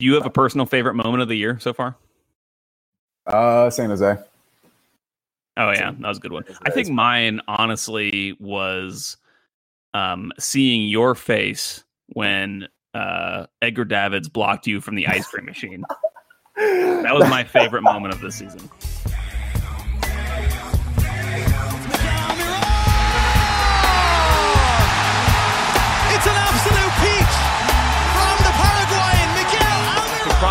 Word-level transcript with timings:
Do 0.00 0.06
you 0.06 0.14
have 0.14 0.24
a 0.24 0.30
personal 0.30 0.64
favorite 0.64 0.94
moment 0.94 1.20
of 1.20 1.28
the 1.28 1.36
year 1.36 1.58
so 1.60 1.74
far? 1.74 1.94
Uh, 3.26 3.68
San 3.68 3.90
Jose. 3.90 4.16
Oh 5.58 5.70
yeah, 5.72 5.92
that 5.92 6.08
was 6.08 6.16
a 6.16 6.20
good 6.20 6.32
one. 6.32 6.44
I 6.62 6.70
think 6.70 6.88
mine 6.88 7.42
honestly 7.46 8.34
was 8.40 9.18
um, 9.92 10.32
seeing 10.38 10.88
your 10.88 11.14
face 11.14 11.84
when 12.14 12.66
uh, 12.94 13.44
Edgar 13.60 13.84
Davids 13.84 14.26
blocked 14.30 14.66
you 14.66 14.80
from 14.80 14.94
the 14.94 15.06
ice 15.06 15.26
cream 15.26 15.44
machine. 15.44 15.84
That 16.56 17.12
was 17.14 17.28
my 17.28 17.44
favorite 17.44 17.82
moment 17.82 18.14
of 18.14 18.22
the 18.22 18.32
season. 18.32 18.70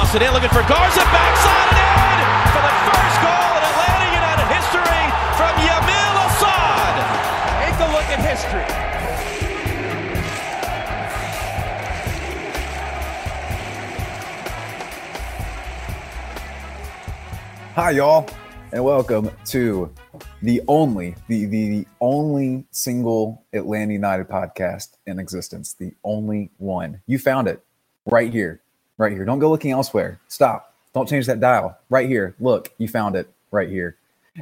Cross 0.09 0.21
it 0.23 0.25
in, 0.25 0.33
looking 0.33 0.49
for 0.49 0.63
Garza, 0.67 1.01
backside 1.01 1.77
and 1.77 2.17
in 2.17 2.49
for 2.49 2.61
the 2.65 2.73
first 2.89 3.17
goal 3.21 3.53
in 3.53 3.61
Atlanta 3.69 4.09
United 4.17 4.49
history 4.57 5.05
from 5.37 5.53
Yamil 5.61 6.17
Asad. 6.25 6.97
Take 7.61 7.77
a 7.77 7.87
look 7.93 8.09
at 8.09 8.17
history. 8.25 8.65
Hi, 17.75 17.91
y'all, 17.91 18.27
and 18.71 18.83
welcome 18.83 19.29
to 19.45 19.93
the 20.41 20.63
only, 20.67 21.13
the, 21.27 21.45
the, 21.45 21.69
the 21.69 21.85
only 22.01 22.65
single 22.71 23.45
Atlanta 23.53 23.93
United 23.93 24.27
podcast 24.27 24.97
in 25.05 25.19
existence. 25.19 25.73
The 25.75 25.93
only 26.03 26.49
one. 26.57 27.01
You 27.05 27.19
found 27.19 27.47
it 27.47 27.63
right 28.07 28.33
here, 28.33 28.63
right 28.99 29.11
here. 29.11 29.25
Don't 29.25 29.39
go 29.39 29.49
looking 29.49 29.71
elsewhere. 29.71 30.19
Stop. 30.27 30.75
Don't 30.93 31.09
change 31.09 31.25
that 31.25 31.39
dial. 31.39 31.75
Right 31.89 32.07
here. 32.07 32.35
Look, 32.39 32.71
you 32.77 32.87
found 32.87 33.15
it 33.15 33.27
right 33.49 33.69
here 33.69 33.95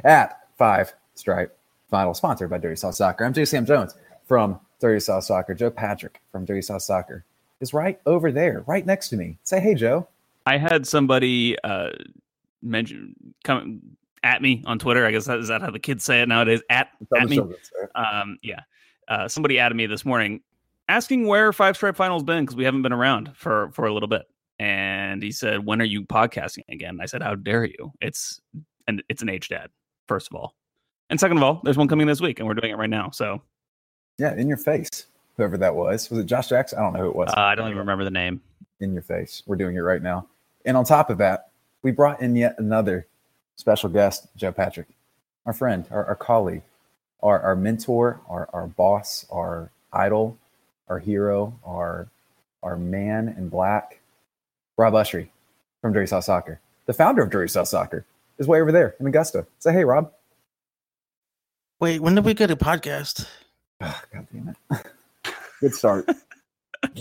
at 0.04 0.40
Five 0.58 0.92
Stripe 1.14 1.56
Final, 1.88 2.12
sponsored 2.12 2.50
by 2.50 2.58
Dirty 2.58 2.76
South 2.76 2.94
Soccer. 2.96 3.24
I'm 3.24 3.32
Jay 3.32 3.46
Sam 3.46 3.64
Jones 3.64 3.94
from 4.26 4.60
Dirty 4.80 5.00
South 5.00 5.24
Soccer. 5.24 5.54
Joe 5.54 5.70
Patrick 5.70 6.20
from 6.30 6.44
Dirty 6.44 6.60
South 6.60 6.82
Soccer 6.82 7.24
is 7.60 7.72
right 7.72 7.98
over 8.04 8.30
there, 8.30 8.62
right 8.66 8.84
next 8.84 9.08
to 9.08 9.16
me. 9.16 9.38
Say 9.44 9.60
hey, 9.60 9.74
Joe. 9.74 10.06
I 10.44 10.58
had 10.58 10.86
somebody 10.86 11.56
uh, 11.64 11.90
mention 12.62 13.14
come 13.44 13.80
at 14.22 14.42
me 14.42 14.62
on 14.66 14.78
Twitter. 14.78 15.06
I 15.06 15.12
guess 15.12 15.26
that, 15.26 15.38
is 15.38 15.48
that 15.48 15.62
how 15.62 15.70
the 15.70 15.78
kids 15.78 16.04
say 16.04 16.20
it 16.20 16.28
nowadays? 16.28 16.60
At 16.68 16.88
at 17.16 17.28
me. 17.28 17.40
Um, 17.94 18.38
yeah. 18.42 18.60
Uh, 19.06 19.28
somebody 19.28 19.58
added 19.58 19.74
me 19.74 19.86
this 19.86 20.04
morning 20.04 20.42
asking 20.88 21.26
where 21.26 21.52
Five 21.52 21.76
Stripe 21.76 21.96
Finals 21.96 22.22
been 22.22 22.44
because 22.44 22.56
we 22.56 22.64
haven't 22.64 22.82
been 22.82 22.92
around 22.92 23.32
for 23.36 23.70
for 23.72 23.86
a 23.86 23.94
little 23.94 24.08
bit. 24.08 24.26
And 24.58 25.22
he 25.22 25.30
said, 25.30 25.64
"When 25.64 25.80
are 25.80 25.84
you 25.86 26.04
podcasting 26.04 26.64
again?" 26.68 26.98
I 27.00 27.06
said, 27.06 27.22
"How 27.22 27.34
dare 27.34 27.64
you? 27.64 27.92
It's 28.00 28.40
and 28.86 29.02
it's 29.08 29.22
an 29.22 29.28
H 29.28 29.48
dad 29.48 29.70
first 30.08 30.28
of 30.30 30.34
all, 30.36 30.54
and 31.10 31.20
second 31.20 31.36
of 31.36 31.42
all, 31.42 31.60
there's 31.64 31.76
one 31.76 31.88
coming 31.88 32.06
this 32.06 32.20
week, 32.20 32.38
and 32.38 32.48
we're 32.48 32.54
doing 32.54 32.72
it 32.72 32.76
right 32.78 32.90
now. 32.90 33.10
So 33.10 33.42
Yeah, 34.18 34.34
in 34.34 34.48
your 34.48 34.56
face. 34.56 35.06
Whoever 35.36 35.56
that 35.58 35.74
was. 35.74 36.10
Was 36.10 36.18
it 36.18 36.26
Josh 36.26 36.48
Jackson? 36.48 36.78
I 36.78 36.82
don't 36.82 36.94
know 36.94 37.00
who 37.00 37.08
it 37.10 37.14
was. 37.16 37.28
uh, 37.30 37.40
I 37.40 37.54
don't 37.54 37.68
even 37.68 37.78
remember 37.78 38.02
the 38.02 38.10
name. 38.10 38.40
in 38.80 38.92
your 38.92 39.02
face. 39.02 39.42
We're 39.46 39.56
doing 39.56 39.76
it 39.76 39.80
right 39.80 40.02
now. 40.02 40.26
And 40.64 40.76
on 40.76 40.84
top 40.84 41.10
of 41.10 41.18
that, 41.18 41.50
we 41.82 41.92
brought 41.92 42.20
in 42.20 42.34
yet 42.34 42.56
another 42.58 43.06
special 43.54 43.88
guest, 43.88 44.26
Joe 44.36 44.50
Patrick, 44.50 44.88
our 45.46 45.52
friend, 45.52 45.86
our, 45.92 46.04
our 46.06 46.16
colleague, 46.16 46.62
our, 47.22 47.40
our 47.40 47.54
mentor, 47.54 48.20
our, 48.28 48.48
our 48.52 48.66
boss, 48.66 49.26
our 49.30 49.70
idol, 49.92 50.36
our 50.88 50.98
hero, 50.98 51.58
our 51.64 52.08
our 52.64 52.76
man 52.76 53.28
in 53.38 53.48
black, 53.48 54.00
Rob 54.78 54.94
Usry 54.94 55.28
from 55.82 55.92
Dirty 55.92 56.06
South 56.06 56.24
Soccer, 56.24 56.60
the 56.86 56.92
founder 56.94 57.20
of 57.22 57.30
Dirty 57.30 57.48
South 57.48 57.68
Soccer, 57.68 58.06
is 58.38 58.46
way 58.46 58.62
over 58.62 58.72
there 58.72 58.94
in 59.00 59.06
Augusta. 59.06 59.46
Say 59.58 59.72
hey, 59.72 59.84
Rob. 59.84 60.12
Wait, 61.80 62.00
when 62.00 62.14
did 62.14 62.24
we 62.24 62.32
get 62.32 62.50
a 62.50 62.56
podcast? 62.56 63.26
Ah, 63.80 64.02
God 64.12 64.26
damn 64.32 64.48
it. 64.72 64.86
Good 65.60 65.72
start. 65.72 66.08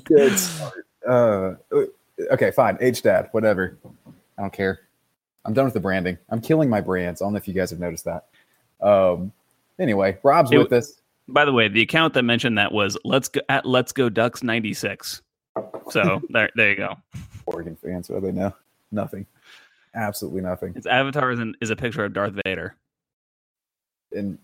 Good 0.03 0.38
start. 0.38 0.85
Uh, 1.09 1.56
okay, 2.31 2.52
fine. 2.52 2.78
H 2.79 3.02
dad, 3.02 3.29
whatever. 3.31 3.75
I 4.38 4.41
don't 4.44 4.53
care. 4.53 4.81
I'm 5.44 5.56
done 5.56 5.66
with 5.66 5.73
the 5.73 5.79
branding. 5.79 6.19
I'm 6.29 6.40
killing 6.40 6.69
my 6.69 6.79
brands. 6.79 7.19
I 7.19 7.25
don't 7.25 7.34
know 7.34 7.38
if 7.38 7.47
you 7.47 7.56
guys 7.56 7.72
have 7.72 7.79
noticed 7.79 8.06
that. 8.06 8.25
Um, 8.79 9.31
anyway, 9.79 10.19
Rob's 10.22 10.52
It- 10.52 10.59
with 10.59 10.72
us. 10.72 11.02
By 11.28 11.46
the 11.46 11.52
way, 11.52 11.68
the 11.68 11.81
account 11.81 12.13
that 12.13 12.22
mentioned 12.22 12.59
that 12.59 12.72
was 12.72 12.96
let's 13.03 13.28
go 13.28 13.41
at 13.50 13.66
Let's 13.66 13.91
Go 13.91 14.07
Ducks 14.07 14.44
ninety 14.44 14.75
six. 14.75 15.23
So 15.90 16.22
there, 16.30 16.50
there 16.56 16.70
you 16.70 16.75
go. 16.75 16.98
Oregon 17.46 17.78
fans, 17.81 18.09
what 18.09 18.22
do 18.22 18.28
they 18.28 18.31
know? 18.34 18.53
Nothing. 18.92 19.25
Absolutely 19.96 20.42
nothing. 20.42 20.74
Its 20.75 20.86
avatar 20.86 21.31
is, 21.31 21.40
an, 21.40 21.56
is 21.62 21.70
a 21.70 21.75
picture 21.75 22.06
of 22.06 22.14
Darth 22.14 22.36
Vader. 22.46 22.75
And 24.12 24.38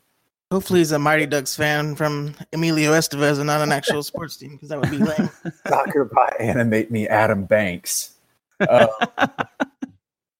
Hopefully, 0.53 0.81
he's 0.81 0.91
a 0.91 0.99
Mighty 0.99 1.25
Ducks 1.25 1.55
fan 1.55 1.95
from 1.95 2.35
Emilio 2.53 2.91
Estevez 2.91 3.37
and 3.39 3.47
not 3.47 3.61
an 3.61 3.71
actual 3.71 4.03
sports 4.03 4.37
team 4.37 4.51
because 4.51 4.69
that 4.69 4.79
would 4.79 4.91
be 4.91 4.99
lame. 4.99 5.27
soccer 5.67 6.05
by 6.05 6.31
animate 6.39 6.91
me, 6.91 7.07
Adam 7.07 7.45
Banks. 7.45 8.11
Uh, 8.59 8.85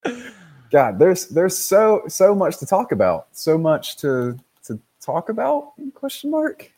God, 0.72 1.00
there's 1.00 1.30
there's 1.30 1.58
so 1.58 2.04
so 2.08 2.36
much 2.36 2.58
to 2.58 2.68
talk 2.68 2.92
about. 2.92 3.30
So 3.32 3.58
much 3.58 3.98
to 3.98 4.38
to 4.66 4.80
talk 5.02 5.30
about? 5.30 5.74
Question 5.96 6.30
mark. 6.30 6.72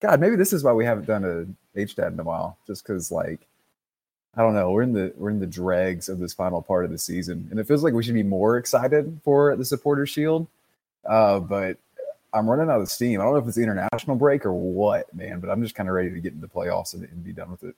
God, 0.00 0.20
maybe 0.20 0.36
this 0.36 0.52
is 0.52 0.62
why 0.62 0.74
we 0.74 0.84
haven't 0.84 1.06
done 1.06 1.24
a 1.24 1.80
H 1.80 1.96
dad 1.96 2.12
in 2.12 2.20
a 2.20 2.24
while. 2.24 2.58
Just 2.66 2.86
because, 2.86 3.10
like, 3.10 3.48
I 4.34 4.40
don't 4.40 4.54
know, 4.54 4.70
we're 4.70 4.82
in 4.82 4.92
the 4.92 5.12
we're 5.16 5.30
in 5.30 5.40
the 5.40 5.46
dregs 5.46 6.08
of 6.08 6.18
this 6.18 6.32
final 6.32 6.62
part 6.62 6.84
of 6.84 6.90
the 6.90 6.98
season, 6.98 7.48
and 7.50 7.60
it 7.60 7.66
feels 7.66 7.84
like 7.84 7.92
we 7.92 8.02
should 8.02 8.14
be 8.14 8.22
more 8.22 8.56
excited 8.56 9.20
for 9.24 9.54
the 9.56 9.64
Supporter 9.64 10.06
Shield. 10.06 10.46
Uh, 11.04 11.40
but 11.40 11.76
I'm 12.32 12.48
running 12.48 12.70
out 12.70 12.80
of 12.80 12.90
steam. 12.90 13.20
I 13.20 13.24
don't 13.24 13.34
know 13.34 13.38
if 13.40 13.46
it's 13.46 13.56
the 13.56 13.62
international 13.62 14.16
break 14.16 14.46
or 14.46 14.52
what, 14.52 15.14
man. 15.14 15.40
But 15.40 15.50
I'm 15.50 15.62
just 15.62 15.74
kind 15.74 15.88
of 15.88 15.94
ready 15.94 16.10
to 16.10 16.20
get 16.20 16.32
into 16.32 16.46
the 16.46 16.52
playoffs 16.52 16.94
and, 16.94 17.04
and 17.04 17.24
be 17.24 17.32
done 17.32 17.50
with 17.50 17.62
it. 17.64 17.74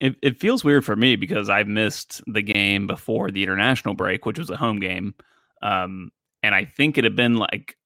It, 0.00 0.16
it 0.22 0.40
feels 0.40 0.64
weird 0.64 0.84
for 0.84 0.96
me 0.96 1.16
because 1.16 1.48
I 1.48 1.62
missed 1.62 2.22
the 2.26 2.42
game 2.42 2.86
before 2.86 3.30
the 3.30 3.42
international 3.42 3.94
break, 3.94 4.26
which 4.26 4.38
was 4.38 4.50
a 4.50 4.56
home 4.56 4.80
game. 4.80 5.14
Um, 5.60 6.10
and 6.42 6.54
I 6.54 6.64
think 6.64 6.98
it 6.98 7.04
had 7.04 7.14
been 7.14 7.36
like 7.36 7.76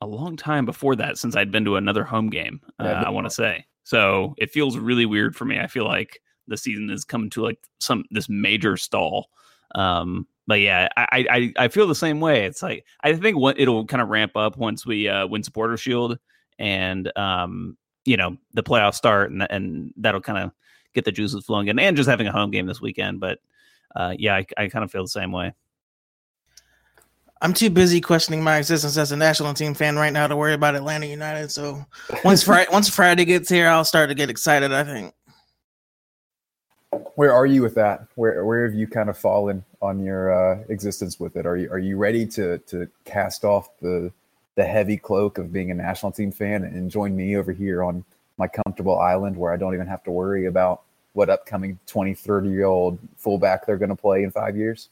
a 0.00 0.06
long 0.06 0.36
time 0.36 0.66
before 0.66 0.96
that 0.96 1.16
since 1.16 1.36
I'd 1.36 1.50
been 1.50 1.64
to 1.64 1.76
another 1.76 2.04
home 2.04 2.28
game, 2.28 2.60
uh, 2.78 2.84
Yeah, 2.84 3.02
I 3.02 3.10
want 3.10 3.26
to 3.26 3.30
say. 3.30 3.64
So 3.84 4.34
it 4.36 4.50
feels 4.50 4.76
really 4.76 5.06
weird 5.06 5.34
for 5.34 5.44
me. 5.44 5.58
I 5.58 5.68
feel 5.68 5.84
like 5.84 6.20
the 6.48 6.56
season 6.56 6.90
is 6.90 7.04
coming 7.04 7.30
to 7.30 7.42
like 7.42 7.58
some 7.78 8.04
this 8.10 8.28
major 8.28 8.76
stall. 8.76 9.28
Um, 9.74 10.26
but 10.46 10.60
yeah, 10.60 10.88
I, 10.96 11.26
I 11.30 11.52
I 11.64 11.68
feel 11.68 11.86
the 11.86 11.94
same 11.94 12.20
way. 12.20 12.44
It's 12.44 12.62
like 12.62 12.84
I 13.02 13.14
think 13.14 13.36
what 13.36 13.58
it'll 13.58 13.86
kind 13.86 14.02
of 14.02 14.08
ramp 14.08 14.36
up 14.36 14.56
once 14.56 14.84
we 14.84 15.08
uh, 15.08 15.26
win 15.26 15.42
Supporter 15.42 15.76
Shield 15.76 16.18
and 16.58 17.16
um, 17.16 17.76
you 18.04 18.16
know 18.16 18.36
the 18.54 18.62
playoffs 18.62 18.94
start, 18.94 19.30
and 19.30 19.46
and 19.50 19.92
that'll 19.96 20.20
kind 20.20 20.38
of 20.38 20.52
get 20.94 21.04
the 21.04 21.12
juices 21.12 21.44
flowing 21.44 21.68
again, 21.68 21.78
and 21.78 21.96
just 21.96 22.08
having 22.08 22.26
a 22.26 22.32
home 22.32 22.50
game 22.50 22.66
this 22.66 22.80
weekend. 22.80 23.20
But 23.20 23.38
uh, 23.94 24.14
yeah, 24.18 24.34
I, 24.34 24.46
I 24.56 24.68
kind 24.68 24.84
of 24.84 24.90
feel 24.90 25.02
the 25.02 25.08
same 25.08 25.32
way. 25.32 25.52
I'm 27.40 27.52
too 27.52 27.70
busy 27.70 28.00
questioning 28.00 28.42
my 28.42 28.58
existence 28.58 28.96
as 28.96 29.10
a 29.10 29.16
national 29.16 29.52
team 29.54 29.74
fan 29.74 29.96
right 29.96 30.12
now 30.12 30.28
to 30.28 30.36
worry 30.36 30.54
about 30.54 30.76
Atlanta 30.76 31.06
United. 31.06 31.50
So 31.50 31.84
once 32.24 32.44
Friday, 32.44 32.70
once 32.72 32.88
Friday 32.88 33.24
gets 33.24 33.48
here, 33.48 33.66
I'll 33.68 33.84
start 33.84 34.08
to 34.10 34.14
get 34.14 34.30
excited. 34.30 34.72
I 34.72 34.84
think. 34.84 35.12
Where 37.14 37.32
are 37.32 37.46
you 37.46 37.62
with 37.62 37.74
that? 37.74 38.06
Where 38.14 38.44
where 38.44 38.64
have 38.64 38.74
you 38.74 38.86
kind 38.86 39.08
of 39.08 39.18
fallen 39.18 39.64
on 39.80 40.02
your 40.02 40.32
uh, 40.32 40.64
existence 40.68 41.20
with 41.20 41.36
it? 41.36 41.46
Are 41.46 41.56
you 41.56 41.70
are 41.70 41.78
you 41.78 41.96
ready 41.96 42.26
to 42.26 42.58
to 42.58 42.88
cast 43.04 43.44
off 43.44 43.68
the 43.80 44.12
the 44.54 44.64
heavy 44.64 44.96
cloak 44.96 45.38
of 45.38 45.52
being 45.52 45.70
a 45.70 45.74
national 45.74 46.12
team 46.12 46.30
fan 46.30 46.64
and 46.64 46.90
join 46.90 47.16
me 47.16 47.36
over 47.36 47.52
here 47.52 47.82
on 47.82 48.04
my 48.36 48.46
comfortable 48.46 48.98
island 48.98 49.36
where 49.36 49.52
I 49.52 49.56
don't 49.56 49.74
even 49.74 49.86
have 49.86 50.02
to 50.04 50.10
worry 50.10 50.46
about 50.46 50.82
what 51.14 51.30
upcoming 51.30 51.78
20, 51.86 52.14
30 52.14 52.48
year 52.48 52.64
old 52.64 52.98
fullback 53.16 53.66
they're 53.66 53.76
going 53.76 53.90
to 53.90 53.96
play 53.96 54.22
in 54.24 54.30
five 54.30 54.56
years? 54.56 54.88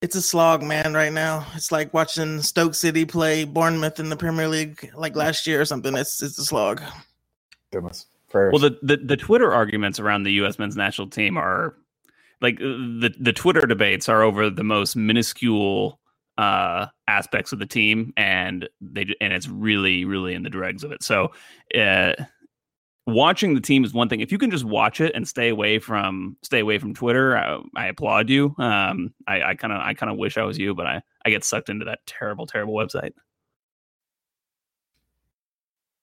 It's 0.00 0.14
a 0.14 0.22
slog, 0.22 0.62
man. 0.62 0.94
Right 0.94 1.12
now, 1.12 1.46
it's 1.54 1.72
like 1.72 1.92
watching 1.92 2.40
Stoke 2.40 2.74
City 2.74 3.04
play 3.04 3.44
Bournemouth 3.44 3.98
in 3.98 4.08
the 4.08 4.16
Premier 4.16 4.46
League 4.46 4.92
like 4.94 5.16
last 5.16 5.46
year 5.46 5.60
or 5.60 5.64
something. 5.64 5.96
It's 5.96 6.22
it's 6.22 6.38
a 6.38 6.44
slog. 6.44 6.80
Goodness. 7.72 8.06
Well, 8.52 8.60
the, 8.60 8.78
the 8.82 8.96
the 8.98 9.16
Twitter 9.16 9.52
arguments 9.52 9.98
around 9.98 10.22
the 10.22 10.32
U.S. 10.32 10.58
men's 10.58 10.76
national 10.76 11.08
team 11.08 11.36
are 11.36 11.74
like 12.40 12.56
uh, 12.60 12.64
the 12.64 13.14
the 13.18 13.32
Twitter 13.32 13.66
debates 13.66 14.08
are 14.08 14.22
over 14.22 14.50
the 14.50 14.64
most 14.64 14.96
minuscule 14.96 15.98
uh, 16.36 16.86
aspects 17.08 17.52
of 17.52 17.58
the 17.58 17.66
team, 17.66 18.12
and 18.16 18.68
they 18.80 19.06
and 19.20 19.32
it's 19.32 19.48
really 19.48 20.04
really 20.04 20.34
in 20.34 20.42
the 20.42 20.50
dregs 20.50 20.84
of 20.84 20.92
it. 20.92 21.02
So, 21.02 21.32
uh, 21.74 22.12
watching 23.06 23.54
the 23.54 23.60
team 23.60 23.84
is 23.84 23.92
one 23.92 24.08
thing. 24.08 24.20
If 24.20 24.30
you 24.30 24.38
can 24.38 24.50
just 24.50 24.64
watch 24.64 25.00
it 25.00 25.14
and 25.14 25.26
stay 25.26 25.48
away 25.48 25.78
from 25.78 26.36
stay 26.42 26.60
away 26.60 26.78
from 26.78 26.94
Twitter, 26.94 27.36
I, 27.36 27.58
I 27.76 27.86
applaud 27.86 28.28
you. 28.28 28.54
Um, 28.58 29.12
I 29.26 29.54
kind 29.54 29.72
of 29.72 29.80
I 29.80 29.94
kind 29.94 30.12
of 30.12 30.18
wish 30.18 30.38
I 30.38 30.44
was 30.44 30.58
you, 30.58 30.74
but 30.74 30.86
I 30.86 31.02
I 31.24 31.30
get 31.30 31.44
sucked 31.44 31.70
into 31.70 31.84
that 31.86 32.00
terrible 32.06 32.46
terrible 32.46 32.74
website. 32.74 33.12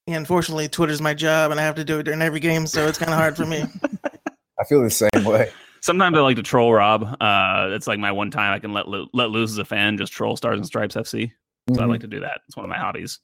Yeah, 0.07 0.17
unfortunately, 0.17 0.67
Twitter's 0.67 1.01
my 1.01 1.13
job, 1.15 1.51
and 1.51 1.59
I 1.59 1.63
have 1.63 1.75
to 1.75 1.83
do 1.83 1.97
it 1.99 2.03
during 2.03 2.21
every 2.21 2.39
game, 2.39 2.67
so 2.67 2.87
it's 2.87 2.97
kind 2.99 3.11
of 3.11 3.17
hard 3.17 3.35
for 3.35 3.45
me. 3.45 3.63
I 4.59 4.63
feel 4.65 4.83
the 4.83 4.89
same 4.89 5.23
way. 5.23 5.51
Sometimes 5.81 6.15
I 6.17 6.21
like 6.21 6.35
to 6.37 6.43
troll 6.43 6.71
Rob. 6.73 7.03
Uh, 7.19 7.69
it's 7.71 7.87
like 7.87 7.99
my 7.99 8.11
one 8.11 8.29
time 8.31 8.53
I 8.53 8.59
can 8.59 8.71
let 8.73 8.87
lo- 8.87 9.07
let 9.13 9.29
loose 9.31 9.51
as 9.51 9.57
a 9.57 9.65
fan, 9.65 9.97
just 9.97 10.13
troll 10.13 10.37
Stars 10.37 10.57
and 10.59 10.65
Stripes 10.65 10.95
FC. 10.95 11.31
So 11.73 11.81
I 11.81 11.85
Mhm. 11.85 11.89
like 11.89 12.01
to 12.01 12.07
do 12.07 12.19
that. 12.19 12.41
It's 12.47 12.55
one 12.55 12.63
of 12.63 12.69
my 12.69 12.77
hobbies. 12.77 13.19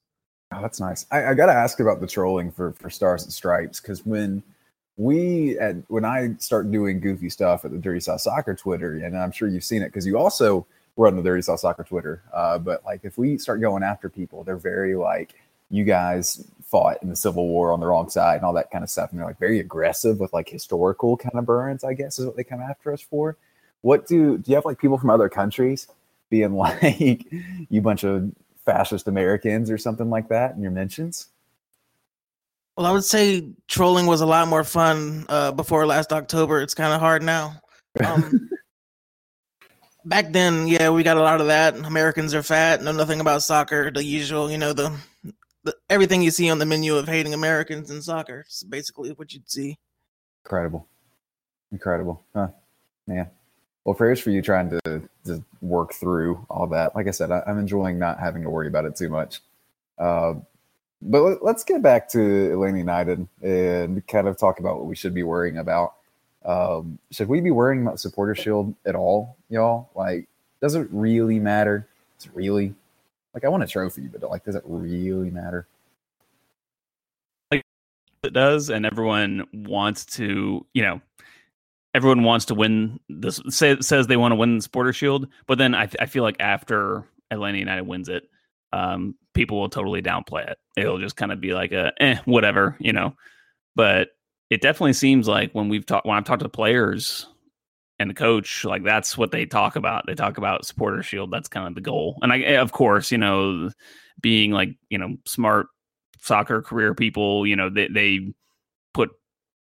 Oh, 0.51 0.61
that's 0.61 0.79
nice. 0.79 1.05
I, 1.11 1.27
I 1.27 1.33
got 1.35 1.45
to 1.45 1.53
ask 1.53 1.79
about 1.79 2.01
the 2.01 2.07
trolling 2.07 2.51
for 2.51 2.73
for 2.73 2.89
Stars 2.89 3.23
and 3.23 3.31
Stripes 3.31 3.79
because 3.79 4.05
when 4.05 4.41
we 4.97 5.57
at 5.59 5.75
when 5.87 6.03
I 6.03 6.35
start 6.39 6.71
doing 6.71 6.99
goofy 6.99 7.29
stuff 7.29 7.63
at 7.63 7.71
the 7.71 7.77
Dirty 7.77 7.99
South 7.99 8.21
Soccer 8.21 8.55
Twitter, 8.55 8.93
and 8.97 9.15
I'm 9.17 9.31
sure 9.31 9.47
you've 9.47 9.63
seen 9.63 9.81
it 9.83 9.85
because 9.89 10.05
you 10.05 10.17
also 10.17 10.65
run 10.97 11.15
the 11.15 11.21
Dirty 11.23 11.43
South 11.43 11.59
Soccer 11.59 11.83
Twitter. 11.83 12.21
Uh, 12.33 12.57
but 12.57 12.83
like 12.83 13.01
if 13.03 13.17
we 13.17 13.37
start 13.37 13.61
going 13.61 13.83
after 13.83 14.09
people, 14.09 14.43
they're 14.43 14.57
very 14.57 14.95
like 14.95 15.35
you 15.69 15.85
guys 15.85 16.45
fought 16.71 17.03
in 17.03 17.09
the 17.09 17.15
Civil 17.15 17.47
War 17.47 17.73
on 17.73 17.81
the 17.81 17.85
wrong 17.85 18.09
side 18.09 18.37
and 18.37 18.45
all 18.45 18.53
that 18.53 18.71
kind 18.71 18.83
of 18.83 18.89
stuff, 18.89 19.11
and 19.11 19.19
they're 19.19 19.27
like 19.27 19.37
very 19.37 19.59
aggressive 19.59 20.19
with 20.19 20.31
like 20.31 20.49
historical 20.49 21.17
kind 21.17 21.35
of 21.35 21.45
burns. 21.45 21.83
I 21.83 21.93
guess 21.93 22.17
is 22.17 22.25
what 22.25 22.37
they 22.37 22.45
come 22.45 22.61
after 22.61 22.93
us 22.93 23.01
for. 23.01 23.37
What 23.81 24.07
do 24.07 24.37
do 24.37 24.49
you 24.49 24.55
have 24.55 24.65
like 24.65 24.79
people 24.79 24.97
from 24.97 25.09
other 25.09 25.29
countries 25.29 25.87
being 26.29 26.53
like 26.55 27.25
you 27.69 27.81
bunch 27.81 28.03
of 28.03 28.31
fascist 28.65 29.07
Americans 29.07 29.69
or 29.69 29.77
something 29.77 30.09
like 30.09 30.29
that 30.29 30.55
in 30.55 30.61
your 30.61 30.71
mentions? 30.71 31.27
Well, 32.77 32.85
I 32.85 32.91
would 32.91 33.03
say 33.03 33.49
trolling 33.67 34.05
was 34.05 34.21
a 34.21 34.25
lot 34.25 34.47
more 34.47 34.63
fun 34.63 35.25
uh, 35.27 35.51
before 35.51 35.85
last 35.85 36.13
October. 36.13 36.61
It's 36.61 36.73
kind 36.73 36.93
of 36.93 37.01
hard 37.01 37.21
now. 37.21 37.61
Um, 38.03 38.49
back 40.05 40.31
then, 40.31 40.67
yeah, 40.67 40.89
we 40.89 41.03
got 41.03 41.17
a 41.17 41.21
lot 41.21 41.41
of 41.41 41.47
that. 41.47 41.75
Americans 41.75 42.33
are 42.33 42.41
fat, 42.41 42.81
know 42.81 42.93
nothing 42.93 43.19
about 43.19 43.43
soccer. 43.43 43.91
The 43.91 44.03
usual, 44.03 44.49
you 44.49 44.57
know, 44.57 44.71
the, 44.71 44.97
everything 45.89 46.21
you 46.21 46.31
see 46.31 46.49
on 46.49 46.59
the 46.59 46.65
menu 46.65 46.95
of 46.95 47.07
hating 47.07 47.33
Americans 47.33 47.91
in 47.91 48.01
soccer. 48.01 48.41
It's 48.41 48.63
basically 48.63 49.11
what 49.11 49.33
you'd 49.33 49.49
see. 49.49 49.77
Incredible. 50.43 50.87
Incredible. 51.71 52.21
Huh. 52.33 52.49
Man. 53.07 53.29
Well, 53.83 53.95
prayers 53.95 54.19
for 54.19 54.29
you 54.29 54.41
trying 54.41 54.69
to, 54.69 55.01
to 55.25 55.43
work 55.61 55.93
through 55.93 56.45
all 56.49 56.67
that. 56.67 56.95
Like 56.95 57.07
I 57.07 57.11
said, 57.11 57.31
I, 57.31 57.41
I'm 57.47 57.57
enjoying 57.57 57.97
not 57.97 58.19
having 58.19 58.43
to 58.43 58.49
worry 58.49 58.67
about 58.67 58.85
it 58.85 58.95
too 58.95 59.09
much. 59.09 59.41
Uh, 59.97 60.35
but 61.01 61.21
let, 61.21 61.43
let's 61.43 61.63
get 61.63 61.81
back 61.81 62.07
to 62.09 62.51
Atlanta 62.51 62.77
United 62.77 63.27
and 63.41 64.05
kind 64.07 64.27
of 64.27 64.37
talk 64.37 64.59
about 64.59 64.77
what 64.77 64.85
we 64.85 64.95
should 64.95 65.13
be 65.13 65.23
worrying 65.23 65.57
about. 65.57 65.95
Um, 66.45 66.99
should 67.11 67.27
we 67.27 67.41
be 67.41 67.51
worrying 67.51 67.81
about 67.81 67.99
Supporter 67.99 68.35
Shield 68.35 68.73
at 68.85 68.95
all, 68.95 69.35
y'all? 69.49 69.89
Like, 69.95 70.27
does 70.61 70.75
it 70.75 70.87
really 70.91 71.39
matter? 71.39 71.87
It's 72.17 72.27
really? 72.35 72.75
Like, 73.33 73.45
I 73.45 73.49
want 73.49 73.63
a 73.63 73.67
trophy, 73.67 74.07
but 74.07 74.21
like, 74.29 74.43
does 74.43 74.55
it 74.55 74.63
really 74.65 75.29
matter? 75.29 75.67
Like 77.49 77.63
it 78.23 78.33
does, 78.33 78.69
and 78.69 78.85
everyone 78.85 79.45
wants 79.53 80.05
to, 80.17 80.65
you 80.73 80.81
know, 80.83 81.01
everyone 81.93 82.23
wants 82.23 82.45
to 82.45 82.55
win 82.55 82.99
this. 83.09 83.41
Say, 83.49 83.77
says 83.79 84.07
they 84.07 84.17
want 84.17 84.31
to 84.31 84.35
win 84.35 84.57
the 84.57 84.61
Supporter 84.61 84.93
Shield, 84.93 85.27
but 85.47 85.57
then 85.57 85.75
I, 85.75 85.89
I 85.99 86.05
feel 86.05 86.23
like 86.23 86.37
after 86.39 87.05
Atlanta 87.29 87.57
United 87.57 87.87
wins 87.87 88.09
it, 88.09 88.29
um, 88.73 89.15
people 89.33 89.59
will 89.59 89.69
totally 89.69 90.01
downplay 90.01 90.49
it. 90.49 90.57
It'll 90.77 90.99
just 90.99 91.15
kind 91.15 91.31
of 91.31 91.41
be 91.41 91.53
like 91.53 91.71
a 91.71 91.93
eh, 91.99 92.17
whatever, 92.25 92.75
you 92.79 92.93
know. 92.93 93.15
But 93.75 94.09
it 94.49 94.61
definitely 94.61 94.93
seems 94.93 95.27
like 95.27 95.53
when 95.53 95.69
we've 95.69 95.85
talked 95.85 96.05
when 96.05 96.17
I've 96.17 96.25
talked 96.25 96.43
to 96.43 96.49
players 96.49 97.27
and 98.01 98.09
the 98.09 98.15
coach, 98.15 98.65
like 98.65 98.83
that's 98.83 99.15
what 99.15 99.31
they 99.31 99.45
talk 99.45 99.75
about. 99.75 100.05
They 100.07 100.15
talk 100.15 100.39
about 100.39 100.65
supporter 100.65 101.03
shield. 101.03 101.29
That's 101.29 101.47
kind 101.47 101.67
of 101.67 101.75
the 101.75 101.81
goal. 101.81 102.17
And 102.23 102.33
I 102.33 102.39
eh, 102.39 102.59
of 102.59 102.71
course, 102.71 103.11
you 103.11 103.17
know, 103.19 103.69
being 104.19 104.51
like, 104.51 104.69
you 104.89 104.97
know, 104.97 105.17
smart 105.27 105.67
soccer 106.19 106.63
career 106.63 106.95
people, 106.95 107.45
you 107.45 107.55
know, 107.55 107.69
they 107.69 107.87
they 107.87 108.33
put 108.95 109.11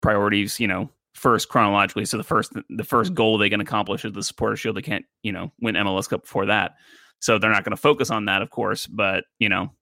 priorities, 0.01 0.61
you 0.61 0.69
know, 0.69 0.89
first 1.15 1.49
chronologically. 1.49 2.05
So 2.05 2.17
the 2.17 2.23
first 2.23 2.53
the 2.71 2.85
first 2.85 3.13
goal 3.13 3.39
they 3.39 3.51
can 3.51 3.61
accomplish 3.61 4.05
is 4.05 4.13
the 4.13 4.23
supporter 4.23 4.57
shield. 4.57 4.77
They 4.77 4.83
can't, 4.83 5.05
you 5.25 5.33
know, 5.33 5.53
win 5.61 5.75
MLS 5.75 6.09
Cup 6.09 6.23
before 6.23 6.47
that. 6.47 6.73
So 7.21 7.39
they're 7.39 7.51
not 7.51 7.65
going 7.65 7.77
to 7.77 7.83
focus 7.83 8.09
on 8.09 8.27
that, 8.27 8.41
of 8.41 8.51
course. 8.51 8.87
But 8.87 9.25
you 9.41 9.49
know, 9.49 9.73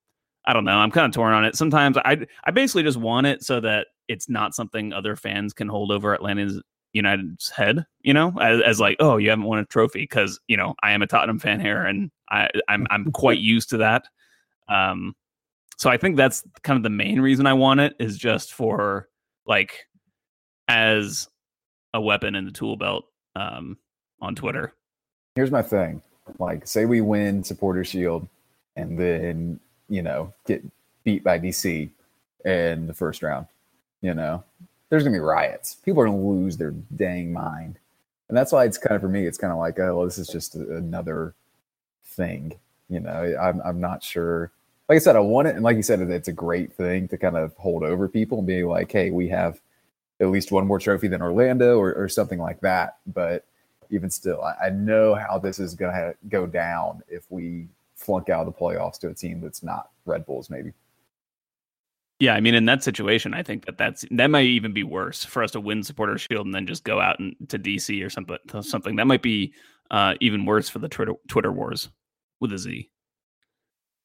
I 0.47 0.55
don't 0.55 0.65
know. 0.65 0.79
I'm 0.79 0.91
kind 0.91 1.05
of 1.05 1.13
torn 1.13 1.35
on 1.35 1.45
it. 1.45 1.57
Sometimes 1.57 1.99
I 1.99 2.27
I 2.45 2.53
basically 2.53 2.85
just 2.85 2.97
want 2.97 3.27
it 3.27 3.43
so 3.43 3.61
that 3.61 3.89
it's 4.09 4.31
not 4.31 4.55
something 4.55 4.95
other 4.95 5.15
fans 5.15 5.53
can 5.53 5.69
hold 5.69 5.93
over 5.93 6.15
Atlanta's 6.15 6.63
United's 6.97 7.51
head. 7.51 7.85
You 8.01 8.15
know, 8.15 8.33
as, 8.41 8.61
as 8.63 8.81
like, 8.81 8.97
oh, 9.01 9.19
you 9.19 9.31
haven't 9.31 9.45
won 9.45 9.59
a 9.59 9.65
trophy 9.67 10.01
because 10.01 10.41
you 10.49 10.57
know 10.57 10.75
I 10.83 10.93
am 10.93 11.03
a 11.03 11.07
Tottenham 11.07 11.39
fan 11.39 11.61
here, 11.61 11.85
and 11.85 12.11
I 12.31 12.49
I'm 12.69 12.87
I'm 12.91 13.13
quite 13.13 13.39
used 13.39 13.71
to 13.71 13.77
that. 13.79 14.07
Um, 14.69 15.15
so 15.77 15.91
I 15.91 15.99
think 15.99 16.17
that's 16.17 16.43
kind 16.63 16.77
of 16.77 16.83
the 16.83 16.91
main 16.91 17.21
reason 17.21 17.47
I 17.47 17.53
want 17.53 17.81
it 17.81 17.95
is 18.01 18.17
just 18.17 18.55
for 18.55 19.09
like 19.47 19.87
as 20.69 21.29
a 21.95 22.01
weapon 22.01 22.35
in 22.35 22.45
the 22.45 22.51
tool 22.51 22.77
belt 22.77 23.05
um, 23.35 23.77
on 24.21 24.35
Twitter. 24.35 24.73
Here's 25.35 25.51
my 25.51 25.63
thing. 25.63 26.03
Like, 26.39 26.67
say 26.67 26.87
we 26.87 27.01
win 27.01 27.45
Supporter 27.45 27.85
Shield 27.85 28.27
and 28.75 28.99
then, 28.99 29.61
you 29.89 30.03
know, 30.03 30.33
get 30.47 30.65
beat 31.05 31.23
by 31.23 31.39
DC 31.39 31.91
in 32.45 32.87
the 32.87 32.95
first 32.95 33.23
round, 33.23 33.47
you 34.01 34.15
know, 34.15 34.43
there's 34.89 35.05
to 35.05 35.11
be 35.11 35.19
riots. 35.19 35.77
People 35.85 36.03
are 36.03 36.07
to 36.07 36.13
lose 36.13 36.57
their 36.57 36.73
dang 36.97 37.33
mind. 37.33 37.79
And 38.29 38.37
that's 38.37 38.53
why 38.53 38.65
it's 38.65 38.79
kind 38.79 38.97
of, 38.97 39.03
for 39.03 39.09
me, 39.09 39.27
it's 39.27 39.39
kind 39.39 39.53
of 39.53 39.59
like, 39.59 39.79
oh, 39.79 39.97
well, 39.97 40.05
this 40.05 40.19
is 40.19 40.29
just 40.29 40.55
another 40.55 41.35
thing. 42.05 42.59
You 42.89 43.01
know, 43.01 43.37
I'm, 43.41 43.61
I'm 43.65 43.81
not 43.81 44.03
sure. 44.03 44.51
Like 44.89 44.97
I 44.97 44.99
said, 45.01 45.17
I 45.17 45.21
want 45.21 45.49
it. 45.49 45.55
And 45.55 45.65
like 45.65 45.77
you 45.77 45.83
said, 45.83 46.01
it's 46.01 46.29
a 46.29 46.33
great 46.33 46.73
thing 46.73 47.09
to 47.09 47.19
kind 47.19 47.37
of 47.37 47.55
hold 47.57 47.83
over 47.83 48.09
people 48.09 48.39
and 48.39 48.47
be 48.47 48.65
like, 48.65 48.91
hey, 48.91 49.11
we 49.11 49.29
have 49.29 49.61
at 50.21 50.29
least 50.29 50.53
one 50.53 50.67
more 50.67 50.79
trophy 50.79 51.09
than 51.09 51.23
Orlando 51.23 51.79
or, 51.79 51.93
or 51.95 52.09
something 52.09 52.39
like 52.39 52.61
that. 52.61 52.97
But 53.07 53.45
even 53.91 54.11
still, 54.11 54.43
I, 54.43 54.67
I 54.67 54.71
know 54.71 55.15
how 55.15 55.39
this 55.39 55.59
is 55.59 55.75
to 55.77 56.15
go 56.29 56.47
down 56.47 57.03
if 57.09 57.25
we 57.31 57.67
flunk 57.97 58.29
out 58.29 58.47
of 58.47 58.53
the 58.53 58.59
playoffs 58.59 58.99
to 59.01 59.09
a 59.09 59.15
team 59.15 59.41
that's 59.41 59.63
not 59.63 59.91
Red 60.05 60.27
Bulls, 60.27 60.51
maybe. 60.51 60.73
Yeah, 62.19 62.35
I 62.35 62.41
mean, 62.41 62.55
in 62.55 62.65
that 62.65 62.83
situation, 62.83 63.35
I 63.35 63.43
think 63.43 63.67
that 63.67 63.77
that's 63.77 64.05
that 64.11 64.31
might 64.31 64.47
even 64.47 64.73
be 64.73 64.83
worse 64.83 65.25
for 65.25 65.43
us 65.43 65.51
to 65.51 65.61
win 65.61 65.83
supporter 65.83 66.17
shield 66.17 66.47
and 66.47 66.55
then 66.55 66.67
just 66.67 66.83
go 66.85 66.99
out 66.99 67.19
and 67.19 67.37
to 67.49 67.59
DC 67.59 68.05
or 68.05 68.09
something. 68.09 68.39
Something 68.63 68.97
that 68.97 69.07
might 69.07 69.23
be 69.23 69.53
uh, 69.91 70.15
even 70.21 70.47
worse 70.47 70.69
for 70.69 70.79
the 70.79 70.89
Twitter 70.89 71.13
Twitter 71.29 71.53
wars 71.53 71.91
with 72.41 72.53
a 72.53 72.59
Z. 72.59 72.89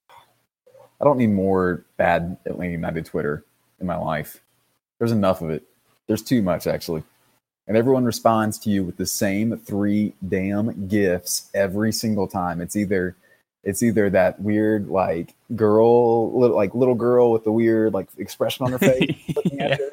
I 0.09 1.03
don't 1.05 1.17
need 1.17 1.31
more 1.31 1.85
bad 1.97 2.37
Atlanta 2.45 2.73
United 2.73 3.05
Twitter 3.05 3.45
in 3.79 3.87
my 3.87 3.97
life. 3.97 4.41
There's 4.99 5.13
enough 5.13 5.41
of 5.41 5.49
it. 5.49 5.63
There's 6.07 6.21
too 6.21 6.41
much 6.41 6.67
actually. 6.67 7.03
And 7.67 7.77
everyone 7.77 8.03
responds 8.03 8.59
to 8.59 8.69
you 8.69 8.83
with 8.83 8.97
the 8.97 9.05
same 9.05 9.55
three 9.57 10.13
damn 10.27 10.87
gifts 10.87 11.49
every 11.53 11.94
single 11.94 12.27
time. 12.27 12.59
It's 12.59 12.75
either 12.75 13.15
it's 13.63 13.83
either 13.83 14.09
that 14.09 14.39
weird 14.39 14.87
like 14.87 15.35
girl 15.56 16.37
little 16.37 16.56
like 16.56 16.73
little 16.73 16.95
girl 16.95 17.31
with 17.31 17.44
the 17.44 17.51
weird 17.51 17.94
like 17.94 18.07
expression 18.18 18.65
on 18.65 18.71
her 18.71 18.80
face 18.80 19.15
looking 19.35 19.59
at 19.59 19.80
you. 19.80 19.91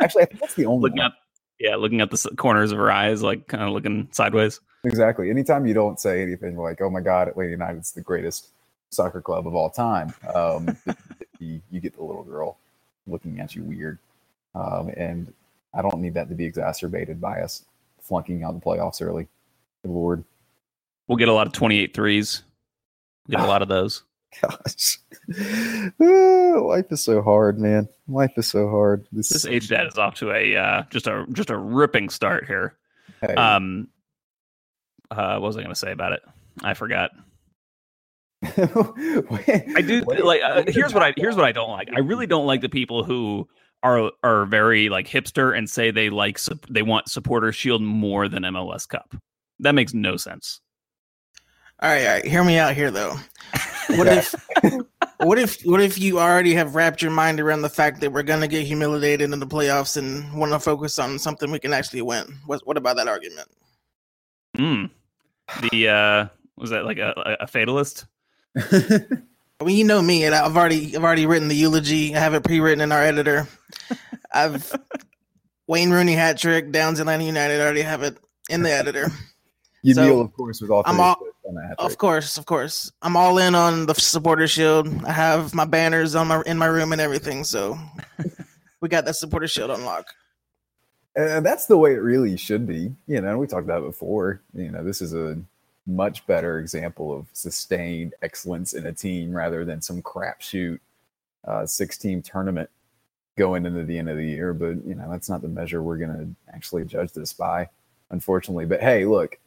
Actually, 0.00 0.22
I 0.22 0.26
think 0.26 0.40
that's 0.40 0.54
the 0.54 0.66
only 0.66 0.82
looking 0.82 0.98
one. 0.98 1.06
at 1.06 1.12
yeah, 1.58 1.76
looking 1.76 2.00
at 2.00 2.10
the 2.10 2.30
corners 2.36 2.72
of 2.72 2.78
her 2.78 2.90
eyes, 2.90 3.22
like 3.22 3.46
kind 3.46 3.62
of 3.62 3.70
looking 3.70 4.08
sideways. 4.12 4.60
Exactly. 4.84 5.28
Anytime 5.28 5.66
you 5.66 5.74
don't 5.74 6.00
say 6.00 6.22
anything 6.22 6.56
like, 6.56 6.80
"Oh 6.80 6.88
my 6.88 7.00
God, 7.00 7.28
Atlanta 7.28 7.50
United's 7.50 7.92
the 7.92 8.00
greatest 8.00 8.48
soccer 8.90 9.20
club 9.20 9.46
of 9.46 9.54
all 9.54 9.68
time," 9.68 10.14
um, 10.34 10.74
you, 11.38 11.60
you 11.70 11.80
get 11.80 11.96
the 11.96 12.02
little 12.02 12.24
girl 12.24 12.56
looking 13.06 13.40
at 13.40 13.54
you 13.54 13.62
weird, 13.62 13.98
um, 14.54 14.90
and 14.96 15.32
I 15.74 15.82
don't 15.82 15.98
need 16.00 16.14
that 16.14 16.30
to 16.30 16.34
be 16.34 16.46
exacerbated 16.46 17.20
by 17.20 17.40
us 17.40 17.64
flunking 18.00 18.42
out 18.42 18.54
the 18.54 18.60
playoffs 18.64 19.02
early. 19.02 19.28
Good 19.82 19.92
Lord, 19.92 20.24
We'll 21.10 21.16
get 21.16 21.28
a 21.28 21.32
lot 21.32 21.48
of 21.48 21.52
28 21.52 21.92
threes. 21.92 22.44
Get 23.28 23.40
a 23.40 23.46
lot 23.46 23.62
of 23.62 23.68
those. 23.68 24.02
gosh, 24.42 24.98
life 25.98 26.86
is 26.92 27.02
so 27.02 27.20
hard, 27.20 27.58
man. 27.58 27.88
Life 28.08 28.32
is 28.36 28.46
so 28.46 28.68
hard. 28.70 29.06
This, 29.10 29.28
This 29.28 29.44
age 29.44 29.68
dad 29.68 29.86
is 29.88 29.98
off 29.98 30.14
to 30.16 30.30
a 30.32 30.56
uh, 30.56 30.82
just 30.90 31.06
a 31.08 31.26
just 31.32 31.50
a 31.50 31.56
ripping 31.58 32.08
start 32.10 32.46
here. 32.46 32.76
hey, 33.20 33.34
Um, 33.34 33.88
uh, 35.10 35.38
what 35.38 35.48
was 35.48 35.56
I 35.56 35.60
going 35.62 35.74
to 35.74 35.78
say 35.78 35.90
about 35.90 36.12
it? 36.12 36.22
I 36.62 36.74
forgot. 36.74 37.10
I 38.42 39.64
I 39.76 39.80
do 39.82 40.00
like. 40.02 40.42
Uh, 40.42 40.62
here's 40.68 40.94
what 40.94 41.02
I 41.02 41.12
here's 41.16 41.36
what 41.36 41.44
I 41.44 41.52
don't 41.52 41.70
like. 41.70 41.90
I 41.94 41.98
really 41.98 42.26
don't 42.26 42.46
like 42.46 42.60
the 42.60 42.68
people 42.68 43.04
who 43.04 43.48
are 43.82 44.12
are 44.22 44.46
very 44.46 44.88
like 44.88 45.08
hipster 45.08 45.56
and 45.56 45.68
say 45.68 45.90
they 45.90 46.08
like 46.08 46.38
sup- 46.38 46.66
they 46.70 46.82
want 46.82 47.08
supporter 47.08 47.52
shield 47.52 47.82
more 47.82 48.28
than 48.28 48.44
MLS 48.44 48.88
Cup. 48.88 49.14
That 49.58 49.74
makes 49.74 49.92
no 49.92 50.16
sense. 50.16 50.60
All 51.82 51.88
right, 51.88 52.06
all 52.06 52.12
right. 52.14 52.24
Hear 52.24 52.44
me 52.44 52.58
out 52.58 52.74
here, 52.74 52.90
though. 52.90 53.16
What 53.88 54.06
if, 54.06 54.34
what 55.18 55.38
if, 55.38 55.62
what 55.62 55.80
if 55.80 55.98
you 55.98 56.20
already 56.20 56.54
have 56.54 56.74
wrapped 56.74 57.00
your 57.02 57.10
mind 57.10 57.40
around 57.40 57.62
the 57.62 57.68
fact 57.70 58.00
that 58.00 58.12
we're 58.12 58.22
gonna 58.22 58.46
get 58.48 58.66
humiliated 58.66 59.32
in 59.32 59.40
the 59.40 59.46
playoffs 59.46 59.96
and 59.96 60.38
want 60.38 60.52
to 60.52 60.58
focus 60.60 60.98
on 60.98 61.18
something 61.18 61.50
we 61.50 61.58
can 61.58 61.72
actually 61.72 62.02
win? 62.02 62.36
What, 62.46 62.66
what 62.66 62.76
about 62.76 62.96
that 62.96 63.08
argument? 63.08 63.48
Hmm. 64.56 64.84
The 65.70 65.88
uh, 65.88 66.26
was 66.56 66.70
that 66.70 66.84
like 66.84 66.98
a, 66.98 67.12
a- 67.16 67.44
a 67.44 67.46
fatalist? 67.46 68.04
I 68.56 69.64
mean, 69.64 69.76
you 69.76 69.84
know 69.84 70.00
me, 70.02 70.24
and 70.24 70.34
I've 70.34 70.56
already, 70.56 70.94
I've 70.96 71.04
already 71.04 71.26
written 71.26 71.48
the 71.48 71.54
eulogy. 71.56 72.14
I 72.14 72.18
have 72.18 72.34
it 72.34 72.44
pre-written 72.44 72.80
in 72.80 72.92
our 72.92 73.02
editor. 73.02 73.46
I've 74.32 74.72
Wayne 75.66 75.90
Rooney 75.90 76.14
hat 76.14 76.38
trick, 76.38 76.72
Downs 76.72 76.98
Atlanta 77.00 77.24
United. 77.24 77.60
I 77.60 77.64
already 77.64 77.82
have 77.82 78.02
it 78.02 78.18
in 78.48 78.62
the 78.62 78.70
editor. 78.72 79.08
You 79.82 79.94
So, 79.94 80.04
deal, 80.04 80.20
of 80.20 80.32
course, 80.32 80.60
with 80.60 80.70
all 80.70 80.82
I'm 80.86 80.98
all- 81.00 81.16
assists 81.16 81.24
on 81.24 81.30
that 81.30 81.39
hat 81.39 81.39
Of 81.78 81.98
course, 81.98 82.36
of 82.38 82.46
course. 82.46 82.92
I'm 83.02 83.16
all 83.16 83.38
in 83.38 83.54
on 83.54 83.86
the 83.86 83.94
supporter 83.94 84.46
shield. 84.46 84.88
I 85.04 85.12
have 85.12 85.54
my 85.54 85.64
banners 85.64 86.14
on 86.14 86.28
my 86.28 86.42
in 86.46 86.58
my 86.58 86.66
room 86.66 86.92
and 86.92 87.00
everything. 87.00 87.44
So 87.44 87.78
we 88.80 88.88
got 88.88 89.04
that 89.04 89.16
supporter 89.16 89.48
shield 89.48 89.70
on 89.70 89.84
lock. 89.84 90.06
And 91.16 91.44
that's 91.44 91.66
the 91.66 91.76
way 91.76 91.94
it 91.94 92.02
really 92.02 92.36
should 92.36 92.66
be. 92.66 92.94
You 93.06 93.20
know, 93.20 93.36
we 93.36 93.46
talked 93.46 93.64
about 93.64 93.82
it 93.82 93.86
before. 93.86 94.40
You 94.54 94.70
know, 94.70 94.84
this 94.84 95.02
is 95.02 95.14
a 95.14 95.38
much 95.86 96.26
better 96.26 96.60
example 96.60 97.12
of 97.12 97.26
sustained 97.32 98.14
excellence 98.22 98.74
in 98.74 98.86
a 98.86 98.92
team 98.92 99.32
rather 99.32 99.64
than 99.64 99.82
some 99.82 100.02
crapshoot 100.02 100.78
uh, 101.46 101.66
six 101.66 101.98
team 101.98 102.22
tournament 102.22 102.70
going 103.36 103.66
into 103.66 103.82
the 103.82 103.98
end 103.98 104.08
of 104.08 104.16
the 104.16 104.26
year. 104.26 104.54
But, 104.54 104.84
you 104.86 104.94
know, 104.94 105.10
that's 105.10 105.28
not 105.28 105.42
the 105.42 105.48
measure 105.48 105.82
we're 105.82 105.96
going 105.96 106.16
to 106.16 106.54
actually 106.54 106.84
judge 106.84 107.12
this 107.12 107.32
by, 107.32 107.68
unfortunately. 108.10 108.66
But 108.66 108.80
hey, 108.80 109.04
look, 109.04 109.38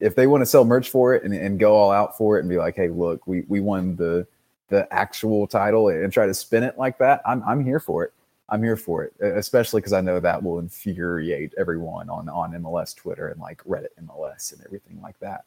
if 0.00 0.14
they 0.14 0.26
want 0.26 0.42
to 0.42 0.46
sell 0.46 0.64
merch 0.64 0.90
for 0.90 1.14
it 1.14 1.24
and, 1.24 1.32
and 1.34 1.58
go 1.58 1.74
all 1.74 1.90
out 1.90 2.16
for 2.16 2.36
it 2.36 2.40
and 2.40 2.48
be 2.48 2.58
like, 2.58 2.76
hey, 2.76 2.88
look, 2.88 3.26
we, 3.26 3.42
we 3.48 3.60
won 3.60 3.96
the 3.96 4.26
the 4.68 4.92
actual 4.92 5.46
title 5.46 5.88
and 5.88 6.12
try 6.12 6.26
to 6.26 6.34
spin 6.34 6.62
it 6.62 6.78
like 6.78 6.98
that, 6.98 7.22
I'm, 7.24 7.42
I'm 7.44 7.64
here 7.64 7.80
for 7.80 8.04
it. 8.04 8.12
I'm 8.48 8.62
here 8.62 8.76
for 8.76 9.02
it, 9.02 9.12
especially 9.20 9.80
because 9.80 9.92
I 9.92 10.00
know 10.00 10.20
that 10.20 10.40
will 10.40 10.60
infuriate 10.60 11.52
everyone 11.58 12.08
on 12.08 12.28
on 12.28 12.52
MLS 12.52 12.94
Twitter 12.94 13.28
and 13.28 13.40
like 13.40 13.62
Reddit 13.64 13.88
MLS 14.04 14.52
and 14.52 14.64
everything 14.64 15.00
like 15.02 15.18
that. 15.18 15.44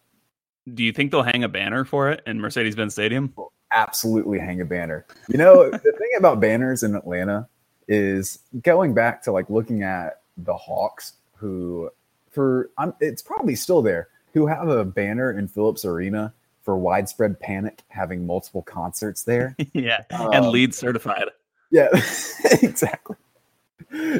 Do 0.73 0.83
you 0.83 0.91
think 0.91 1.11
they'll 1.11 1.23
hang 1.23 1.45
a 1.45 1.49
banner 1.49 1.85
for 1.85 2.11
it 2.11 2.21
in 2.27 2.41
Mercedes-Benz 2.41 2.91
Stadium? 2.91 3.33
Absolutely 3.71 4.37
hang 4.37 4.59
a 4.59 4.65
banner. 4.65 5.05
You 5.29 5.37
know, 5.37 5.69
the 5.71 5.79
thing 5.79 6.11
about 6.17 6.41
banners 6.41 6.83
in 6.83 6.93
Atlanta 6.93 7.47
is 7.87 8.39
going 8.63 8.93
back 8.93 9.23
to 9.23 9.31
like 9.31 9.49
looking 9.49 9.81
at 9.81 10.21
the 10.35 10.55
Hawks, 10.55 11.13
who 11.35 11.89
for 12.31 12.69
I'm, 12.77 12.93
it's 12.99 13.21
probably 13.21 13.55
still 13.55 13.81
there, 13.81 14.09
who 14.33 14.47
have 14.47 14.69
a 14.69 14.85
banner 14.85 15.37
in 15.37 15.47
Phillips 15.47 15.85
Arena 15.85 16.33
for 16.63 16.77
widespread 16.77 17.39
panic, 17.39 17.83
having 17.87 18.25
multiple 18.25 18.61
concerts 18.61 19.23
there. 19.23 19.55
yeah, 19.73 20.03
and 20.11 20.45
Um, 20.45 20.51
LEED 20.51 20.73
certified. 20.73 21.25
Yeah, 21.71 21.87
exactly. 22.61 23.15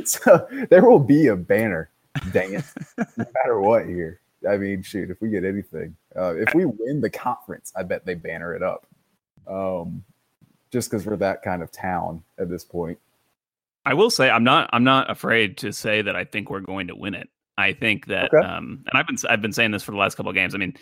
So 0.06 0.48
there 0.70 0.84
will 0.84 1.00
be 1.00 1.28
a 1.28 1.36
banner, 1.36 1.90
dang 2.32 2.54
it, 2.54 2.64
no 2.98 3.26
matter 3.36 3.60
what 3.60 3.86
here. 3.86 4.20
I 4.50 4.58
mean, 4.58 4.82
shoot, 4.82 5.10
if 5.10 5.22
we 5.22 5.30
get 5.30 5.44
anything, 5.44 5.96
uh, 6.16 6.36
if 6.36 6.54
we 6.56 6.66
win 6.66 7.02
the 7.02 7.10
conference, 7.10 7.72
I 7.76 7.84
bet 7.84 8.06
they 8.06 8.16
banner 8.16 8.56
it 8.56 8.64
up. 8.64 8.88
Um, 9.48 10.04
just 10.72 10.90
because 10.90 11.06
we're 11.06 11.18
that 11.18 11.42
kind 11.42 11.62
of 11.62 11.72
town 11.72 12.24
at 12.38 12.50
this 12.50 12.64
point. 12.64 12.98
I 13.86 13.94
will 13.94 14.10
say 14.10 14.30
I'm 14.30 14.44
not 14.44 14.70
I'm 14.72 14.84
not 14.84 15.10
afraid 15.10 15.58
to 15.60 15.74
say 15.74 16.02
that 16.02 16.16
I 16.16 16.24
think 16.24 16.50
we're 16.50 16.60
going 16.60 16.88
to 16.88 16.96
win 16.96 17.16
it. 17.16 17.30
I 17.60 17.74
think 17.74 18.08
that 18.08 18.30
Okay. 18.34 18.46
um 18.48 18.84
and 18.88 18.98
I've 18.98 19.08
been 19.08 19.18
I've 19.30 19.42
been 19.42 19.54
saying 19.54 19.72
this 19.72 19.84
for 19.84 19.92
the 19.92 19.98
last 19.98 20.16
couple 20.16 20.30
of 20.30 20.36
games. 20.36 20.56
I 20.56 20.58
mean 20.58 20.76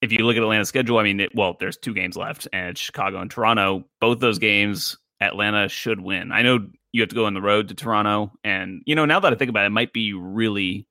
if 0.00 0.12
you 0.12 0.20
look 0.20 0.36
at 0.36 0.42
Atlanta's 0.42 0.68
schedule, 0.68 0.98
I 0.98 1.02
mean 1.02 1.20
it, 1.20 1.34
well 1.34 1.56
there's 1.58 1.76
two 1.76 1.92
games 1.94 2.16
left 2.16 2.46
and 2.52 2.70
it's 2.70 2.80
Chicago 2.80 3.20
and 3.20 3.30
Toronto. 3.30 3.84
Both 4.00 4.20
those 4.20 4.38
games 4.38 4.96
Atlanta 5.20 5.68
should 5.68 6.00
win. 6.00 6.30
I 6.32 6.42
know 6.42 6.66
you 6.92 7.02
have 7.02 7.08
to 7.10 7.14
go 7.14 7.26
on 7.26 7.34
the 7.34 7.42
road 7.42 7.68
to 7.68 7.74
Toronto 7.74 8.32
and 8.44 8.82
you 8.86 8.94
know 8.94 9.04
now 9.04 9.20
that 9.20 9.32
I 9.32 9.36
think 9.36 9.48
about 9.50 9.64
it, 9.64 9.66
it 9.66 9.70
might 9.70 9.92
be 9.92 10.12
really 10.12 10.86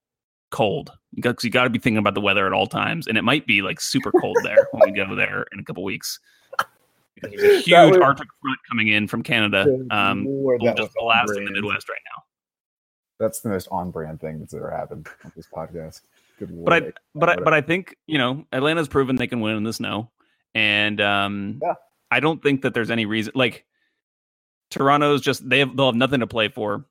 cold 0.51 0.91
because 1.15 1.44
you 1.44 1.50
got 1.50 1.63
to 1.65 1.70
be 1.70 1.79
thinking 1.79 1.98
about 1.98 2.13
the 2.13 2.22
weather 2.22 2.46
at 2.48 2.53
all 2.53 2.67
times 2.67 3.08
and 3.08 3.17
it 3.17 3.24
might 3.24 3.46
be 3.48 3.62
like 3.62 3.82
super 3.82 4.12
cold 4.22 4.38
there 4.44 4.67
when 4.72 4.84
we 4.86 4.91
go 4.96 5.15
there 5.15 5.46
in 5.51 5.60
a 5.60 5.63
couple 5.63 5.84
weeks. 5.84 6.20
There's 7.22 7.41
a 7.41 7.60
huge 7.62 7.91
would- 7.94 8.01
Arctic 8.01 8.27
front 8.41 8.60
coming 8.70 8.89
in 8.89 9.08
from 9.08 9.24
Canada. 9.24 9.65
Um, 9.89 10.24
will 10.27 10.60
just 10.75 10.94
blasting 11.00 11.46
the. 11.46 11.51
Midwest 11.51 11.89
right 11.89 11.98
now. 12.15 12.24
That's 13.19 13.41
the 13.41 13.50
most 13.50 13.67
on 13.71 13.91
brand 13.91 14.21
thing 14.21 14.39
that's 14.39 14.53
ever 14.53 14.69
happened 14.69 15.07
on 15.24 15.31
this 15.36 15.47
podcast. 15.47 16.01
Good 16.38 16.50
But 16.63 16.74
I, 16.74 16.93
but 17.15 17.29
I, 17.29 17.36
but 17.38 17.53
I 17.53 17.62
think 17.62 17.95
you 18.05 18.17
know 18.17 18.45
Atlanta's 18.51 18.88
proven 18.88 19.15
they 19.15 19.27
can 19.27 19.41
win 19.41 19.57
in 19.57 19.63
the 19.63 19.74
snow, 19.74 20.12
and 20.53 21.01
um, 21.01 21.59
Yeah. 21.62 21.74
I 22.12 22.19
don't 22.19 22.41
think 22.41 22.62
that 22.62 22.74
there's 22.74 22.91
any 22.91 23.05
reason 23.05 23.33
like 23.36 23.65
Toronto's 24.69 25.21
just 25.21 25.47
they 25.47 25.59
have 25.59 25.75
they'll 25.75 25.88
have 25.88 25.95
nothing 25.95 26.19
to 26.19 26.27
play 26.27 26.47
for. 26.47 26.86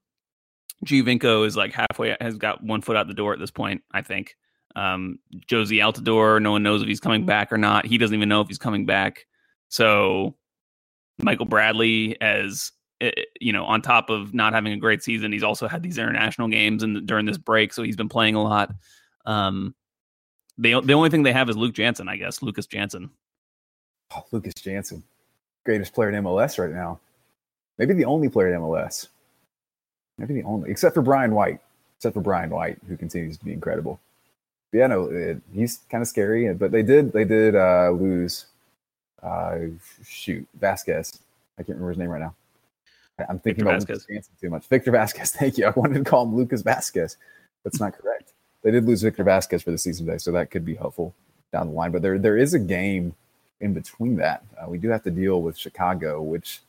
Giovinco 0.84 1.46
is 1.46 1.56
like 1.56 1.72
halfway 1.72 2.16
has 2.20 2.36
got 2.36 2.62
one 2.62 2.82
foot 2.82 2.96
out 2.96 3.08
the 3.08 3.14
door 3.14 3.32
at 3.32 3.38
this 3.38 3.50
point. 3.50 3.82
I 3.92 4.02
think 4.02 4.36
um, 4.74 5.18
Jozy 5.48 5.78
Altidore, 5.78 6.40
no 6.40 6.52
one 6.52 6.62
knows 6.62 6.82
if 6.82 6.88
he's 6.88 7.00
coming 7.00 7.24
back 7.24 7.50
or 7.50 7.58
not. 7.58 7.86
He 7.86 7.98
doesn't 7.98 8.14
even 8.14 8.28
know 8.28 8.42
if 8.42 8.48
he's 8.48 8.58
coming 8.58 8.84
back. 8.84 9.26
So 9.68 10.36
Michael 11.18 11.46
Bradley 11.46 12.20
as 12.20 12.72
you 13.40 13.52
know, 13.52 13.64
on 13.64 13.82
top 13.82 14.10
of 14.10 14.32
not 14.34 14.52
having 14.52 14.72
a 14.72 14.76
great 14.76 15.02
season, 15.02 15.32
he's 15.32 15.42
also 15.42 15.68
had 15.68 15.82
these 15.82 15.98
international 15.98 16.48
games 16.48 16.82
and 16.82 17.06
during 17.06 17.26
this 17.26 17.38
break, 17.38 17.72
so 17.72 17.82
he's 17.82 17.96
been 17.96 18.08
playing 18.08 18.34
a 18.34 18.42
lot. 18.42 18.72
Um, 19.24 19.74
the 20.58 20.74
only 20.74 21.10
thing 21.10 21.22
they 21.22 21.32
have 21.32 21.50
is 21.50 21.56
Luke 21.56 21.74
Janson, 21.74 22.08
I 22.08 22.16
guess, 22.16 22.40
Lucas 22.40 22.66
Janson. 22.66 23.10
Oh, 24.14 24.24
Lucas 24.30 24.54
Janson, 24.54 25.02
greatest 25.64 25.92
player 25.92 26.10
in 26.10 26.24
MLS 26.24 26.58
right 26.58 26.74
now. 26.74 26.98
Maybe 27.78 27.92
the 27.92 28.06
only 28.06 28.28
player 28.28 28.54
in 28.54 28.60
MLS. 28.60 29.08
Maybe 30.16 30.34
the 30.34 30.44
only, 30.44 30.70
except 30.70 30.94
for 30.94 31.02
Brian 31.02 31.34
White. 31.34 31.60
Except 31.98 32.14
for 32.14 32.20
Brian 32.20 32.50
White, 32.50 32.78
who 32.88 32.96
continues 32.96 33.38
to 33.38 33.44
be 33.44 33.52
incredible. 33.52 33.98
But 34.70 34.78
yeah, 34.78 34.86
no, 34.86 35.04
it, 35.06 35.40
he's 35.54 35.80
kind 35.90 36.02
of 36.02 36.08
scary. 36.08 36.52
But 36.52 36.70
they 36.70 36.82
did, 36.82 37.12
they 37.12 37.24
did 37.24 37.54
uh, 37.54 37.90
lose. 37.90 38.46
Uh, 39.22 39.56
shoot, 40.04 40.46
Vázquez. 40.58 41.18
I 41.58 41.62
can't 41.62 41.78
remember 41.78 41.90
his 41.90 41.98
name 41.98 42.10
right 42.10 42.20
now. 42.20 42.34
I'm 43.18 43.38
thinking 43.38 43.64
Victor 43.64 43.70
about 43.70 43.82
Vázquez. 43.82 43.88
Lucas 43.88 44.06
Janson 44.06 44.34
too 44.40 44.50
much. 44.50 44.66
Victor 44.66 44.92
Vázquez. 44.92 45.30
Thank 45.36 45.58
you. 45.58 45.66
I 45.66 45.70
wanted 45.70 45.94
to 45.94 46.04
call 46.04 46.24
him 46.24 46.34
Lucas 46.34 46.62
Vázquez. 46.62 47.16
That's 47.64 47.80
not 47.80 47.96
correct. 47.98 48.32
They 48.62 48.70
did 48.70 48.84
lose 48.84 49.02
Victor 49.02 49.24
Vázquez 49.24 49.62
for 49.62 49.70
the 49.70 49.78
season 49.78 50.06
today, 50.06 50.18
so 50.18 50.32
that 50.32 50.50
could 50.50 50.64
be 50.64 50.74
helpful 50.74 51.14
down 51.52 51.68
the 51.68 51.72
line. 51.72 51.92
But 51.92 52.02
there, 52.02 52.18
there 52.18 52.36
is 52.36 52.54
a 52.54 52.58
game 52.58 53.14
in 53.60 53.72
between 53.72 54.16
that. 54.16 54.44
Uh, 54.60 54.68
we 54.68 54.78
do 54.78 54.88
have 54.88 55.02
to 55.04 55.10
deal 55.10 55.40
with 55.42 55.56
Chicago, 55.56 56.20
which 56.20 56.60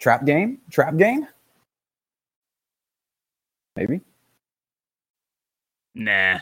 trap 0.00 0.24
game, 0.24 0.58
trap 0.70 0.96
game, 0.96 1.28
maybe. 3.76 4.00
Nah. 5.94 6.40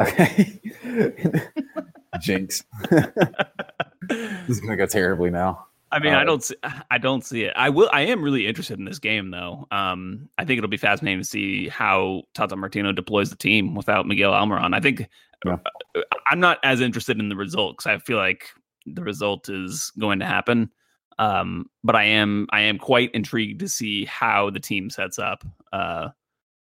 Okay, 0.00 0.60
jinx. 2.20 2.64
this 2.90 4.48
is 4.48 4.60
gonna 4.60 4.76
go 4.76 4.86
terribly 4.86 5.30
now. 5.30 5.66
I 5.92 5.98
mean, 5.98 6.12
I 6.14 6.22
Uh, 6.22 6.24
don't 6.24 6.42
see, 6.44 6.54
I 6.90 6.98
don't 6.98 7.24
see 7.24 7.42
it. 7.44 7.52
I 7.56 7.68
will 7.70 7.90
I 7.92 8.02
am 8.02 8.22
really 8.22 8.46
interested 8.46 8.78
in 8.78 8.84
this 8.84 8.98
game 8.98 9.30
though. 9.30 9.66
Um 9.70 10.28
I 10.38 10.44
think 10.44 10.58
it'll 10.58 10.68
be 10.70 10.76
fascinating 10.76 11.20
to 11.20 11.24
see 11.24 11.68
how 11.68 12.22
Tata 12.34 12.56
Martino 12.56 12.92
deploys 12.92 13.30
the 13.30 13.36
team 13.36 13.74
without 13.74 14.06
Miguel 14.06 14.32
Almiron. 14.32 14.74
I 14.74 14.80
think 14.80 15.08
Yeah. 15.44 15.56
uh, 15.96 16.00
I'm 16.30 16.40
not 16.40 16.58
as 16.62 16.80
interested 16.80 17.18
in 17.18 17.28
the 17.28 17.36
result 17.36 17.78
cuz 17.78 17.86
I 17.86 17.98
feel 17.98 18.18
like 18.18 18.50
the 18.86 19.02
result 19.02 19.48
is 19.48 19.92
going 19.98 20.18
to 20.20 20.26
happen. 20.26 20.70
Um 21.18 21.66
but 21.84 21.96
I 21.96 22.04
am 22.04 22.46
I 22.50 22.60
am 22.62 22.78
quite 22.78 23.10
intrigued 23.14 23.60
to 23.60 23.68
see 23.68 24.04
how 24.04 24.50
the 24.50 24.60
team 24.60 24.90
sets 24.90 25.18
up 25.18 25.44
uh 25.72 26.10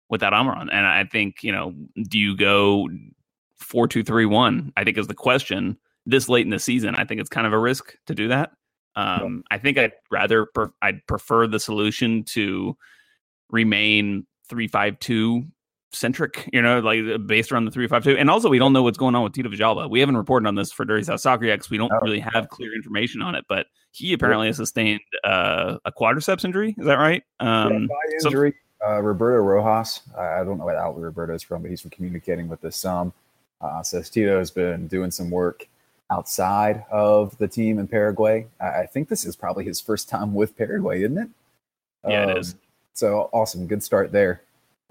without 0.10 0.34
Almiron. 0.34 0.70
And 0.72 0.86
I 0.86 1.06
think, 1.06 1.44
you 1.44 1.52
know, 1.52 1.74
do 2.10 2.20
you 2.20 2.36
go 2.38 2.88
4-2-3-1? 3.62 4.72
I 4.78 4.84
think 4.84 4.98
is 4.98 5.08
the 5.08 5.14
question 5.16 5.78
this 6.06 6.28
late 6.30 6.46
in 6.46 6.50
the 6.52 6.60
season. 6.60 6.96
I 6.96 7.06
think 7.06 7.22
it's 7.22 7.30
kind 7.30 7.48
of 7.48 7.54
a 7.54 7.58
risk 7.60 7.96
to 8.08 8.14
do 8.16 8.28
that. 8.28 8.52
Um, 8.96 9.44
I 9.52 9.58
think 9.58 9.78
I'd 9.78 9.94
rather 10.12 10.46
pre- 10.46 10.68
I'd 10.82 11.06
prefer 11.08 11.48
the 11.48 11.60
solution 11.60 12.24
to 12.26 12.78
remain 13.50 14.26
three 14.50 14.68
five 14.68 15.00
two 15.00 15.44
centric, 15.92 16.50
you 16.52 16.62
know, 16.62 16.80
like 16.80 17.00
uh, 17.06 17.18
based 17.18 17.52
around 17.52 17.66
the 17.66 17.72
three 17.72 17.88
five 17.88 18.04
two. 18.04 18.18
And 18.18 18.30
also, 18.30 18.50
we 18.50 18.60
don't 18.60 18.74
know 18.74 18.84
what's 18.84 18.98
going 18.98 19.16
on 19.16 19.24
with 19.24 19.34
Tito 19.34 19.50
Villalba. 19.50 19.90
We 19.90 20.00
haven't 20.00 20.18
reported 20.18 20.48
on 20.48 20.56
this 20.56 20.72
for 20.72 20.86
Dirty 20.86 21.04
South 21.04 21.20
Soccer 21.22 21.46
yet 21.46 21.60
'cause 21.60 21.70
we 21.70 21.78
don't 21.78 21.92
No. 21.92 22.00
really 22.02 22.20
have 22.20 22.50
clear 22.50 22.74
information 22.76 23.22
on 23.22 23.36
it. 23.36 23.46
But 23.48 23.68
he 23.92 24.14
apparently 24.14 24.48
has 24.48 24.58
sustained 24.58 25.02
uh, 25.24 25.78
a 25.86 25.92
quadriceps 25.92 26.46
injury. 26.46 26.76
Is 26.78 26.86
that 26.86 26.98
right? 26.98 27.24
Um, 27.40 27.84
yeah, 27.84 27.88
so- 28.20 28.30
injury. 28.30 28.56
uh, 28.86 29.02
Roberto 29.02 29.38
Rojas. 29.38 30.02
I, 30.18 30.44
don't 30.44 30.58
know 30.58 30.66
what 30.66 30.76
outlet 30.76 31.04
Roberto 31.04 31.34
is 31.36 31.44
from, 31.44 31.62
but 31.62 31.70
he's 31.72 31.82
from 31.82 31.92
communicating 31.92 32.48
with 32.50 32.66
us 32.66 32.76
some. 32.76 33.14
Uh, 33.62 33.82
says 33.84 34.10
Tito 34.10 34.38
has 34.40 34.52
been 34.52 34.88
doing 34.88 35.10
some 35.12 35.30
work 35.30 35.68
outside 36.12 36.86
of 36.92 37.38
the 37.38 37.48
team 37.48 37.80
in 37.80 37.88
Paraguay. 37.88 38.48
I, 38.60 38.82
I 38.82 38.86
think 38.86 39.10
this 39.10 39.26
is 39.26 39.36
probably 39.36 39.66
his 39.66 39.82
first 39.82 40.10
time 40.10 40.34
with 40.34 40.58
Paraguay, 40.58 41.04
isn't 41.04 41.18
it? 41.18 41.30
Yeah, 42.08 42.24
it 42.24 42.30
Um, 42.32 42.38
is. 42.38 42.56
So 42.94 43.30
awesome, 43.34 43.68
good 43.68 43.82
start 43.84 44.12
there. 44.12 44.42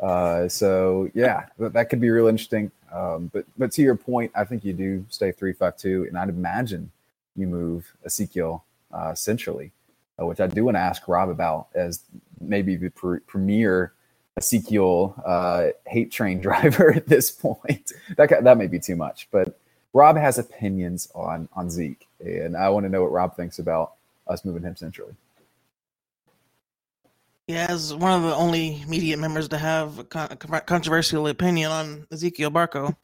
Uh, 0.01 0.49
so 0.49 1.09
yeah, 1.15 1.47
that, 1.59 1.73
that 1.75 1.89
could 1.89 2.01
be 2.01 2.11
real 2.11 2.27
interesting. 2.27 2.71
Um, 2.93 3.31
but 3.33 3.45
but 3.57 3.73
to 3.73 3.83
your 3.83 3.95
point, 3.97 4.33
I 4.35 4.45
think 4.45 4.65
you 4.65 4.73
do 4.73 5.05
stay 5.09 5.33
three 5.33 5.53
five 5.53 5.77
two, 5.77 6.05
and 6.09 6.19
I'd 6.19 6.29
imagine 6.29 6.91
you 7.37 7.47
move 7.47 7.91
Ezequiel 8.07 8.63
uh, 8.93 9.15
centrally, 9.15 9.73
uh, 10.21 10.27
which 10.27 10.41
I 10.41 10.47
do 10.49 10.65
want 10.65 10.77
to 10.77 10.81
ask 10.81 11.07
Rob 11.09 11.29
about 11.29 11.69
as 11.75 12.03
maybe 12.41 12.77
the 12.77 12.91
pre- 12.91 13.21
premier 13.21 13.93
Ezequiel 14.39 15.15
uh, 15.25 15.69
hate 15.87 16.11
train 16.11 16.41
driver 16.43 16.93
at 16.93 17.07
this 17.07 17.31
point. 17.31 17.93
that 18.17 18.43
that 18.45 18.59
may 18.59 18.67
be 18.67 18.81
too 18.81 18.97
much, 18.97 19.29
but 19.31 19.59
Rob 19.93 20.17
has 20.17 20.39
opinions 20.39 21.09
on 21.15 21.49
on 21.55 21.71
Zeke, 21.71 22.07
and 22.21 22.57
I 22.57 22.69
want 22.71 22.85
to 22.85 22.91
know 22.91 23.03
what 23.03 23.13
Rob 23.13 23.37
thinks 23.37 23.59
about 23.59 23.93
us 24.27 24.45
moving 24.45 24.63
him 24.63 24.77
centrally. 24.77 25.15
Yeah, 27.49 27.67
as 27.69 27.93
one 27.93 28.13
of 28.13 28.23
the 28.23 28.35
only 28.35 28.83
media 28.89 29.17
members 29.17 29.49
to 29.49 29.59
have 29.59 29.99
a 29.99 30.05
controversial 30.05 31.27
opinion 31.27 31.71
on 31.71 32.07
Ezequiel 32.11 32.53
Barco, 32.53 32.97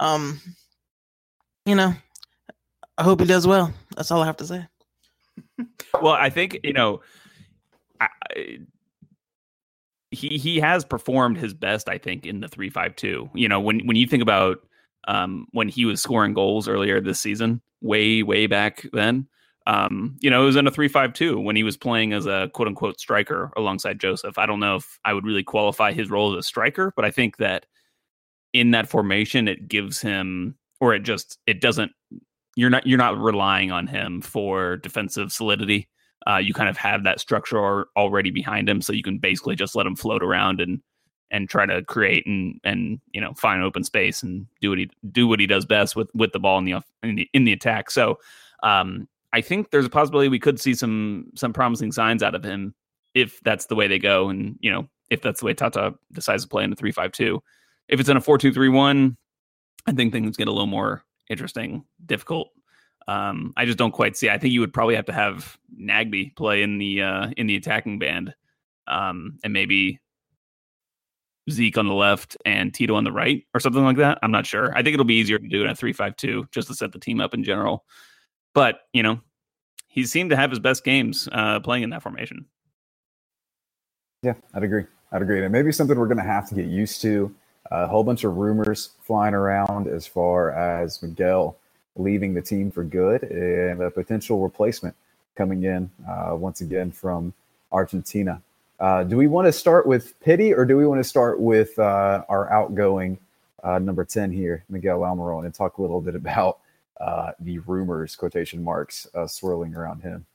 um, 0.00 0.40
you 1.66 1.74
know, 1.74 1.94
I 2.98 3.02
hope 3.02 3.20
he 3.20 3.26
does 3.26 3.46
well. 3.46 3.72
That's 3.94 4.10
all 4.10 4.22
I 4.22 4.26
have 4.26 4.38
to 4.38 4.46
say. 4.46 4.66
well, 6.00 6.14
I 6.14 6.30
think 6.30 6.58
you 6.64 6.72
know, 6.72 7.02
I, 8.00 8.08
he 10.10 10.38
he 10.38 10.58
has 10.58 10.84
performed 10.84 11.36
his 11.36 11.54
best. 11.54 11.88
I 11.88 11.98
think 11.98 12.26
in 12.26 12.40
the 12.40 12.48
three 12.48 12.70
five 12.70 12.96
two. 12.96 13.30
You 13.34 13.48
know, 13.48 13.60
when 13.60 13.86
when 13.86 13.96
you 13.96 14.06
think 14.06 14.22
about 14.22 14.66
um, 15.06 15.46
when 15.52 15.68
he 15.68 15.84
was 15.84 16.02
scoring 16.02 16.34
goals 16.34 16.68
earlier 16.68 17.00
this 17.00 17.20
season, 17.20 17.60
way 17.80 18.22
way 18.22 18.46
back 18.46 18.86
then. 18.92 19.26
Um, 19.66 20.16
you 20.20 20.30
know, 20.30 20.42
it 20.42 20.46
was 20.46 20.56
in 20.56 20.66
a 20.66 20.70
three 20.70 20.88
five 20.88 21.12
two 21.12 21.40
when 21.40 21.56
he 21.56 21.64
was 21.64 21.76
playing 21.76 22.12
as 22.12 22.26
a 22.26 22.50
quote 22.54 22.68
unquote 22.68 23.00
striker 23.00 23.52
alongside 23.56 23.98
Joseph. 23.98 24.38
I 24.38 24.46
don't 24.46 24.60
know 24.60 24.76
if 24.76 24.98
I 25.04 25.12
would 25.12 25.24
really 25.24 25.42
qualify 25.42 25.92
his 25.92 26.10
role 26.10 26.32
as 26.32 26.38
a 26.38 26.42
striker, 26.46 26.92
but 26.94 27.04
I 27.04 27.10
think 27.10 27.38
that 27.38 27.66
in 28.52 28.70
that 28.70 28.88
formation, 28.88 29.48
it 29.48 29.68
gives 29.68 30.00
him, 30.00 30.56
or 30.80 30.94
it 30.94 31.00
just 31.00 31.38
it 31.46 31.60
doesn't. 31.60 31.92
You're 32.54 32.70
not 32.70 32.86
you're 32.86 32.98
not 32.98 33.18
relying 33.18 33.70
on 33.72 33.86
him 33.86 34.20
for 34.20 34.76
defensive 34.76 35.32
solidity. 35.32 35.88
Uh, 36.26 36.38
you 36.38 36.54
kind 36.54 36.68
of 36.68 36.76
have 36.76 37.04
that 37.04 37.20
structure 37.20 37.86
already 37.96 38.30
behind 38.30 38.68
him, 38.68 38.80
so 38.80 38.92
you 38.92 39.02
can 39.02 39.18
basically 39.18 39.56
just 39.56 39.74
let 39.76 39.86
him 39.86 39.96
float 39.96 40.22
around 40.22 40.60
and 40.60 40.80
and 41.30 41.48
try 41.48 41.66
to 41.66 41.82
create 41.82 42.26
and 42.26 42.60
and 42.64 43.00
you 43.12 43.20
know 43.20 43.34
find 43.34 43.62
open 43.62 43.84
space 43.84 44.22
and 44.22 44.46
do 44.60 44.70
what 44.70 44.78
he 44.78 44.90
do 45.10 45.26
what 45.26 45.40
he 45.40 45.46
does 45.46 45.64
best 45.64 45.96
with 45.96 46.08
with 46.14 46.32
the 46.32 46.38
ball 46.38 46.58
in 46.58 46.64
the 46.64 46.80
in 47.02 47.16
the, 47.16 47.28
in 47.32 47.44
the 47.44 47.52
attack. 47.52 47.90
So 47.90 48.18
um, 48.62 49.08
I 49.32 49.40
think 49.40 49.70
there's 49.70 49.86
a 49.86 49.90
possibility 49.90 50.28
we 50.28 50.38
could 50.38 50.60
see 50.60 50.74
some 50.74 51.26
some 51.34 51.52
promising 51.52 51.92
signs 51.92 52.22
out 52.22 52.34
of 52.34 52.44
him 52.44 52.74
if 53.14 53.40
that's 53.40 53.66
the 53.66 53.74
way 53.74 53.88
they 53.88 53.98
go, 53.98 54.28
and 54.28 54.56
you 54.60 54.70
know 54.70 54.88
if 55.10 55.22
that's 55.22 55.40
the 55.40 55.46
way 55.46 55.54
Tata 55.54 55.94
decides 56.12 56.42
to 56.42 56.48
play 56.48 56.64
in 56.64 56.70
the 56.70 56.76
three 56.76 56.92
five 56.92 57.12
two. 57.12 57.42
If 57.88 58.00
it's 58.00 58.08
in 58.08 58.16
a 58.16 58.20
four 58.20 58.38
two 58.38 58.52
three 58.52 58.68
one, 58.68 59.16
I 59.86 59.92
think 59.92 60.12
things 60.12 60.36
get 60.36 60.48
a 60.48 60.52
little 60.52 60.66
more 60.66 61.04
interesting, 61.28 61.84
difficult. 62.04 62.48
Um, 63.08 63.52
I 63.56 63.64
just 63.66 63.78
don't 63.78 63.92
quite 63.92 64.16
see. 64.16 64.28
I 64.28 64.38
think 64.38 64.52
you 64.52 64.60
would 64.60 64.72
probably 64.72 64.96
have 64.96 65.06
to 65.06 65.12
have 65.12 65.56
Nagbe 65.80 66.34
play 66.34 66.62
in 66.62 66.78
the 66.78 67.02
uh, 67.02 67.30
in 67.36 67.46
the 67.46 67.56
attacking 67.56 67.98
band, 67.98 68.34
um, 68.88 69.38
and 69.44 69.52
maybe 69.52 70.00
Zeke 71.50 71.78
on 71.78 71.86
the 71.86 71.94
left 71.94 72.36
and 72.44 72.74
Tito 72.74 72.94
on 72.94 73.04
the 73.04 73.12
right, 73.12 73.44
or 73.54 73.60
something 73.60 73.84
like 73.84 73.98
that. 73.98 74.18
I'm 74.22 74.30
not 74.30 74.46
sure. 74.46 74.72
I 74.72 74.82
think 74.82 74.94
it'll 74.94 75.04
be 75.04 75.14
easier 75.14 75.38
to 75.38 75.48
do 75.48 75.62
in 75.62 75.70
a 75.70 75.74
three 75.74 75.92
five 75.92 76.16
two 76.16 76.46
just 76.52 76.68
to 76.68 76.74
set 76.74 76.92
the 76.92 76.98
team 76.98 77.20
up 77.20 77.34
in 77.34 77.44
general. 77.44 77.84
But 78.54 78.80
you 78.92 79.02
know, 79.02 79.20
he 79.88 80.04
seemed 80.04 80.30
to 80.30 80.36
have 80.36 80.50
his 80.50 80.58
best 80.58 80.84
games 80.84 81.28
uh, 81.32 81.60
playing 81.60 81.82
in 81.82 81.90
that 81.90 82.02
formation. 82.02 82.46
Yeah, 84.22 84.34
I'd 84.54 84.62
agree. 84.62 84.84
I'd 85.12 85.22
agree. 85.22 85.42
And 85.42 85.52
maybe 85.52 85.72
something 85.72 85.98
we're 85.98 86.06
going 86.06 86.16
to 86.18 86.24
have 86.24 86.48
to 86.48 86.54
get 86.54 86.66
used 86.66 87.00
to. 87.02 87.34
A 87.70 87.86
whole 87.86 88.04
bunch 88.04 88.24
of 88.24 88.36
rumors 88.36 88.90
flying 89.02 89.34
around 89.34 89.88
as 89.88 90.06
far 90.06 90.52
as 90.52 91.02
Miguel 91.02 91.56
leaving 91.96 92.34
the 92.34 92.42
team 92.42 92.70
for 92.70 92.84
good 92.84 93.22
and 93.24 93.80
a 93.80 93.90
potential 93.90 94.40
replacement 94.40 94.94
coming 95.34 95.64
in 95.64 95.90
uh, 96.08 96.34
once 96.36 96.60
again 96.60 96.92
from 96.92 97.32
Argentina. 97.72 98.42
Uh, 98.78 99.04
do 99.04 99.16
we 99.16 99.26
want 99.26 99.46
to 99.46 99.52
start 99.52 99.86
with 99.86 100.18
Pity 100.20 100.52
or 100.52 100.64
do 100.64 100.76
we 100.76 100.86
want 100.86 101.00
to 101.00 101.08
start 101.08 101.40
with 101.40 101.78
uh, 101.78 102.24
our 102.28 102.52
outgoing 102.52 103.18
uh, 103.64 103.78
number 103.78 104.04
10 104.04 104.30
here, 104.30 104.64
Miguel 104.68 105.00
Almiron, 105.00 105.44
and 105.44 105.54
talk 105.54 105.78
a 105.78 105.82
little 105.82 106.00
bit 106.00 106.14
about 106.14 106.58
uh, 107.00 107.32
the 107.40 107.58
rumors, 107.60 108.14
quotation 108.14 108.62
marks, 108.62 109.06
uh, 109.14 109.26
swirling 109.26 109.74
around 109.74 110.02
him. 110.02 110.26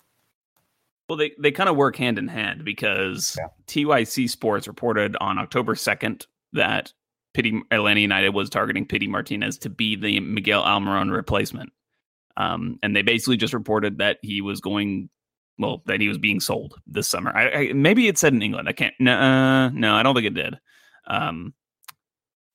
Well, 1.08 1.18
they, 1.18 1.32
they 1.40 1.52
kind 1.52 1.70
of 1.70 1.76
work 1.76 1.96
hand 1.96 2.18
in 2.18 2.28
hand 2.28 2.64
because 2.64 3.38
yeah. 3.38 3.48
TYC 3.68 4.30
Sports 4.30 4.68
reported 4.68 5.16
on 5.20 5.38
October 5.38 5.76
2nd 5.76 6.26
that 6.54 6.94
Pity 7.34 7.62
Atlanta 7.72 8.00
United 8.00 8.30
was 8.30 8.50
targeting 8.50 8.86
Pity 8.86 9.08
Martinez 9.08 9.58
to 9.60 9.70
be 9.70 9.96
the 9.96 10.20
Miguel 10.20 10.64
Almiron 10.64 11.12
replacement. 11.12 11.72
Um, 12.38 12.80
and 12.82 12.96
they 12.96 13.02
basically 13.02 13.38
just 13.38 13.54
reported 13.54 13.98
that 13.98 14.20
he 14.22 14.42
was 14.42 14.62
going, 14.62 15.10
well, 15.62 15.82
that 15.86 16.02
he 16.02 16.08
was 16.08 16.18
being 16.18 16.40
sold 16.40 16.76
this 16.88 17.08
summer. 17.08 17.32
I, 17.36 17.52
I 17.52 17.74
maybe 17.74 18.08
it 18.08 18.18
said 18.18 18.34
in 18.34 18.42
England. 18.42 18.68
I 18.68 18.74
can't. 18.74 18.94
No, 19.00 19.18
uh, 19.18 19.70
no, 19.70 19.96
I 19.96 20.04
don't 20.04 20.16
think 20.16 20.28
it 20.28 20.34
did. 20.34 20.60
Um, 21.08 21.54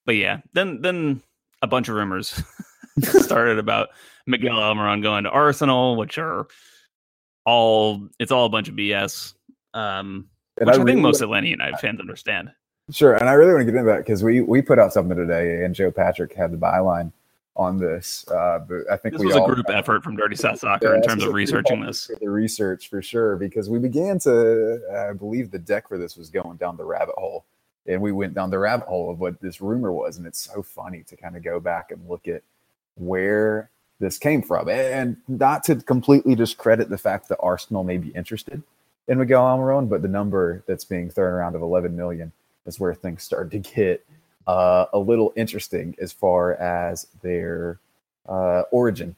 but 0.05 0.17
yeah, 0.17 0.41
then 0.53 0.83
then 0.83 1.23
a 1.63 1.67
bunch 1.67 1.89
of 1.89 1.95
rumors 1.95 2.43
started 3.01 3.59
about 3.59 3.89
Miguel 4.27 4.57
Almiron 4.57 5.03
going 5.03 5.25
to 5.25 5.31
Arsenal, 5.31 5.97
which 5.97 6.19
are 6.19 6.47
all 7.45 8.09
it's 8.19 8.33
all 8.33 8.47
a 8.47 8.51
bunch 8.51 8.69
of 8.69 8.75
BS. 8.75 9.35
Um, 9.75 10.29
which 10.57 10.69
I, 10.69 10.73
I 10.73 10.77
really 10.77 10.93
think 10.93 11.03
most 11.03 11.21
Atlanta 11.21 11.49
United 11.49 11.79
fans 11.79 12.01
understand. 12.01 12.51
Sure, 12.91 13.15
and 13.15 13.29
I 13.29 13.33
really 13.33 13.53
want 13.53 13.67
to 13.67 13.73
get 13.73 13.79
into 13.79 13.91
that 13.91 13.99
because 13.99 14.23
we 14.23 14.41
we 14.41 14.63
put 14.63 14.79
out 14.79 14.93
something 14.93 15.17
today, 15.17 15.65
and 15.65 15.75
Joe 15.75 15.91
Patrick 15.91 16.35
had 16.35 16.53
the 16.53 16.57
byline 16.57 17.13
on 17.57 17.79
this. 17.79 18.27
Uh, 18.29 18.61
but 18.61 18.91
I 18.91 18.97
think 18.97 19.15
this 19.15 19.25
was 19.25 19.35
a 19.35 19.41
group 19.41 19.67
effort 19.71 20.05
from 20.05 20.17
Dirty 20.17 20.37
South 20.37 20.59
Soccer 20.59 20.91
yeah, 20.91 20.97
in 20.97 21.03
terms 21.03 21.25
of 21.25 21.33
researching 21.33 21.81
this. 21.81 22.11
The 22.21 22.29
research 22.29 22.89
for 22.89 23.03
sure, 23.03 23.37
because 23.37 23.71
we 23.71 23.79
began 23.79 24.19
to, 24.21 24.81
I 25.11 25.13
believe, 25.15 25.51
the 25.51 25.59
deck 25.59 25.89
for 25.89 25.99
this 25.99 26.17
was 26.17 26.29
going 26.29 26.59
down 26.59 26.77
the 26.77 26.85
rabbit 26.85 27.15
hole, 27.17 27.45
and 27.87 28.01
we 28.01 28.13
went 28.13 28.35
down 28.35 28.51
the 28.51 28.59
rabbit 28.59 28.87
hole 28.87 29.11
of 29.11 29.19
what 29.19 29.41
this 29.41 29.61
rumor 29.61 29.93
was, 29.93 30.19
and 30.19 30.27
it's 30.27 30.41
so 30.41 30.63
funny 30.63 31.03
to 31.05 31.17
kind 31.17 31.37
of 31.37 31.43
go 31.43 31.59
back 31.59 31.91
and 31.91 32.09
look 32.09 32.29
at 32.29 32.43
where 32.97 33.71
this 33.99 34.19
came 34.19 34.43
from. 34.43 34.69
And 34.69 35.17
not 35.27 35.65
to 35.65 35.77
completely 35.77 36.35
discredit 36.35 36.91
the 36.91 36.99
fact 36.99 37.29
that 37.29 37.39
Arsenal 37.41 37.85
may 37.85 37.97
be 37.97 38.09
interested 38.11 38.63
in 39.09 39.19
Miguel 39.19 39.43
Almiron, 39.43 39.89
but 39.89 40.03
the 40.03 40.09
number 40.09 40.63
that's 40.67 40.85
being 40.85 41.11
thrown 41.11 41.33
around 41.33 41.55
of 41.55 41.63
11 41.63 41.97
million 41.97 42.33
is 42.67 42.79
where 42.79 42.95
things 42.95 43.23
started 43.23 43.51
to 43.53 43.75
get 43.75 44.05
uh, 44.47 44.87
a 44.93 44.99
little 44.99 45.33
interesting 45.37 45.95
as 46.01 46.13
far 46.13 46.55
as 46.55 47.07
their 47.23 47.79
uh, 48.29 48.63
origin, 48.71 49.17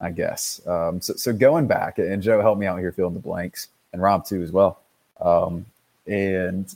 I 0.00 0.10
guess. 0.10 0.60
Um, 0.66 1.00
so, 1.00 1.14
so, 1.14 1.32
going 1.32 1.66
back, 1.66 1.98
and 1.98 2.22
Joe 2.22 2.40
helped 2.40 2.60
me 2.60 2.66
out 2.66 2.78
here 2.78 2.92
filling 2.92 3.14
the 3.14 3.20
blanks, 3.20 3.68
and 3.92 4.00
Rob 4.00 4.24
too 4.24 4.42
as 4.42 4.52
well. 4.52 4.80
Um, 5.20 5.66
and 6.06 6.74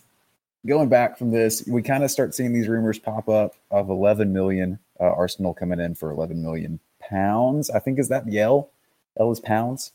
going 0.66 0.88
back 0.88 1.18
from 1.18 1.30
this, 1.30 1.66
we 1.66 1.82
kind 1.82 2.04
of 2.04 2.10
start 2.10 2.34
seeing 2.34 2.52
these 2.52 2.68
rumors 2.68 2.98
pop 2.98 3.28
up 3.28 3.54
of 3.70 3.88
11 3.90 4.32
million 4.32 4.78
uh, 5.00 5.04
Arsenal 5.04 5.54
coming 5.54 5.80
in 5.80 5.94
for 5.94 6.10
11 6.10 6.42
million 6.42 6.78
pounds. 7.00 7.70
I 7.70 7.78
think 7.78 7.98
is 7.98 8.08
that 8.08 8.26
the 8.26 8.38
L? 8.40 8.70
L 9.18 9.30
is 9.30 9.40
pounds. 9.40 9.92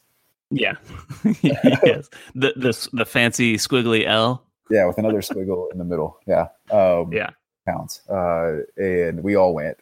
Yeah. 0.51 0.75
yes. 1.41 2.09
The 2.35 2.53
the 2.55 2.89
the 2.93 3.05
fancy 3.05 3.57
squiggly 3.57 4.05
L. 4.05 4.43
Yeah, 4.69 4.85
with 4.85 4.97
another 4.97 5.21
squiggle 5.21 5.71
in 5.71 5.77
the 5.77 5.83
middle. 5.83 6.19
Yeah. 6.27 6.47
Um, 6.71 7.11
yeah. 7.11 7.31
Pounds. 7.69 8.01
Uh, 8.09 8.59
and 8.77 9.23
we 9.23 9.35
all 9.35 9.53
went 9.53 9.77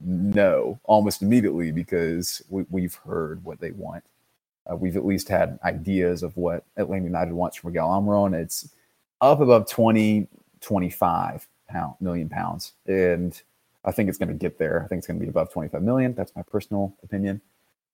no 0.00 0.78
almost 0.84 1.22
immediately 1.22 1.72
because 1.72 2.42
we, 2.48 2.64
we've 2.70 2.94
heard 2.94 3.42
what 3.44 3.60
they 3.60 3.72
want. 3.72 4.04
Uh, 4.70 4.76
we've 4.76 4.96
at 4.96 5.06
least 5.06 5.28
had 5.28 5.58
ideas 5.64 6.22
of 6.22 6.36
what 6.36 6.64
Atlanta 6.76 7.04
United 7.04 7.32
wants 7.32 7.56
from 7.56 7.70
Miguel 7.70 7.88
Almiron. 7.88 8.34
It's 8.34 8.68
up 9.20 9.40
above 9.40 9.68
20, 9.68 10.28
25 10.60 11.48
pound, 11.68 11.94
million 12.00 12.28
pounds. 12.28 12.72
And 12.86 13.40
I 13.84 13.92
think 13.92 14.08
it's 14.08 14.18
going 14.18 14.28
to 14.28 14.34
get 14.34 14.58
there. 14.58 14.82
I 14.84 14.88
think 14.88 14.98
it's 14.98 15.06
going 15.06 15.18
to 15.18 15.24
be 15.24 15.30
above 15.30 15.52
25 15.52 15.82
million. 15.82 16.14
That's 16.14 16.34
my 16.36 16.42
personal 16.42 16.94
opinion. 17.02 17.40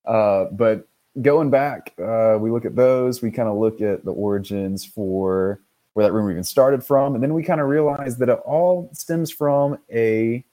Uh, 0.05 0.47
but 0.47 0.89
going 1.23 1.51
back, 1.51 1.95
uh, 2.03 2.37
we 2.39 2.51
look 2.51 2.65
at 2.65 2.77
those. 2.77 3.23
We 3.23 3.31
kind 3.31 3.49
of 3.49 3.57
look 3.57 3.81
at 3.81 4.05
the 4.05 4.13
origins 4.13 4.85
for 4.85 5.61
where 5.95 6.07
that 6.07 6.13
rumor 6.13 6.31
even 6.31 6.45
started 6.45 6.85
from, 6.85 7.15
and 7.15 7.23
then 7.23 7.35
we 7.35 7.43
kind 7.43 7.61
of 7.61 7.69
realized 7.69 8.19
that 8.19 8.29
it 8.29 8.39
all 8.45 8.91
stems 8.93 9.31
from 9.31 9.79
a 9.93 10.45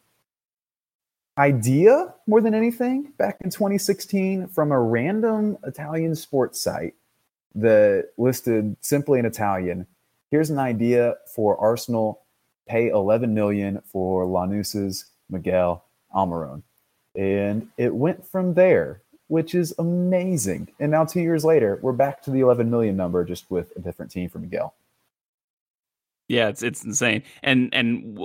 idea 1.38 2.14
more 2.28 2.42
than 2.42 2.54
anything 2.54 3.12
back 3.18 3.38
in 3.42 3.50
2016 3.50 4.48
from 4.48 4.72
a 4.72 4.80
random 4.80 5.58
Italian 5.64 6.16
sports 6.16 6.62
site 6.62 6.94
that 7.56 8.10
listed 8.18 8.76
simply 8.82 9.20
in 9.20 9.26
Italian. 9.26 9.88
Here's 10.30 10.50
an 10.50 10.60
idea 10.60 11.16
for 11.34 11.58
Arsenal 11.60 12.22
pay 12.68 12.90
11 12.90 13.34
million 13.34 13.82
for 13.86 14.26
Lanús's 14.26 15.06
Miguel 15.30 15.84
Almiron. 16.16 16.62
And 17.16 17.70
it 17.78 17.94
went 17.94 18.26
from 18.26 18.54
there, 18.54 19.02
which 19.28 19.56
is 19.56 19.74
amazing. 19.78 20.70
And 20.80 20.92
now, 20.92 21.04
two 21.04 21.22
years 21.22 21.44
later, 21.44 21.80
we're 21.82 21.92
back 21.92 22.22
to 22.24 22.32
the 22.32 22.40
11 22.40 22.70
million 22.70 22.96
number, 22.96 23.26
just 23.26 23.50
with 23.52 23.76
a 23.76 23.82
different 23.82 24.12
team 24.12 24.30
for 24.30 24.40
Miguel. 24.40 24.74
Yeah, 26.32 26.48
it's 26.48 26.64
it's 26.64 26.86
insane, 26.86 27.24
and 27.44 27.70
and 27.74 28.18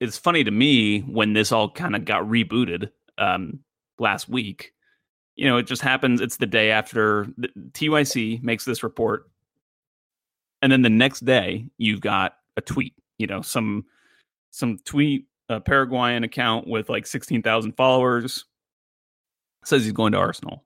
it's 0.00 0.18
funny 0.18 0.44
to 0.44 0.50
me 0.50 1.00
when 1.00 1.32
this 1.32 1.50
all 1.50 1.70
kind 1.70 1.96
of 1.96 2.04
got 2.04 2.24
rebooted 2.24 2.90
um, 3.16 3.60
last 3.98 4.28
week. 4.28 4.74
You 5.34 5.46
know, 5.46 5.56
it 5.56 5.62
just 5.62 5.80
happens. 5.80 6.20
It's 6.20 6.36
the 6.36 6.46
day 6.46 6.70
after 6.70 7.26
the, 7.38 7.48
TYC 7.72 8.42
makes 8.42 8.66
this 8.66 8.82
report, 8.82 9.30
and 10.60 10.70
then 10.70 10.82
the 10.82 10.90
next 10.90 11.24
day 11.24 11.64
you've 11.78 12.02
got 12.02 12.34
a 12.58 12.60
tweet. 12.60 12.92
You 13.16 13.26
know, 13.26 13.40
some 13.40 13.86
some 14.50 14.76
tweet 14.84 15.24
a 15.48 15.58
Paraguayan 15.58 16.24
account 16.24 16.66
with 16.66 16.90
like 16.90 17.06
16,000 17.06 17.72
followers. 17.72 18.44
Says 19.64 19.84
he's 19.84 19.92
going 19.92 20.12
to 20.12 20.18
Arsenal. 20.18 20.64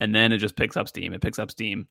And 0.00 0.14
then 0.14 0.30
it 0.30 0.38
just 0.38 0.56
picks 0.56 0.76
up 0.76 0.88
steam. 0.88 1.14
It 1.14 1.22
picks 1.22 1.38
up 1.38 1.50
steam. 1.50 1.88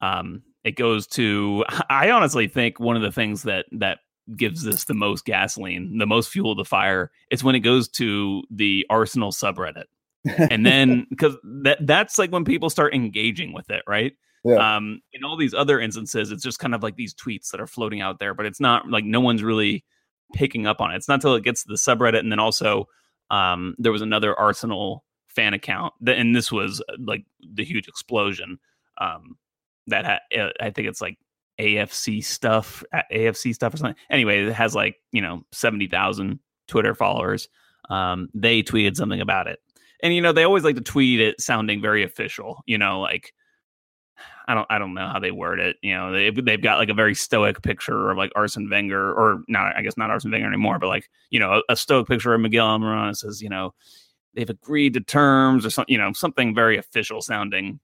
Um, 0.00 0.42
it 0.68 0.76
goes 0.76 1.06
to. 1.08 1.64
I 1.90 2.10
honestly 2.10 2.46
think 2.46 2.78
one 2.78 2.96
of 2.96 3.02
the 3.02 3.12
things 3.12 3.42
that 3.42 3.66
that 3.72 4.00
gives 4.36 4.62
this 4.62 4.84
the 4.84 4.94
most 4.94 5.24
gasoline, 5.24 5.98
the 5.98 6.06
most 6.06 6.30
fuel 6.30 6.54
to 6.54 6.60
the 6.60 6.68
fire, 6.68 7.10
is 7.30 7.42
when 7.42 7.54
it 7.54 7.60
goes 7.60 7.88
to 7.88 8.42
the 8.50 8.86
Arsenal 8.90 9.32
subreddit, 9.32 9.84
and 10.50 10.64
then 10.64 11.06
because 11.10 11.36
that 11.62 11.78
that's 11.86 12.18
like 12.18 12.30
when 12.30 12.44
people 12.44 12.70
start 12.70 12.94
engaging 12.94 13.52
with 13.52 13.70
it, 13.70 13.82
right? 13.86 14.12
Yeah. 14.44 14.76
Um, 14.76 15.00
in 15.12 15.24
all 15.24 15.36
these 15.36 15.54
other 15.54 15.80
instances, 15.80 16.30
it's 16.30 16.44
just 16.44 16.60
kind 16.60 16.74
of 16.74 16.82
like 16.82 16.96
these 16.96 17.14
tweets 17.14 17.50
that 17.50 17.60
are 17.60 17.66
floating 17.66 18.00
out 18.00 18.18
there, 18.20 18.34
but 18.34 18.46
it's 18.46 18.60
not 18.60 18.88
like 18.88 19.04
no 19.04 19.20
one's 19.20 19.42
really 19.42 19.84
picking 20.34 20.66
up 20.66 20.80
on 20.80 20.92
it. 20.92 20.96
It's 20.96 21.08
not 21.08 21.14
until 21.14 21.34
it 21.34 21.42
gets 21.42 21.64
to 21.64 21.68
the 21.68 21.74
subreddit, 21.74 22.20
and 22.20 22.30
then 22.30 22.38
also 22.38 22.86
um, 23.30 23.74
there 23.78 23.92
was 23.92 24.02
another 24.02 24.38
Arsenal 24.38 25.04
fan 25.28 25.54
account, 25.54 25.92
that, 26.02 26.18
and 26.18 26.36
this 26.36 26.52
was 26.52 26.80
uh, 26.88 26.96
like 27.00 27.24
the 27.54 27.64
huge 27.64 27.88
explosion 27.88 28.58
um, 29.00 29.36
that 29.88 30.04
ha- 30.04 30.38
uh, 30.38 30.50
I 30.60 30.70
think 30.70 30.88
it's 30.88 31.00
like 31.00 31.18
AFC 31.60 32.24
stuff, 32.24 32.84
AFC 33.12 33.54
stuff 33.54 33.74
or 33.74 33.76
something. 33.76 33.96
Anyway, 34.10 34.44
it 34.44 34.52
has 34.52 34.74
like 34.74 34.96
you 35.12 35.20
know 35.20 35.42
seventy 35.52 35.88
thousand 35.88 36.40
Twitter 36.68 36.94
followers. 36.94 37.48
Um, 37.90 38.28
they 38.34 38.62
tweeted 38.62 38.96
something 38.96 39.20
about 39.20 39.48
it, 39.48 39.58
and 40.02 40.14
you 40.14 40.20
know 40.20 40.32
they 40.32 40.44
always 40.44 40.64
like 40.64 40.76
to 40.76 40.82
tweet 40.82 41.20
it 41.20 41.40
sounding 41.40 41.82
very 41.82 42.02
official. 42.02 42.62
You 42.66 42.78
know, 42.78 43.00
like 43.00 43.32
I 44.46 44.54
don't 44.54 44.66
I 44.70 44.78
don't 44.78 44.94
know 44.94 45.08
how 45.08 45.18
they 45.18 45.30
word 45.30 45.60
it. 45.60 45.76
You 45.82 45.94
know, 45.94 46.12
they 46.12 46.30
they've 46.30 46.62
got 46.62 46.78
like 46.78 46.88
a 46.88 46.94
very 46.94 47.14
stoic 47.14 47.62
picture 47.62 48.10
of 48.10 48.16
like 48.16 48.32
Arsene 48.34 48.70
Wenger, 48.70 49.12
or 49.12 49.42
not 49.48 49.76
I 49.76 49.82
guess 49.82 49.96
not 49.96 50.10
Arsene 50.10 50.30
Wenger 50.30 50.46
anymore, 50.46 50.78
but 50.78 50.88
like 50.88 51.08
you 51.30 51.38
know 51.38 51.60
a, 51.68 51.72
a 51.72 51.76
stoic 51.76 52.06
picture 52.06 52.34
of 52.34 52.40
Miguel 52.40 52.66
Almiron. 52.66 53.16
Says 53.16 53.42
you 53.42 53.48
know 53.48 53.74
they've 54.34 54.48
agreed 54.48 54.94
to 54.94 55.00
terms 55.00 55.66
or 55.66 55.70
something. 55.70 55.92
You 55.92 55.98
know 55.98 56.12
something 56.12 56.54
very 56.54 56.78
official 56.78 57.20
sounding. 57.20 57.80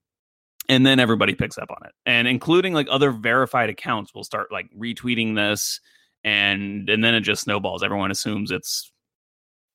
And 0.68 0.86
then 0.86 0.98
everybody 0.98 1.34
picks 1.34 1.58
up 1.58 1.70
on 1.70 1.86
it, 1.86 1.92
and 2.06 2.26
including 2.26 2.72
like 2.72 2.86
other 2.90 3.10
verified 3.10 3.68
accounts 3.68 4.14
will 4.14 4.24
start 4.24 4.50
like 4.50 4.66
retweeting 4.76 5.34
this, 5.34 5.80
and 6.24 6.88
and 6.88 7.04
then 7.04 7.14
it 7.14 7.20
just 7.20 7.42
snowballs. 7.42 7.82
Everyone 7.82 8.10
assumes 8.10 8.50
it's 8.50 8.90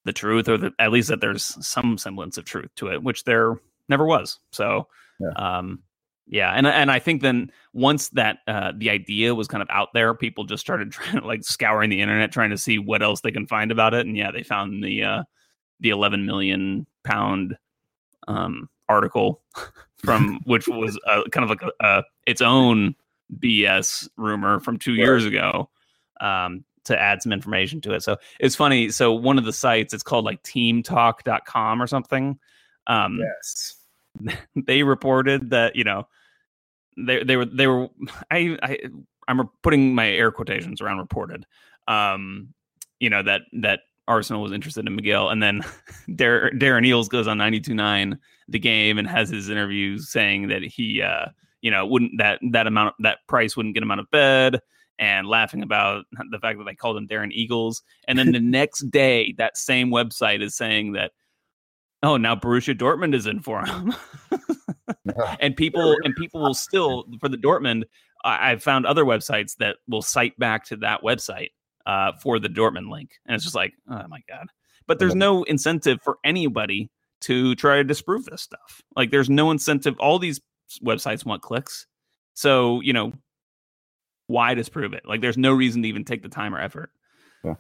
the 0.06 0.14
truth, 0.14 0.50
or 0.50 0.58
that 0.58 0.74
at 0.80 0.92
least 0.92 1.10
that 1.10 1.22
there's 1.22 1.44
some 1.66 1.98
semblance 1.98 2.38
of 2.38 2.46
truth 2.46 2.72
to 2.78 2.88
it, 2.88 3.04
which 3.04 3.24
there 3.26 3.56
never 3.88 4.06
was. 4.06 4.40
So, 4.52 4.88
Yeah. 5.20 5.30
um, 5.36 5.84
yeah, 6.26 6.52
and 6.54 6.66
and 6.66 6.90
I 6.90 6.98
think 7.00 7.22
then 7.22 7.52
once 7.74 8.10
that 8.10 8.40
uh, 8.48 8.72
the 8.76 8.90
idea 8.90 9.36
was 9.36 9.48
kind 9.48 9.62
of 9.62 9.70
out 9.70 9.90
there, 9.94 10.14
people 10.16 10.44
just 10.46 10.62
started 10.62 10.92
trying 10.92 11.20
to 11.20 11.28
like 11.28 11.44
scouring 11.44 11.90
the 11.92 12.02
internet, 12.02 12.32
trying 12.32 12.50
to 12.52 12.58
see 12.58 12.80
what 12.80 13.04
else 13.04 13.22
they 13.22 13.32
can 13.32 13.46
find 13.46 13.72
about 13.72 13.94
it. 13.94 14.08
And 14.08 14.18
yeah, 14.18 14.32
they 14.32 14.42
found 14.44 14.84
the 14.84 15.04
uh, 15.04 15.24
the 15.82 15.90
11 15.90 16.26
million 16.26 16.88
pound 17.04 17.58
um, 18.28 18.70
article 18.88 19.42
from 20.04 20.40
which 20.46 20.68
was 20.68 21.00
uh, 21.08 21.24
kind 21.32 21.44
of 21.44 21.50
like 21.50 21.72
a, 21.82 22.04
its 22.26 22.42
own 22.42 22.96
BS 23.40 24.10
rumor 24.18 24.60
from 24.60 24.78
two 24.78 24.94
years 24.94 25.26
ago. 25.26 25.70
Um, 26.22 26.66
to 26.86 27.00
add 27.00 27.22
some 27.22 27.32
information 27.32 27.80
to 27.82 27.94
it. 27.94 28.02
So 28.02 28.18
it's 28.40 28.56
funny. 28.56 28.90
So 28.90 29.14
one 29.14 29.38
of 29.38 29.46
the 29.46 29.54
sites, 29.54 29.94
it's 29.94 30.02
called 30.02 30.26
like 30.26 30.42
teamtalk.com 30.42 31.82
or 31.82 31.88
something. 31.88 32.40
Um, 32.88 33.20
yes. 33.20 33.76
they 34.56 34.84
reported 34.84 35.52
that 35.52 35.76
you 35.76 35.84
know 35.84 36.08
they 36.98 37.24
they 37.24 37.38
were 37.38 37.46
they 37.46 37.68
were 37.68 37.90
I 38.32 38.58
I 38.62 38.80
I'm 39.28 39.50
putting 39.62 39.94
my 39.94 40.10
air 40.10 40.32
quotations 40.32 40.82
around 40.82 40.98
reported 40.98 41.46
um 41.88 42.54
you 43.00 43.10
know 43.10 43.24
that 43.24 43.42
that 43.54 43.82
Arsenal 44.10 44.42
was 44.42 44.52
interested 44.52 44.86
in 44.86 44.96
Miguel 44.96 45.30
and 45.30 45.42
then 45.42 45.62
Dar- 46.16 46.52
Darren 46.52 46.86
Eales 46.86 47.08
goes 47.08 47.28
on 47.28 47.38
92.9 47.38 48.18
the 48.48 48.60
game 48.60 48.98
and 48.98 49.08
has 49.08 49.30
his 49.30 49.50
interview 49.50 50.00
saying 50.00 50.48
that 50.48 50.64
he 50.64 51.02
uh 51.02 51.28
you 51.62 51.70
know 51.72 51.86
wouldn't 51.86 52.18
that 52.18 52.40
that 52.52 52.68
amount 52.68 52.96
that 53.00 53.20
price 53.28 53.56
wouldn't 53.56 53.76
get 53.76 53.84
him 53.84 53.92
out 53.92 54.00
of 54.00 54.10
bed 54.12 54.60
and 54.98 55.28
laughing 55.28 55.64
about 55.64 56.06
the 56.30 56.40
fact 56.40 56.58
that 56.58 56.66
they 56.66 56.76
called 56.76 56.98
him 56.98 57.08
Darren 57.08 57.32
Eagles. 57.32 57.82
And 58.08 58.20
then 58.20 58.34
the 58.34 58.40
next 58.42 58.92
day 58.92 59.34
that 59.38 59.58
same 59.58 59.92
website 59.92 60.42
is 60.42 60.56
saying 60.56 60.94
that 60.94 61.12
oh 62.04 62.18
now 62.18 62.36
Borussia 62.36 62.78
Dortmund 62.78 63.16
is 63.16 63.28
in 63.28 63.42
for 63.42 63.66
him. 63.66 63.94
And 65.40 65.56
people 65.56 65.96
and 66.04 66.16
people 66.16 66.42
will 66.42 66.54
still 66.54 67.06
for 67.20 67.30
the 67.30 67.38
Dortmund. 67.38 67.84
I, 68.24 68.52
I've 68.52 68.62
found 68.64 68.86
other 68.86 69.06
websites 69.06 69.56
that 69.58 69.78
will 69.88 70.02
cite 70.02 70.38
back 70.38 70.66
to 70.66 70.78
that 70.78 71.02
website 71.02 71.50
uh, 71.86 72.14
for 72.22 72.40
the 72.40 72.50
Dortmund 72.50 72.90
link, 72.92 73.12
and 73.26 73.36
it's 73.36 73.44
just 73.44 73.56
like, 73.56 73.74
oh 73.90 74.08
my 74.08 74.22
god! 74.28 74.48
But 74.88 75.00
there's 75.00 75.16
no 75.16 75.44
incentive 75.44 76.00
for 76.04 76.18
anybody 76.24 76.90
to 77.22 77.56
try 77.56 77.78
to 77.78 77.84
disprove 77.84 78.26
this 78.26 78.42
stuff. 78.42 78.82
Like, 78.96 79.12
there's 79.12 79.30
no 79.30 79.52
incentive. 79.52 80.00
All 80.00 80.20
these 80.20 80.42
websites 80.84 81.26
want 81.26 81.42
clicks, 81.42 81.86
so 82.34 82.82
you 82.82 82.94
know 82.94 83.14
why 84.28 84.54
disprove 84.54 84.94
it? 84.94 85.06
Like, 85.06 85.22
there's 85.22 85.38
no 85.38 85.52
reason 85.52 85.82
to 85.82 85.88
even 85.88 86.06
take 86.06 86.22
the 86.22 86.30
time 86.30 86.54
or 86.54 86.60
effort. 86.60 86.92
Yeah. 87.44 87.56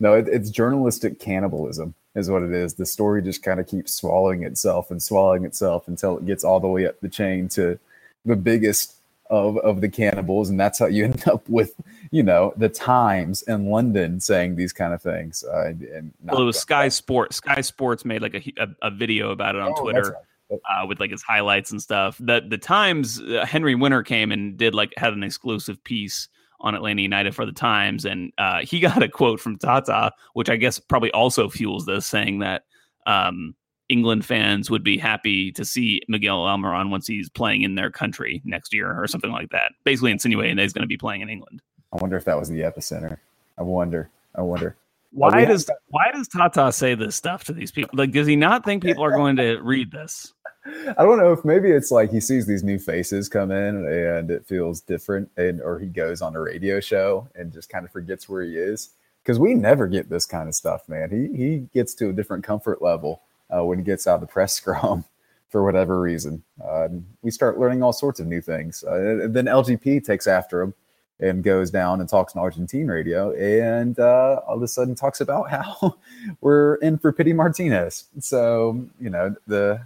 No, 0.00 0.14
it, 0.14 0.26
it's 0.26 0.48
journalistic 0.48 1.20
cannibalism, 1.20 1.94
is 2.14 2.30
what 2.30 2.42
it 2.42 2.50
is. 2.50 2.74
The 2.74 2.86
story 2.86 3.22
just 3.22 3.42
kind 3.42 3.60
of 3.60 3.68
keeps 3.68 3.92
swallowing 3.92 4.42
itself 4.42 4.90
and 4.90 5.02
swallowing 5.02 5.44
itself 5.44 5.86
until 5.86 6.16
it 6.16 6.26
gets 6.26 6.42
all 6.42 6.60
the 6.60 6.66
way 6.66 6.86
up 6.86 6.98
the 7.00 7.10
chain 7.10 7.48
to 7.50 7.78
the 8.24 8.36
biggest 8.36 8.94
of 9.30 9.58
of 9.58 9.80
the 9.80 9.88
cannibals, 9.88 10.48
and 10.48 10.58
that's 10.58 10.78
how 10.78 10.86
you 10.86 11.04
end 11.06 11.26
up 11.28 11.48
with, 11.48 11.74
you 12.14 12.22
know, 12.22 12.54
the 12.56 12.68
Times 12.68 13.42
in 13.42 13.66
London 13.70 14.20
saying 14.20 14.54
these 14.54 14.72
kind 14.72 14.94
of 14.94 15.02
things. 15.02 15.42
Uh, 15.42 15.72
and 15.92 16.14
Well, 16.22 16.42
it 16.42 16.44
was 16.44 16.56
Sky 16.56 16.88
Sports. 16.88 17.38
Sky 17.38 17.60
Sports 17.60 18.04
made 18.04 18.22
like 18.22 18.34
a 18.34 18.52
a, 18.62 18.68
a 18.82 18.90
video 18.92 19.32
about 19.32 19.56
it 19.56 19.60
on 19.60 19.72
Oh, 19.76 19.82
Twitter. 19.82 20.14
right. 20.48 20.60
uh, 20.70 20.86
with 20.86 21.00
like 21.00 21.10
his 21.10 21.22
highlights 21.22 21.72
and 21.72 21.82
stuff. 21.82 22.16
The 22.20 22.40
the 22.48 22.56
Times 22.56 23.20
uh, 23.20 23.44
Henry 23.44 23.74
Winter 23.74 24.04
came 24.04 24.30
and 24.30 24.56
did 24.56 24.76
like 24.76 24.94
had 24.96 25.12
an 25.12 25.24
exclusive 25.24 25.82
piece 25.82 26.28
on 26.60 26.76
Atlanta 26.76 27.02
United 27.02 27.34
for 27.34 27.44
the 27.44 27.52
Times, 27.52 28.04
and 28.04 28.32
uh, 28.38 28.60
he 28.60 28.78
got 28.88 29.02
a 29.02 29.08
quote 29.08 29.40
from 29.40 29.58
Tata, 29.58 30.12
which 30.34 30.48
I 30.48 30.54
guess 30.54 30.78
probably 30.78 31.10
also 31.10 31.48
fuels 31.48 31.84
this, 31.84 32.06
saying 32.06 32.38
that 32.38 32.62
um, 33.08 33.56
England 33.88 34.24
fans 34.24 34.70
would 34.70 34.84
be 34.84 34.98
happy 34.98 35.50
to 35.50 35.64
see 35.64 36.00
Miguel 36.06 36.38
Almiron 36.44 36.90
once 36.90 37.08
he's 37.08 37.28
playing 37.28 37.62
in 37.62 37.74
their 37.74 37.90
country 37.90 38.40
next 38.44 38.72
year 38.72 38.96
or 38.96 39.08
something 39.08 39.32
like 39.32 39.50
that. 39.50 39.72
Basically 39.84 40.12
insinuating 40.12 40.54
that 40.54 40.62
he's 40.62 40.72
going 40.72 40.82
to 40.82 40.86
be 40.86 40.96
playing 40.96 41.20
in 41.20 41.28
England. 41.28 41.60
I 41.94 41.98
wonder 41.98 42.16
if 42.16 42.24
that 42.24 42.38
was 42.38 42.48
the 42.48 42.60
epicenter. 42.60 43.18
I 43.56 43.62
wonder. 43.62 44.10
I 44.34 44.42
wonder. 44.42 44.76
Why 45.12 45.44
does 45.44 45.70
why 45.88 46.10
does 46.12 46.26
Tata 46.26 46.72
say 46.72 46.96
this 46.96 47.14
stuff 47.14 47.44
to 47.44 47.52
these 47.52 47.70
people? 47.70 47.90
Like, 47.92 48.10
does 48.10 48.26
he 48.26 48.34
not 48.34 48.64
think 48.64 48.82
people 48.82 49.04
are 49.04 49.12
going 49.12 49.36
to 49.36 49.58
read 49.58 49.92
this? 49.92 50.32
I 50.66 51.04
don't 51.04 51.18
know 51.18 51.32
if 51.32 51.44
maybe 51.44 51.70
it's 51.70 51.92
like 51.92 52.10
he 52.10 52.20
sees 52.20 52.46
these 52.46 52.64
new 52.64 52.80
faces 52.80 53.28
come 53.28 53.52
in 53.52 53.86
and 53.86 54.30
it 54.30 54.44
feels 54.44 54.80
different, 54.80 55.30
and 55.36 55.60
or 55.60 55.78
he 55.78 55.86
goes 55.86 56.20
on 56.20 56.34
a 56.34 56.40
radio 56.40 56.80
show 56.80 57.28
and 57.36 57.52
just 57.52 57.68
kind 57.68 57.84
of 57.84 57.92
forgets 57.92 58.28
where 58.28 58.42
he 58.42 58.56
is. 58.56 58.90
Because 59.22 59.38
we 59.38 59.54
never 59.54 59.86
get 59.86 60.10
this 60.10 60.26
kind 60.26 60.48
of 60.48 60.54
stuff, 60.54 60.88
man. 60.88 61.10
He 61.10 61.36
he 61.36 61.58
gets 61.72 61.94
to 61.94 62.08
a 62.08 62.12
different 62.12 62.42
comfort 62.42 62.82
level 62.82 63.22
uh, 63.56 63.64
when 63.64 63.78
he 63.78 63.84
gets 63.84 64.08
out 64.08 64.16
of 64.16 64.20
the 64.20 64.26
press 64.26 64.52
scrum 64.54 65.04
for 65.48 65.62
whatever 65.62 66.00
reason. 66.00 66.42
Uh, 66.62 66.88
we 67.22 67.30
start 67.30 67.60
learning 67.60 67.84
all 67.84 67.92
sorts 67.92 68.18
of 68.18 68.26
new 68.26 68.40
things. 68.40 68.82
Uh, 68.84 69.20
and 69.22 69.34
then 69.34 69.44
LGP 69.44 70.04
takes 70.04 70.26
after 70.26 70.60
him 70.60 70.74
and 71.20 71.42
goes 71.44 71.70
down 71.70 72.00
and 72.00 72.08
talks 72.08 72.34
on 72.34 72.42
Argentine 72.42 72.88
radio, 72.88 73.32
and 73.32 73.98
uh, 73.98 74.40
all 74.46 74.56
of 74.56 74.62
a 74.62 74.68
sudden 74.68 74.94
talks 74.94 75.20
about 75.20 75.50
how 75.50 75.96
we're 76.40 76.76
in 76.76 76.98
for 76.98 77.12
Pity 77.12 77.32
Martinez. 77.32 78.04
So 78.20 78.84
you 79.00 79.10
know 79.10 79.34
the 79.46 79.80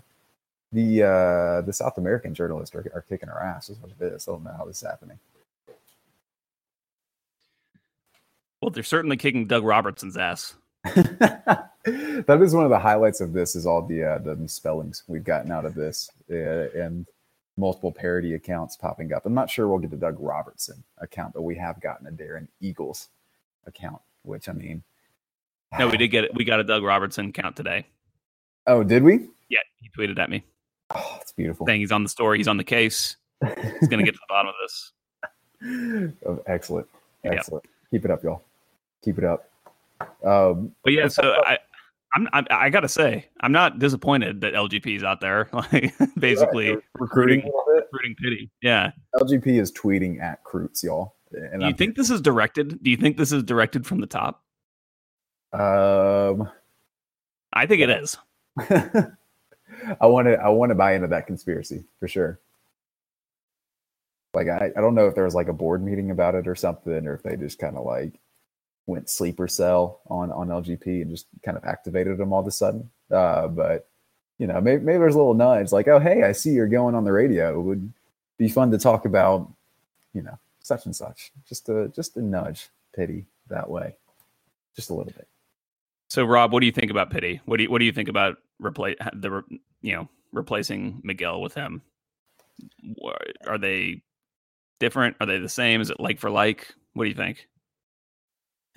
the 0.72 1.02
uh, 1.02 1.60
the 1.62 1.72
South 1.72 1.98
American 1.98 2.34
journalists 2.34 2.74
are, 2.74 2.90
are 2.94 3.04
kicking 3.08 3.28
our 3.28 3.42
ass. 3.42 3.68
Is 3.68 3.78
what 3.78 3.90
it 3.90 4.12
is. 4.12 4.26
I 4.28 4.32
don't 4.32 4.44
know 4.44 4.54
how 4.56 4.64
this 4.64 4.82
is 4.82 4.88
happening. 4.88 5.18
Well, 8.60 8.70
they're 8.70 8.82
certainly 8.82 9.16
kicking 9.16 9.46
Doug 9.46 9.64
Robertson's 9.64 10.16
ass. 10.16 10.54
that 10.84 12.38
is 12.42 12.54
one 12.54 12.64
of 12.64 12.70
the 12.70 12.78
highlights 12.78 13.20
of 13.20 13.32
this. 13.32 13.54
Is 13.54 13.66
all 13.66 13.82
the 13.82 14.04
uh, 14.04 14.18
the 14.18 14.36
misspellings 14.36 15.04
we've 15.06 15.24
gotten 15.24 15.52
out 15.52 15.64
of 15.64 15.74
this, 15.74 16.10
uh, 16.30 16.34
and 16.34 17.06
multiple 17.58 17.92
parody 17.92 18.34
accounts 18.34 18.76
popping 18.76 19.12
up. 19.12 19.26
I'm 19.26 19.34
not 19.34 19.50
sure 19.50 19.68
we'll 19.68 19.78
get 19.80 19.90
the 19.90 19.96
Doug 19.96 20.16
Robertson 20.20 20.82
account, 20.98 21.34
but 21.34 21.42
we 21.42 21.56
have 21.56 21.80
gotten 21.80 22.06
a 22.06 22.10
Darren 22.10 22.46
Eagles 22.60 23.08
account. 23.66 24.00
Which 24.22 24.48
I 24.48 24.52
mean, 24.52 24.82
No, 25.78 25.88
we 25.88 25.96
did 25.96 26.08
get 26.08 26.24
it. 26.24 26.34
We 26.34 26.44
got 26.44 26.60
a 26.60 26.64
Doug 26.64 26.82
Robertson 26.82 27.32
count 27.32 27.56
today. 27.56 27.86
Oh, 28.66 28.82
did 28.84 29.02
we? 29.02 29.28
Yeah, 29.48 29.60
he 29.80 29.88
tweeted 29.90 30.18
at 30.18 30.28
me 30.30 30.44
Oh, 30.90 31.18
it's 31.20 31.32
beautiful. 31.32 31.66
saying 31.66 31.80
he's 31.80 31.92
on 31.92 32.02
the 32.02 32.08
story, 32.08 32.38
he's 32.38 32.48
on 32.48 32.56
the 32.58 32.64
case, 32.64 33.16
he's 33.42 33.88
going 33.88 33.98
to 33.98 34.04
get 34.04 34.14
to 34.14 34.20
the 34.20 34.26
bottom 34.28 34.48
of 34.48 34.54
this. 34.62 36.12
Oh, 36.26 36.42
excellent, 36.46 36.86
Yeah. 37.24 37.32
excellent. 37.32 37.64
Keep 37.90 38.04
it 38.04 38.10
up, 38.10 38.22
y'all. 38.22 38.42
Keep 39.02 39.18
it 39.18 39.24
up. 39.24 39.48
Um, 40.24 40.74
But 40.84 40.92
yeah, 40.92 41.08
so 41.08 41.34
I, 41.46 41.58
I'm, 42.14 42.28
I, 42.32 42.44
I 42.50 42.70
got 42.70 42.80
to 42.80 42.88
say, 42.88 43.26
I'm 43.40 43.52
not 43.52 43.78
disappointed 43.78 44.40
that 44.40 44.54
LGP 44.54 44.96
is 44.96 45.04
out 45.04 45.20
there, 45.20 45.48
like 45.52 45.94
basically 46.18 46.66
they're 46.66 46.82
recruiting 46.94 47.50
recruiting 47.66 48.16
pity. 48.16 48.50
Yeah. 48.62 48.92
LGP 49.14 49.60
is 49.60 49.72
tweeting 49.72 50.22
at 50.22 50.42
Croots, 50.44 50.82
y'all. 50.82 51.14
And 51.32 51.60
Do 51.60 51.66
you 51.66 51.74
think 51.74 51.96
this 51.96 52.10
is 52.10 52.20
directed? 52.20 52.82
Do 52.82 52.90
you 52.90 52.96
think 52.96 53.16
this 53.16 53.32
is 53.32 53.42
directed 53.42 53.86
from 53.86 54.00
the 54.00 54.06
top? 54.06 54.42
Um, 55.52 56.48
I 57.52 57.66
think 57.66 57.82
it 57.82 57.90
is. 57.90 58.16
I 60.00 60.06
want 60.06 60.26
to. 60.26 60.34
I 60.34 60.48
want 60.48 60.70
to 60.70 60.74
buy 60.74 60.94
into 60.94 61.08
that 61.08 61.26
conspiracy 61.26 61.84
for 62.00 62.08
sure. 62.08 62.40
Like 64.34 64.48
I, 64.48 64.70
I 64.76 64.80
don't 64.80 64.94
know 64.94 65.06
if 65.06 65.14
there 65.14 65.24
was 65.24 65.34
like 65.34 65.48
a 65.48 65.52
board 65.52 65.82
meeting 65.82 66.10
about 66.10 66.34
it 66.34 66.48
or 66.48 66.54
something, 66.54 67.06
or 67.06 67.14
if 67.14 67.22
they 67.22 67.36
just 67.36 67.58
kind 67.58 67.76
of 67.76 67.84
like 67.84 68.18
went 68.88 69.08
sleeper 69.08 69.46
cell 69.46 70.00
on 70.08 70.32
on 70.32 70.48
LGP 70.48 71.02
and 71.02 71.10
just 71.10 71.26
kind 71.44 71.56
of 71.56 71.64
activated 71.64 72.18
them 72.18 72.32
all 72.32 72.40
of 72.40 72.46
a 72.46 72.50
sudden. 72.50 72.90
Uh, 73.10 73.46
but 73.46 73.88
you 74.38 74.46
know, 74.46 74.60
maybe, 74.60 74.82
maybe 74.82 74.98
there's 74.98 75.14
a 75.14 75.18
little 75.18 75.34
nudge 75.34 75.70
like, 75.72 75.86
oh 75.88 76.00
hey, 76.00 76.24
I 76.24 76.32
see 76.32 76.50
you're 76.50 76.68
going 76.68 76.94
on 76.94 77.04
the 77.04 77.12
radio. 77.12 77.58
It 77.58 77.62
would 77.62 77.92
be 78.38 78.48
fun 78.48 78.70
to 78.70 78.78
talk 78.78 79.04
about, 79.04 79.50
you 80.14 80.22
know, 80.22 80.38
such 80.60 80.86
and 80.86 80.96
such. 80.96 81.32
Just 81.48 81.68
a 81.68 81.88
just 81.88 82.16
a 82.16 82.22
nudge, 82.22 82.68
pity 82.94 83.26
that 83.48 83.68
way, 83.68 83.94
just 84.74 84.90
a 84.90 84.94
little 84.94 85.12
bit. 85.12 85.28
So, 86.08 86.24
Rob, 86.24 86.52
what 86.52 86.60
do 86.60 86.66
you 86.66 86.72
think 86.72 86.90
about 86.90 87.10
Pity? 87.10 87.40
What 87.44 87.58
do 87.58 87.64
you 87.64 87.70
what 87.70 87.80
do 87.80 87.84
you 87.84 87.92
think 87.92 88.08
about 88.08 88.38
replace 88.58 88.96
the 89.12 89.42
you 89.82 89.94
know 89.94 90.08
replacing 90.32 91.00
Miguel 91.04 91.42
with 91.42 91.54
him? 91.54 91.82
Are 93.46 93.58
they 93.58 94.02
different? 94.80 95.16
Are 95.20 95.26
they 95.26 95.38
the 95.38 95.48
same? 95.48 95.82
Is 95.82 95.90
it 95.90 96.00
like 96.00 96.18
for 96.18 96.30
like? 96.30 96.74
What 96.94 97.04
do 97.04 97.10
you 97.10 97.14
think? 97.14 97.46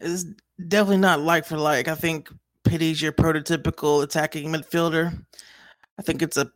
It's 0.01 0.25
definitely 0.67 0.97
not 0.97 1.21
like 1.21 1.45
for 1.45 1.57
like. 1.57 1.87
I 1.87 1.95
think 1.95 2.29
Pity's 2.63 3.01
your 3.01 3.11
prototypical 3.11 4.03
attacking 4.03 4.51
midfielder. 4.51 5.23
I 5.97 6.01
think 6.01 6.21
it's 6.21 6.37
a 6.37 6.51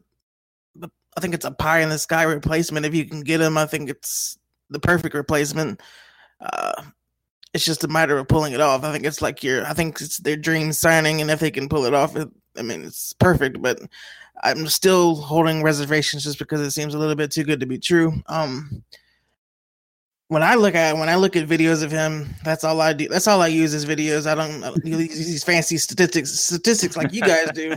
I 1.18 1.22
think 1.22 1.34
it's 1.34 1.46
a 1.46 1.52
pie 1.52 1.80
in 1.80 1.90
the 1.90 1.98
sky 1.98 2.24
replacement. 2.24 2.86
If 2.86 2.94
you 2.94 3.06
can 3.06 3.22
get 3.22 3.42
him, 3.42 3.58
I 3.58 3.66
think 3.66 3.90
it's 3.90 4.38
the 4.70 4.80
perfect 4.80 5.16
replacement. 5.16 5.82
Uh, 6.42 6.84
it's 7.54 7.64
just 7.64 7.86
a 7.86 7.88
matter 7.88 8.18
of 8.18 8.28
pulling 8.28 8.54
it 8.54 8.60
off. 8.60 8.84
I 8.84 8.92
think 8.92 9.06
it's 9.06 9.22
like 9.22 9.42
your, 9.42 9.66
I 9.66 9.74
think 9.74 10.02
it's 10.02 10.18
their 10.18 10.36
dream 10.36 10.74
signing, 10.74 11.22
and 11.22 11.32
if 11.32 11.40
they 11.40 11.52
can 11.52 11.70
pull 11.70 11.86
it 11.86 11.94
off, 11.94 12.18
it, 12.18 12.28
I 12.58 12.64
mean, 12.64 12.84
it's 12.84 13.14
perfect. 13.14 13.62
But 13.62 13.80
I'm 14.44 14.68
still 14.68 15.16
holding 15.16 15.64
reservations 15.64 16.26
just 16.26 16.38
because 16.38 16.60
it 16.60 16.72
seems 16.72 16.94
a 16.94 17.00
little 17.00 17.16
bit 17.16 17.32
too 17.32 17.46
good 17.46 17.62
to 17.62 17.66
be 17.66 17.80
true. 17.80 18.22
Um, 18.28 18.84
when 20.28 20.42
I 20.42 20.56
look 20.56 20.76
at 20.76 20.98
when 20.98 21.10
I 21.10 21.16
look 21.16 21.36
at 21.36 21.48
videos 21.48 21.84
of 21.84 21.92
him, 21.92 22.34
that's 22.44 22.64
all 22.64 22.82
I 22.82 22.94
do. 22.94 23.08
That's 23.08 23.28
all 23.28 23.42
I 23.42 23.48
use 23.48 23.74
is 23.74 23.86
videos. 23.86 24.26
I 24.26 24.36
don't, 24.36 24.86
use 24.86 25.10
these 25.10 25.44
fancy 25.44 25.78
statistics 25.78 26.32
statistics 26.40 26.98
like 26.98 27.14
you 27.14 27.22
guys 27.22 27.50
do. 27.54 27.76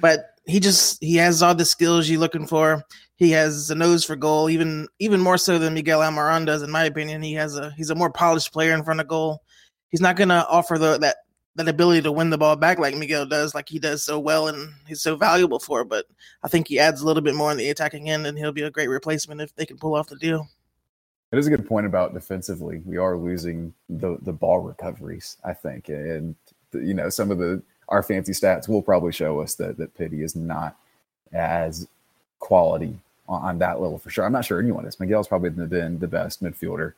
but 0.00 0.36
he 0.46 0.60
just 0.60 1.02
he 1.02 1.16
has 1.16 1.42
all 1.42 1.54
the 1.54 1.64
skills 1.64 2.08
you're 2.08 2.20
looking 2.20 2.46
for. 2.46 2.84
He 3.16 3.30
has 3.32 3.70
a 3.70 3.74
nose 3.74 4.04
for 4.04 4.16
goal, 4.16 4.48
even 4.48 4.86
even 4.98 5.20
more 5.20 5.38
so 5.38 5.58
than 5.58 5.74
Miguel 5.74 6.00
Almiron 6.00 6.46
does, 6.46 6.62
in 6.62 6.70
my 6.70 6.84
opinion. 6.84 7.22
He 7.22 7.34
has 7.34 7.56
a 7.56 7.72
he's 7.72 7.90
a 7.90 7.94
more 7.94 8.10
polished 8.10 8.52
player 8.52 8.74
in 8.74 8.84
front 8.84 9.00
of 9.00 9.08
goal. 9.08 9.42
He's 9.90 10.00
not 10.00 10.16
gonna 10.16 10.46
offer 10.48 10.78
the 10.78 10.98
that 10.98 11.16
that 11.56 11.68
ability 11.68 12.00
to 12.02 12.12
win 12.12 12.30
the 12.30 12.38
ball 12.38 12.56
back 12.56 12.78
like 12.78 12.96
Miguel 12.96 13.26
does, 13.26 13.54
like 13.54 13.68
he 13.68 13.78
does 13.78 14.02
so 14.02 14.18
well 14.18 14.48
and 14.48 14.72
he's 14.86 15.02
so 15.02 15.16
valuable 15.16 15.58
for. 15.58 15.84
But 15.84 16.06
I 16.42 16.48
think 16.48 16.68
he 16.68 16.78
adds 16.78 17.02
a 17.02 17.06
little 17.06 17.22
bit 17.22 17.34
more 17.34 17.50
in 17.50 17.58
the 17.58 17.70
attacking 17.70 18.08
end, 18.08 18.26
and 18.26 18.38
he'll 18.38 18.52
be 18.52 18.62
a 18.62 18.70
great 18.70 18.88
replacement 18.88 19.40
if 19.40 19.54
they 19.56 19.66
can 19.66 19.78
pull 19.78 19.94
off 19.94 20.08
the 20.08 20.16
deal. 20.16 20.48
It 21.32 21.38
is 21.38 21.46
a 21.46 21.50
good 21.50 21.66
point 21.66 21.86
about 21.86 22.12
defensively. 22.12 22.82
We 22.84 22.98
are 22.98 23.16
losing 23.16 23.72
the 23.88 24.18
the 24.20 24.32
ball 24.32 24.60
recoveries, 24.60 25.38
I 25.42 25.54
think, 25.54 25.88
and 25.88 26.34
you 26.72 26.92
know 26.92 27.08
some 27.08 27.30
of 27.30 27.38
the 27.38 27.62
our 27.88 28.02
fancy 28.02 28.32
stats 28.32 28.68
will 28.68 28.82
probably 28.82 29.12
show 29.12 29.40
us 29.40 29.54
that 29.54 29.78
that 29.78 29.96
Pity 29.96 30.22
is 30.22 30.36
not 30.36 30.76
as 31.32 31.88
quality 32.38 32.98
on, 33.28 33.42
on 33.42 33.58
that 33.60 33.80
level 33.80 33.98
for 33.98 34.10
sure. 34.10 34.26
I'm 34.26 34.32
not 34.32 34.44
sure 34.44 34.60
anyone 34.60 34.84
is. 34.84 35.00
Miguel's 35.00 35.26
probably 35.26 35.50
been 35.50 35.98
the 35.98 36.08
best 36.08 36.42
midfielder, 36.42 36.92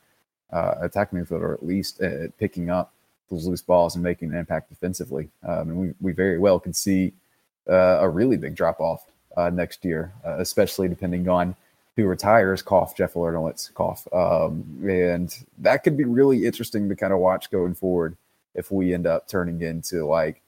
uh, 0.52 0.74
attacking 0.80 1.20
midfielder 1.20 1.54
at 1.54 1.64
least 1.64 2.00
at 2.00 2.36
picking 2.36 2.70
up 2.70 2.92
those 3.30 3.46
loose 3.46 3.62
balls 3.62 3.94
and 3.94 4.02
making 4.02 4.32
an 4.32 4.36
impact 4.36 4.68
defensively. 4.68 5.28
Um, 5.46 5.68
and 5.68 5.76
we 5.76 5.94
we 6.00 6.12
very 6.12 6.40
well 6.40 6.58
can 6.58 6.72
see 6.72 7.12
uh, 7.70 7.98
a 8.00 8.08
really 8.08 8.36
big 8.36 8.56
drop 8.56 8.80
off 8.80 9.06
uh, 9.36 9.50
next 9.50 9.84
year, 9.84 10.12
uh, 10.26 10.38
especially 10.38 10.88
depending 10.88 11.28
on 11.28 11.54
who 11.96 12.06
retires. 12.06 12.62
Cough 12.62 12.96
Jeff 12.96 13.14
Larentowicz 13.14 13.72
cough, 13.74 14.06
um, 14.12 14.64
and 14.82 15.34
that 15.58 15.84
could 15.84 15.96
be 15.96 16.04
really 16.04 16.46
interesting 16.46 16.88
to 16.88 16.96
kind 16.96 17.12
of 17.12 17.18
watch 17.18 17.50
going 17.50 17.74
forward 17.74 18.16
if 18.54 18.70
we 18.70 18.94
end 18.94 19.06
up 19.06 19.28
turning 19.28 19.62
into 19.62 20.06
like 20.06 20.40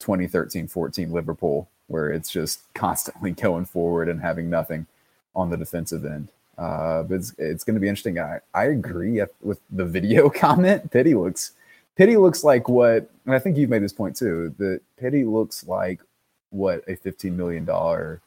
2013 0.00 0.68
14 0.68 1.12
Liverpool, 1.12 1.68
where 1.88 2.10
it's 2.10 2.30
just 2.30 2.60
constantly 2.74 3.30
going 3.46 3.64
forward 3.64 4.08
and 4.08 4.20
having 4.20 4.50
nothing 4.50 4.86
on 5.34 5.50
the 5.50 5.56
defensive 5.56 6.04
end. 6.04 6.28
Uh, 6.56 7.02
but 7.02 7.16
it's, 7.16 7.34
it's 7.36 7.64
going 7.64 7.74
to 7.74 7.80
be 7.80 7.88
interesting. 7.88 8.18
I, 8.18 8.40
I 8.54 8.64
agree 8.66 9.22
with 9.42 9.60
the 9.70 9.84
video 9.84 10.30
comment. 10.30 10.90
Pity 10.90 11.14
looks 11.14 11.52
Pity 11.96 12.18
looks 12.18 12.44
like 12.44 12.68
what, 12.68 13.10
and 13.24 13.34
I 13.34 13.38
think 13.38 13.56
you've 13.56 13.70
made 13.70 13.82
this 13.82 13.92
point 13.92 14.16
too. 14.16 14.54
That 14.58 14.80
Pity 14.98 15.24
looks 15.24 15.66
like 15.66 16.00
what 16.50 16.84
a 16.88 16.94
fifteen 16.94 17.36
million 17.36 17.64
dollar 17.64 18.20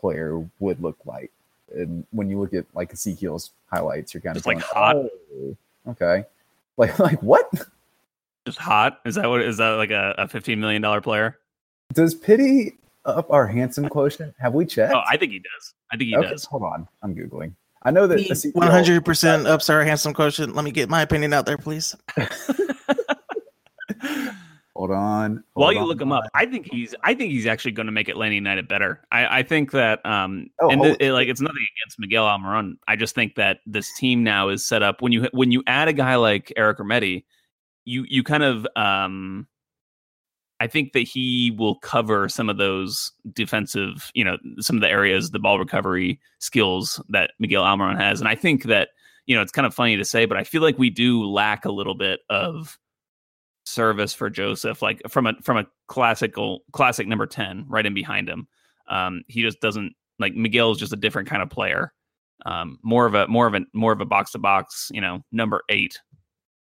player 0.00 0.42
would 0.58 0.82
look 0.82 0.96
like. 1.04 1.30
And 1.72 2.06
when 2.10 2.28
you 2.28 2.40
look 2.40 2.54
at 2.54 2.66
like 2.74 2.92
Ezequiel's 2.92 3.50
highlights, 3.70 4.14
you're 4.14 4.20
kind 4.20 4.34
just 4.34 4.46
of 4.46 4.54
like 4.54 4.62
hot. 4.62 4.96
Oh, 4.96 5.56
okay, 5.88 6.24
like 6.76 6.98
like 6.98 7.22
what? 7.22 7.50
Just 8.46 8.58
hot? 8.58 9.00
Is 9.04 9.14
that 9.16 9.28
what? 9.28 9.42
Is 9.42 9.58
that 9.58 9.70
like 9.70 9.90
a, 9.90 10.14
a 10.18 10.28
fifteen 10.28 10.60
million 10.60 10.82
dollar 10.82 11.00
player? 11.00 11.38
Does 11.92 12.14
Pity 12.14 12.78
up 13.04 13.30
our 13.30 13.46
handsome 13.46 13.88
quotient? 13.88 14.34
Have 14.38 14.54
we 14.54 14.66
checked? 14.66 14.94
Oh, 14.94 15.02
I 15.08 15.16
think 15.16 15.32
he 15.32 15.38
does. 15.38 15.74
I 15.92 15.96
think 15.96 16.08
he 16.08 16.16
okay, 16.16 16.30
does. 16.30 16.44
Hold 16.44 16.62
on, 16.62 16.88
I'm 17.02 17.14
googling. 17.14 17.52
I 17.82 17.90
know 17.90 18.06
that 18.06 18.52
one 18.54 18.68
hundred 18.68 19.04
percent 19.04 19.46
ups 19.46 19.70
our 19.70 19.84
handsome 19.84 20.12
quotient. 20.12 20.54
Let 20.54 20.64
me 20.64 20.70
get 20.70 20.88
my 20.88 21.02
opinion 21.02 21.32
out 21.32 21.46
there, 21.46 21.58
please. 21.58 21.96
hold 24.80 24.90
on. 24.92 25.32
Hold 25.32 25.42
While 25.52 25.72
you 25.72 25.80
on. 25.80 25.86
look 25.88 26.00
him 26.00 26.10
up, 26.10 26.24
I 26.34 26.46
think 26.46 26.66
he's. 26.72 26.94
I 27.04 27.12
think 27.14 27.32
he's 27.32 27.46
actually 27.46 27.72
going 27.72 27.84
to 27.84 27.92
make 27.92 28.08
Atlanta 28.08 28.34
United 28.34 28.66
better. 28.66 29.02
I, 29.12 29.40
I 29.40 29.42
think 29.42 29.72
that. 29.72 30.04
Um, 30.06 30.46
Oh, 30.58 30.70
and 30.70 30.82
it, 31.00 31.12
like 31.12 31.28
it's 31.28 31.40
nothing 31.40 31.66
against 31.76 31.98
Miguel 31.98 32.24
Almiron. 32.24 32.74
I 32.88 32.96
just 32.96 33.14
think 33.14 33.34
that 33.34 33.58
this 33.66 33.92
team 33.98 34.24
now 34.24 34.48
is 34.48 34.66
set 34.66 34.82
up 34.82 35.02
when 35.02 35.12
you 35.12 35.28
when 35.32 35.50
you 35.52 35.62
add 35.66 35.88
a 35.88 35.92
guy 35.92 36.16
like 36.16 36.50
Eric 36.56 36.78
Remedi, 36.78 37.24
you 37.84 38.06
you 38.08 38.22
kind 38.22 38.42
of 38.42 38.66
um. 38.74 39.46
I 40.62 40.66
think 40.66 40.92
that 40.92 41.08
he 41.08 41.54
will 41.56 41.76
cover 41.76 42.28
some 42.28 42.50
of 42.50 42.58
those 42.58 43.12
defensive, 43.32 44.10
you 44.14 44.24
know, 44.24 44.36
some 44.58 44.76
of 44.76 44.82
the 44.82 44.90
areas, 44.90 45.30
the 45.30 45.38
ball 45.38 45.58
recovery 45.58 46.20
skills 46.38 47.02
that 47.08 47.30
Miguel 47.38 47.62
Almiron 47.62 47.98
has. 47.98 48.20
And 48.20 48.28
I 48.28 48.34
think 48.34 48.64
that, 48.64 48.90
you 49.24 49.34
know, 49.34 49.40
it's 49.40 49.52
kind 49.52 49.64
of 49.64 49.72
funny 49.72 49.96
to 49.96 50.04
say, 50.04 50.26
but 50.26 50.36
I 50.36 50.44
feel 50.44 50.60
like 50.60 50.78
we 50.78 50.90
do 50.90 51.24
lack 51.24 51.64
a 51.64 51.72
little 51.72 51.94
bit 51.94 52.20
of 52.28 52.78
service 53.70 54.12
for 54.12 54.28
Joseph, 54.28 54.82
like 54.82 55.00
from 55.08 55.26
a 55.26 55.34
from 55.42 55.58
a 55.58 55.66
classical 55.86 56.64
classic 56.72 57.06
number 57.06 57.26
10 57.26 57.66
right 57.68 57.86
in 57.86 57.94
behind 57.94 58.28
him. 58.28 58.46
Um, 58.88 59.22
he 59.28 59.42
just 59.42 59.60
doesn't 59.60 59.94
like 60.18 60.34
Miguel 60.34 60.72
is 60.72 60.78
just 60.78 60.92
a 60.92 60.96
different 60.96 61.28
kind 61.28 61.42
of 61.42 61.50
player. 61.50 61.92
Um, 62.46 62.78
more 62.82 63.06
of 63.06 63.14
a 63.14 63.26
more 63.28 63.46
of 63.46 63.54
a 63.54 63.60
more 63.72 63.92
of 63.92 64.00
a 64.00 64.06
box 64.06 64.32
to 64.32 64.38
box, 64.38 64.90
you 64.92 65.00
know, 65.00 65.24
number 65.32 65.62
eight. 65.68 65.98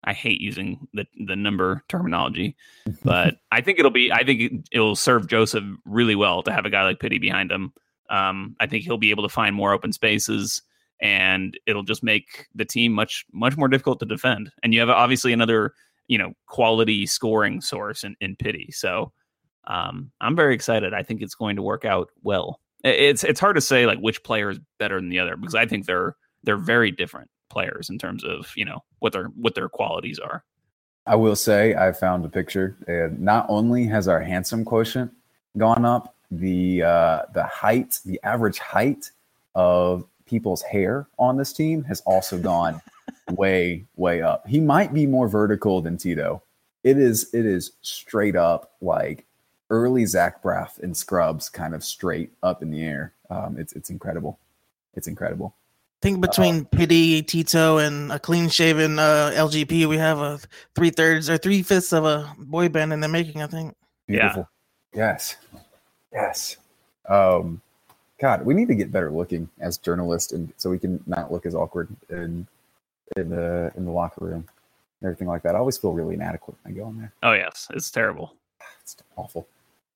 I 0.04 0.12
hate 0.12 0.40
using 0.40 0.86
the 0.94 1.06
the 1.26 1.36
number 1.36 1.84
terminology, 1.88 2.56
but 3.04 3.36
I 3.52 3.60
think 3.60 3.78
it'll 3.78 3.90
be 3.90 4.12
I 4.12 4.24
think 4.24 4.40
it, 4.40 4.52
it'll 4.72 4.96
serve 4.96 5.28
Joseph 5.28 5.64
really 5.84 6.16
well 6.16 6.42
to 6.42 6.52
have 6.52 6.64
a 6.64 6.70
guy 6.70 6.84
like 6.84 7.00
Pity 7.00 7.18
behind 7.18 7.50
him. 7.50 7.72
Um, 8.08 8.56
I 8.58 8.66
think 8.66 8.84
he'll 8.84 8.98
be 8.98 9.10
able 9.10 9.22
to 9.22 9.28
find 9.28 9.54
more 9.54 9.72
open 9.72 9.92
spaces, 9.92 10.62
and 11.00 11.58
it'll 11.66 11.84
just 11.84 12.02
make 12.02 12.48
the 12.54 12.64
team 12.64 12.92
much 12.92 13.24
much 13.32 13.56
more 13.56 13.68
difficult 13.68 14.00
to 14.00 14.06
defend. 14.06 14.50
And 14.62 14.74
you 14.74 14.80
have 14.80 14.90
obviously 14.90 15.32
another 15.32 15.74
you 16.10 16.18
know 16.18 16.32
quality 16.46 17.06
scoring 17.06 17.60
source 17.60 18.02
in, 18.02 18.16
in 18.20 18.34
Pity. 18.34 18.70
So 18.72 19.12
um, 19.68 20.10
I'm 20.20 20.34
very 20.34 20.54
excited. 20.54 20.92
I 20.92 21.04
think 21.04 21.22
it's 21.22 21.36
going 21.36 21.54
to 21.56 21.62
work 21.62 21.84
out 21.84 22.10
well. 22.22 22.60
It's 22.82 23.22
it's 23.22 23.38
hard 23.38 23.54
to 23.54 23.60
say 23.60 23.86
like 23.86 24.00
which 24.00 24.22
player 24.24 24.50
is 24.50 24.58
better 24.78 24.96
than 24.96 25.08
the 25.08 25.20
other 25.20 25.36
because 25.36 25.54
I 25.54 25.66
think 25.66 25.86
they're 25.86 26.16
they're 26.42 26.56
very 26.56 26.90
different 26.90 27.30
players 27.48 27.90
in 27.90 27.98
terms 27.98 28.24
of 28.24 28.52
you 28.56 28.64
know 28.64 28.80
what 28.98 29.12
their 29.12 29.26
what 29.26 29.54
their 29.54 29.68
qualities 29.68 30.18
are. 30.18 30.44
I 31.06 31.14
will 31.14 31.36
say 31.36 31.76
I 31.76 31.92
found 31.92 32.24
a 32.24 32.28
picture, 32.28 32.76
and 32.88 33.20
not 33.20 33.46
only 33.48 33.86
has 33.86 34.08
our 34.08 34.20
handsome 34.20 34.64
quotient 34.64 35.12
gone 35.56 35.84
up, 35.84 36.16
the 36.32 36.82
uh, 36.82 37.22
the 37.34 37.44
height, 37.44 38.00
the 38.04 38.20
average 38.24 38.58
height 38.58 39.12
of 39.54 40.04
people's 40.26 40.62
hair 40.62 41.06
on 41.20 41.36
this 41.36 41.52
team 41.52 41.84
has 41.84 42.00
also 42.00 42.36
gone 42.36 42.80
way 43.36 43.84
way 43.96 44.22
up. 44.22 44.46
He 44.46 44.60
might 44.60 44.92
be 44.92 45.06
more 45.06 45.28
vertical 45.28 45.80
than 45.80 45.96
Tito. 45.96 46.42
It 46.84 46.98
is 46.98 47.32
it 47.34 47.46
is 47.46 47.72
straight 47.82 48.36
up 48.36 48.72
like 48.80 49.26
early 49.70 50.04
Zach 50.06 50.42
Braff 50.42 50.78
in 50.80 50.94
Scrubs, 50.94 51.48
kind 51.48 51.74
of 51.74 51.84
straight 51.84 52.32
up 52.42 52.62
in 52.62 52.70
the 52.70 52.82
air. 52.82 53.14
Um, 53.30 53.56
it's 53.58 53.72
it's 53.74 53.90
incredible. 53.90 54.38
It's 54.94 55.06
incredible. 55.06 55.54
I 56.02 56.06
think 56.06 56.20
between 56.22 56.64
Pity, 56.64 57.22
Tito, 57.22 57.76
and 57.76 58.10
a 58.10 58.18
clean 58.18 58.48
shaven 58.48 58.98
uh, 58.98 59.32
LGP, 59.34 59.86
we 59.86 59.98
have 59.98 60.18
a 60.18 60.40
three 60.74 60.88
thirds 60.88 61.28
or 61.28 61.36
three 61.36 61.62
fifths 61.62 61.92
of 61.92 62.06
a 62.06 62.34
boy 62.38 62.70
band 62.70 62.92
in 62.92 63.00
the 63.00 63.08
making. 63.08 63.42
I 63.42 63.46
think. 63.46 63.76
Yeah. 64.08 64.20
Beautiful. 64.20 64.48
Yes. 64.94 65.36
Yes. 66.12 66.56
Um, 67.08 67.60
God, 68.18 68.44
we 68.44 68.54
need 68.54 68.68
to 68.68 68.74
get 68.74 68.92
better 68.92 69.10
looking 69.10 69.48
as 69.60 69.78
journalists, 69.78 70.32
and 70.32 70.52
so 70.56 70.70
we 70.70 70.78
can 70.78 71.02
not 71.06 71.30
look 71.30 71.46
as 71.46 71.54
awkward 71.54 71.88
in 72.08 72.46
in 73.16 73.30
the 73.30 73.72
in 73.76 73.84
the 73.84 73.90
locker 73.90 74.24
room, 74.24 74.46
and 75.00 75.06
everything 75.06 75.28
like 75.28 75.42
that. 75.42 75.54
I 75.54 75.58
always 75.58 75.78
feel 75.78 75.92
really 75.92 76.14
inadequate 76.14 76.56
when 76.62 76.74
I 76.74 76.76
go 76.76 76.88
in 76.88 76.98
there. 76.98 77.12
Oh 77.22 77.32
yes, 77.32 77.68
it's 77.74 77.90
terrible. 77.90 78.34
It's 78.82 78.96
awful, 79.16 79.46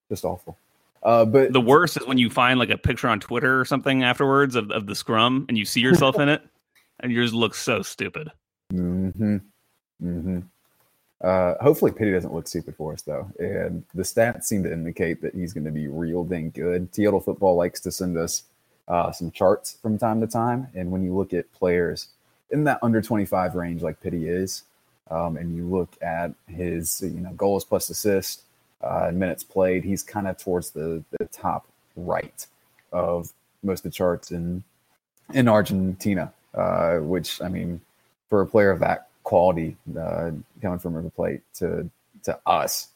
just 0.08 0.24
awful. 0.24 0.56
Uh, 1.02 1.24
but 1.24 1.52
The 1.52 1.60
worst 1.60 1.98
is 1.98 2.06
when 2.06 2.16
you 2.16 2.30
find 2.30 2.58
like 2.58 2.70
a 2.70 2.78
picture 2.78 3.08
on 3.08 3.20
Twitter 3.20 3.60
or 3.60 3.66
something 3.66 4.02
afterwards 4.02 4.56
of, 4.56 4.70
of 4.70 4.86
the 4.86 4.94
scrum 4.94 5.44
and 5.50 5.58
you 5.58 5.66
see 5.66 5.80
yourself 5.80 6.18
in 6.18 6.30
it. 6.30 6.42
and 7.00 7.12
yours 7.12 7.34
looks 7.34 7.60
so 7.60 7.82
stupid. 7.82 8.30
Mm-hmm. 8.72 9.36
Mm-hmm. 10.02 10.38
Uh, 11.20 11.54
hopefully, 11.60 11.92
Pity 11.92 12.12
doesn't 12.12 12.34
look 12.34 12.46
stupid 12.46 12.76
for 12.76 12.92
us 12.92 13.02
though, 13.02 13.30
and 13.38 13.84
the 13.94 14.02
stats 14.02 14.44
seem 14.44 14.62
to 14.62 14.72
indicate 14.72 15.22
that 15.22 15.34
he's 15.34 15.52
going 15.52 15.64
to 15.64 15.70
be 15.70 15.86
real 15.86 16.24
dang 16.24 16.50
good. 16.50 16.94
Seattle 16.94 17.20
Football 17.20 17.56
likes 17.56 17.80
to 17.80 17.90
send 17.92 18.16
us 18.18 18.44
uh, 18.88 19.10
some 19.10 19.30
charts 19.30 19.78
from 19.80 19.96
time 19.96 20.20
to 20.20 20.26
time, 20.26 20.68
and 20.74 20.90
when 20.90 21.02
you 21.02 21.14
look 21.14 21.32
at 21.32 21.50
players 21.52 22.08
in 22.54 22.64
that 22.64 22.78
under 22.82 23.02
25 23.02 23.56
range, 23.56 23.82
like 23.82 24.00
Pity 24.00 24.28
is, 24.28 24.62
um, 25.10 25.36
and 25.36 25.54
you 25.54 25.66
look 25.66 25.90
at 26.00 26.32
his 26.46 27.02
you 27.02 27.20
know 27.20 27.32
goals 27.32 27.64
plus 27.64 27.90
assist 27.90 28.44
uh, 28.82 29.10
minutes 29.12 29.42
played, 29.42 29.84
he's 29.84 30.02
kind 30.02 30.28
of 30.28 30.38
towards 30.38 30.70
the 30.70 31.02
the 31.18 31.26
top 31.26 31.66
right 31.96 32.46
of 32.92 33.32
most 33.62 33.80
of 33.80 33.90
the 33.90 33.96
charts 33.96 34.30
in 34.30 34.62
in 35.32 35.48
Argentina, 35.48 36.32
uh, 36.54 36.98
which 36.98 37.42
I 37.42 37.48
mean, 37.48 37.80
for 38.30 38.40
a 38.40 38.46
player 38.46 38.70
of 38.70 38.80
that 38.80 39.08
quality 39.24 39.76
uh, 39.98 40.30
coming 40.62 40.78
from 40.78 40.94
River 40.94 41.10
Plate 41.10 41.42
to 41.54 41.90
to 42.22 42.38
us 42.46 42.88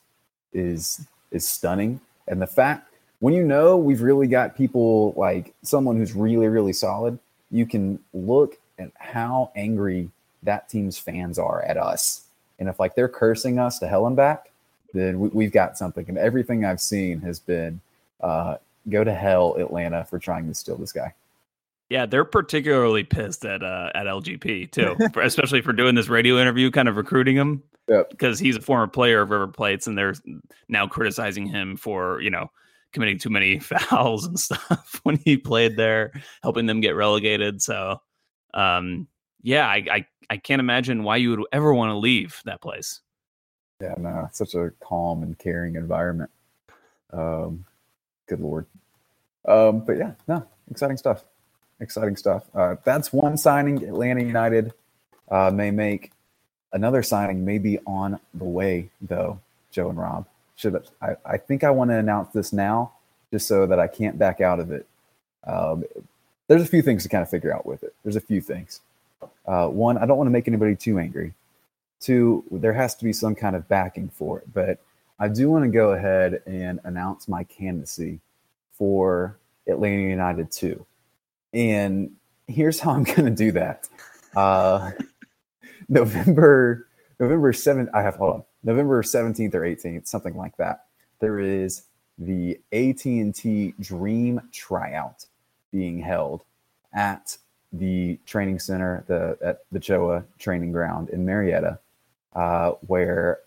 is 0.53 1.07
is 1.33 1.47
stunning. 1.47 2.01
And 2.29 2.41
the 2.41 2.47
fact 2.47 2.93
when 3.21 3.35
you 3.35 3.43
know 3.43 3.77
we've 3.77 4.03
really 4.03 4.29
got 4.29 4.57
people 4.57 5.15
like 5.17 5.53
someone 5.63 5.97
who's 5.97 6.15
really 6.15 6.47
really 6.47 6.73
solid, 6.73 7.19
you 7.51 7.67
can 7.67 7.99
look 8.15 8.59
at 8.79 8.91
how 8.97 9.51
angry 9.57 10.11
that 10.43 10.69
team's 10.69 10.99
fans 10.99 11.39
are 11.39 11.63
at 11.63 11.77
us. 11.77 12.25
And 12.59 12.69
if 12.69 12.79
like 12.79 12.95
they're 12.95 13.09
cursing 13.09 13.59
us 13.59 13.79
to 13.79 13.89
hell 13.89 14.07
and 14.07 14.17
back, 14.17 14.51
then 14.95 15.31
we, 15.31 15.45
have 15.45 15.53
got 15.53 15.79
something. 15.79 16.05
And 16.09 16.19
everything 16.19 16.65
I've 16.65 16.81
seen 16.81 17.21
has 17.21 17.39
been 17.39 17.81
uh, 18.21 18.57
go 18.89 19.05
to 19.05 19.15
hell, 19.15 19.57
Atlanta, 19.57 20.05
for 20.05 20.19
trying 20.19 20.49
to 20.49 20.55
steal 20.55 20.77
this 20.77 20.93
guy. 20.93 21.15
Yeah, 21.89 22.05
they're 22.07 22.25
particularly 22.25 23.05
pissed 23.05 23.45
at 23.45 23.63
uh, 23.63 23.91
at 23.95 24.07
LGP 24.07 24.71
too, 24.71 24.97
for, 25.13 25.23
especially 25.23 25.63
for 25.63 25.73
doing 25.73 25.95
this 25.95 26.09
radio 26.09 26.39
interview, 26.39 26.71
kind 26.71 26.89
of 26.89 26.97
recruiting 26.97 27.37
him. 27.37 27.63
Yep. 27.89 28.11
Because 28.11 28.39
he's 28.39 28.57
a 28.57 28.61
former 28.61 28.87
player 28.87 29.23
of 29.23 29.31
River 29.31 29.49
Plates, 29.49 29.87
and 29.87 29.97
they're 29.97 30.15
now 30.69 30.87
criticizing 30.87 31.47
him 31.47 31.77
for 31.77 32.21
you 32.21 32.31
know 32.31 32.51
committing 32.93 33.19
too 33.19 33.31
many 33.31 33.59
fouls 33.59 34.27
and 34.27 34.39
stuff 34.39 35.01
when 35.05 35.17
he 35.25 35.37
played 35.37 35.77
there, 35.77 36.13
helping 36.43 36.67
them 36.67 36.81
get 36.81 36.95
relegated. 36.97 37.63
So, 37.63 38.01
um, 38.55 39.07
yeah, 39.43 39.67
I, 39.67 39.85
I 39.91 40.07
I 40.31 40.37
can't 40.37 40.61
imagine 40.61 41.05
why 41.05 41.17
you 41.17 41.31
would 41.31 41.45
ever 41.53 41.73
want 41.73 41.91
to 41.91 41.97
leave 41.97 42.43
that 42.45 42.61
place. 42.61 43.01
Yeah, 43.81 43.95
no, 43.97 44.25
it's 44.29 44.39
such 44.39 44.55
a 44.55 44.73
calm 44.81 45.23
and 45.23 45.39
caring 45.39 45.77
environment. 45.77 46.31
Um, 47.13 47.65
good 48.27 48.41
lord. 48.41 48.67
Um, 49.47 49.81
but 49.81 49.97
yeah, 49.97 50.13
no, 50.27 50.45
exciting 50.71 50.97
stuff 50.97 51.25
exciting 51.81 52.17
stuff. 52.17 52.45
Uh, 52.55 52.77
that's 52.85 53.13
one 53.13 53.37
signing 53.37 53.83
Atlanta 53.85 54.23
United 54.23 54.73
uh, 55.31 55.51
may 55.51 55.71
make. 55.71 56.13
Another 56.73 57.03
signing 57.03 57.45
may 57.45 57.59
be 57.59 57.79
on 57.87 58.21
the 58.35 58.45
way, 58.45 58.91
though. 59.01 59.41
Joe 59.71 59.91
and 59.91 59.99
Rob 59.99 60.27
should. 60.57 60.83
I, 61.01 61.17
I 61.25 61.37
think 61.37 61.65
I 61.65 61.71
want 61.71 61.91
to 61.91 61.97
announce 61.97 62.33
this 62.33 62.53
now, 62.53 62.93
just 63.33 63.47
so 63.47 63.67
that 63.67 63.79
I 63.79 63.87
can't 63.87 64.19
back 64.19 64.41
out 64.41 64.61
of 64.61 64.71
it. 64.71 64.87
Um, 65.47 65.85
there's 66.49 66.63
a 66.63 66.67
few 66.67 66.83
things 66.83 67.03
to 67.05 67.09
kind 67.09 67.23
of 67.23 67.31
figure 67.31 67.55
out 67.55 67.65
with 67.67 67.83
it. 67.83 67.95
There's 68.03 68.17
a 68.17 68.21
few 68.21 68.41
things. 68.41 68.81
Uh, 69.47 69.69
one, 69.69 69.99
I 69.99 70.07
don't 70.07 70.17
want 70.17 70.27
to 70.27 70.33
make 70.33 70.49
anybody 70.49 70.75
too 70.75 70.99
angry. 70.99 71.35
Two, 72.01 72.45
there 72.51 72.73
has 72.73 72.95
to 72.97 73.05
be 73.05 73.13
some 73.13 73.35
kind 73.35 73.55
of 73.55 73.69
backing 73.69 74.09
for 74.09 74.39
it. 74.39 74.53
But 74.53 74.79
I 75.19 75.29
do 75.29 75.51
want 75.51 75.65
to 75.65 75.71
go 75.71 75.93
ahead 75.93 76.43
and 76.47 76.81
announce 76.85 77.29
my 77.29 77.45
candidacy 77.45 78.21
for 78.73 79.37
Atlanta 79.67 80.03
United 80.03 80.51
2. 80.51 80.85
And 81.53 82.13
here's 82.47 82.81
how 82.81 82.93
I'm 82.93 83.03
going 83.05 83.25
to 83.25 83.31
do 83.31 83.53
that. 83.53 83.89
Uh, 84.35 84.91
November 85.89 86.87
November 87.21 87.53
7th, 87.53 87.89
I 87.93 88.03
have 88.03 88.17
hold 88.17 88.35
on. 88.35 88.45
November 88.63 89.03
17th 89.03 89.55
or 89.55 89.61
18th, 89.63 90.07
something 90.07 90.37
like 90.37 90.57
that. 90.57 90.87
There 91.21 91.41
is 91.41 91.83
the 92.19 92.59
AT&T 92.73 93.75
Dream 93.81 94.41
tryout 94.53 95.27
being 95.73 96.01
held 96.01 96.43
at 96.93 97.37
the 97.73 98.19
training 98.27 98.59
center, 98.59 99.05
the 99.07 99.37
at 99.43 99.61
the 99.71 99.79
Choa 99.79 100.25
training 100.39 100.73
ground 100.73 101.11
in 101.11 101.25
Marietta, 101.25 101.79
uh, 102.35 102.73
where 102.87 103.41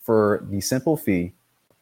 for 0.00 0.44
the 0.50 0.60
simple 0.60 0.96
fee 0.96 1.32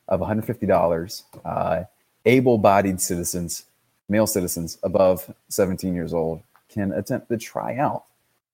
of 0.08 0.20
$150, 0.20 1.22
uh, 1.44 1.84
able-bodied 2.26 3.00
citizens 3.00 3.64
male 4.10 4.26
citizens 4.26 4.76
above 4.82 5.32
17 5.48 5.94
years 5.94 6.12
old 6.12 6.42
can 6.68 6.92
attempt 6.92 7.28
the 7.28 7.38
tryout 7.38 8.04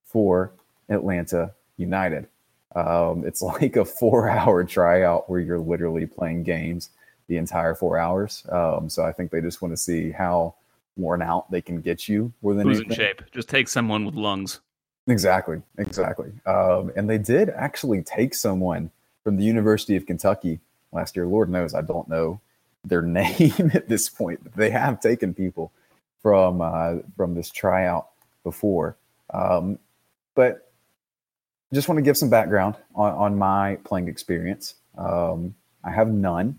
for 0.05 0.53
Atlanta 0.89 1.53
United. 1.79 2.29
Um, 2.75 3.25
it's 3.27 3.43
like 3.43 3.77
a 3.77 3.85
four 3.85 4.29
hour 4.29 4.63
tryout 4.65 5.29
where 5.29 5.41
you're 5.41 5.59
literally 5.59 6.07
playing 6.07 6.45
games 6.45 6.91
the 7.29 7.39
entire 7.39 7.75
four 7.75 7.99
hours. 7.99 8.45
Um, 8.51 8.89
so 8.89 9.05
I 9.05 9.13
think 9.13 9.31
they 9.31 9.41
just 9.41 9.61
want 9.61 9.73
to 9.73 9.77
see 9.77 10.13
how 10.13 10.55
worn 10.97 11.23
out 11.23 11.51
they 11.51 11.61
can 11.61 11.81
get 11.81 12.09
you. 12.09 12.33
More 12.43 12.55
than 12.55 12.67
Who's 12.67 12.81
in 12.81 12.91
shape? 12.93 13.23
Just 13.33 13.49
take 13.49 13.69
someone 13.69 14.05
with 14.05 14.15
lungs. 14.15 14.61
Exactly, 15.09 15.63
exactly. 15.79 16.33
Um, 16.47 16.91
and 16.97 17.09
they 17.09 17.19
did 17.19 17.51
actually 17.51 18.03
take 18.03 18.35
someone 18.35 18.91
from 19.23 19.37
the 19.37 19.45
University 19.45 19.97
of 19.97 20.07
Kentucky 20.07 20.61
last 20.93 21.15
year. 21.15 21.27
Lord 21.27 21.49
knows 21.49 21.75
I 21.75 21.83
don't 21.83 22.09
know 22.09 22.41
their 22.85 23.03
name 23.03 23.71
at 23.75 23.89
this 23.89 24.09
point. 24.09 24.43
But 24.43 24.55
They 24.55 24.71
have 24.71 25.01
taken 25.01 25.35
people 25.35 25.73
from 26.23 26.61
uh, 26.61 26.97
from 27.17 27.35
this 27.35 27.51
tryout 27.51 28.09
before, 28.43 28.97
um, 29.33 29.79
but 30.35 30.73
just 31.73 31.89
want 31.89 31.99
to 31.99 32.03
give 32.03 32.17
some 32.17 32.31
background 32.31 32.77
on, 32.95 33.13
on 33.13 33.39
my 33.39 33.77
playing 33.85 34.09
experience. 34.09 34.75
Um, 34.97 35.55
I 35.85 35.91
have 35.91 36.09
none. 36.09 36.57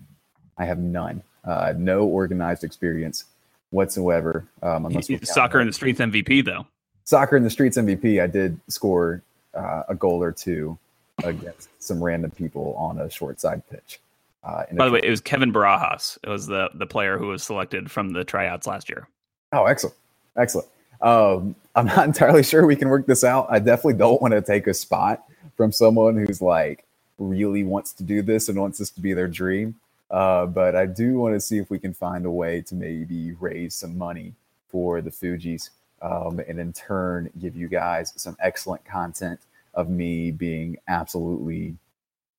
I 0.56 0.64
have 0.64 0.78
none. 0.78 1.22
Uh, 1.44 1.72
no 1.76 2.00
organized 2.00 2.64
experience 2.64 3.24
whatsoever. 3.70 4.44
Um, 4.62 4.86
unless 4.86 5.08
soccer 5.30 5.60
in 5.60 5.66
the 5.66 5.72
streets 5.72 6.00
MVP 6.00 6.44
though. 6.44 6.66
Soccer 7.04 7.36
in 7.36 7.44
the 7.44 7.50
streets 7.50 7.76
MVP. 7.76 8.22
I 8.22 8.26
did 8.26 8.60
score 8.68 9.22
uh, 9.54 9.84
a 9.88 9.94
goal 9.94 10.22
or 10.22 10.32
two 10.32 10.78
against 11.24 11.68
some 11.82 12.02
random 12.02 12.30
people 12.30 12.74
on 12.76 12.98
a 12.98 13.10
short 13.10 13.40
side 13.40 13.62
pitch. 13.70 14.00
Uh, 14.44 14.64
By 14.72 14.86
the 14.86 14.92
way, 14.92 15.00
it 15.02 15.10
was 15.10 15.20
Kevin 15.20 15.52
Barajas. 15.52 16.18
It 16.22 16.28
was 16.28 16.46
the 16.46 16.70
the 16.74 16.86
player 16.86 17.18
who 17.18 17.28
was 17.28 17.42
selected 17.42 17.90
from 17.90 18.10
the 18.10 18.24
tryouts 18.24 18.66
last 18.66 18.88
year. 18.88 19.08
Oh, 19.52 19.64
excellent, 19.64 19.96
excellent. 20.36 20.68
Um, 21.00 21.54
I'm 21.74 21.86
not 21.86 22.04
entirely 22.06 22.42
sure 22.42 22.66
we 22.66 22.76
can 22.76 22.88
work 22.88 23.06
this 23.06 23.24
out. 23.24 23.46
I 23.50 23.58
definitely 23.58 23.94
don't 23.94 24.22
want 24.22 24.32
to 24.32 24.42
take 24.42 24.66
a 24.66 24.74
spot 24.74 25.24
from 25.56 25.72
someone 25.72 26.16
who's 26.16 26.40
like 26.40 26.84
really 27.18 27.64
wants 27.64 27.92
to 27.94 28.04
do 28.04 28.22
this 28.22 28.48
and 28.48 28.58
wants 28.58 28.78
this 28.78 28.90
to 28.90 29.00
be 29.00 29.12
their 29.12 29.28
dream. 29.28 29.74
Uh, 30.10 30.46
but 30.46 30.74
I 30.74 30.86
do 30.86 31.18
want 31.18 31.34
to 31.34 31.40
see 31.40 31.58
if 31.58 31.70
we 31.70 31.78
can 31.78 31.92
find 31.92 32.24
a 32.24 32.30
way 32.30 32.62
to 32.62 32.74
maybe 32.74 33.32
raise 33.32 33.74
some 33.74 33.96
money 33.98 34.34
for 34.68 35.00
the 35.00 35.10
Fugees 35.10 35.70
um, 36.00 36.40
and 36.46 36.58
in 36.58 36.72
turn 36.72 37.30
give 37.38 37.56
you 37.56 37.68
guys 37.68 38.12
some 38.16 38.36
excellent 38.40 38.84
content 38.84 39.40
of 39.74 39.88
me 39.88 40.30
being 40.30 40.76
absolutely 40.88 41.76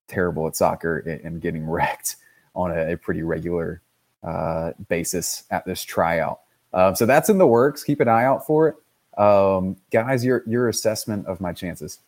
terrible 0.08 0.48
at 0.48 0.56
soccer 0.56 0.98
and, 0.98 1.42
getting 1.42 1.66
wrecked 1.66 2.16
on 2.56 2.72
a, 2.72 2.94
a 2.94 2.98
pretty 2.98 3.22
regular 3.22 3.82
uh, 4.24 4.72
basis 4.88 5.44
at 5.52 5.66
this 5.66 5.84
tryout. 5.84 6.42
Uh, 6.74 6.94
so 6.94 7.06
that's 7.06 7.30
in 7.30 7.38
the 7.38 7.48
works. 7.48 7.84
Keep 7.84 8.00
an 8.00 8.08
eye 8.08 8.26
out 8.26 8.46
for 8.46 8.68
it, 8.68 9.20
um, 9.20 9.76
guys. 9.92 10.24
Your 10.24 10.44
your 10.46 10.70
assessment 10.70 11.26
of 11.26 11.42
my 11.42 11.52
chances. 11.52 12.00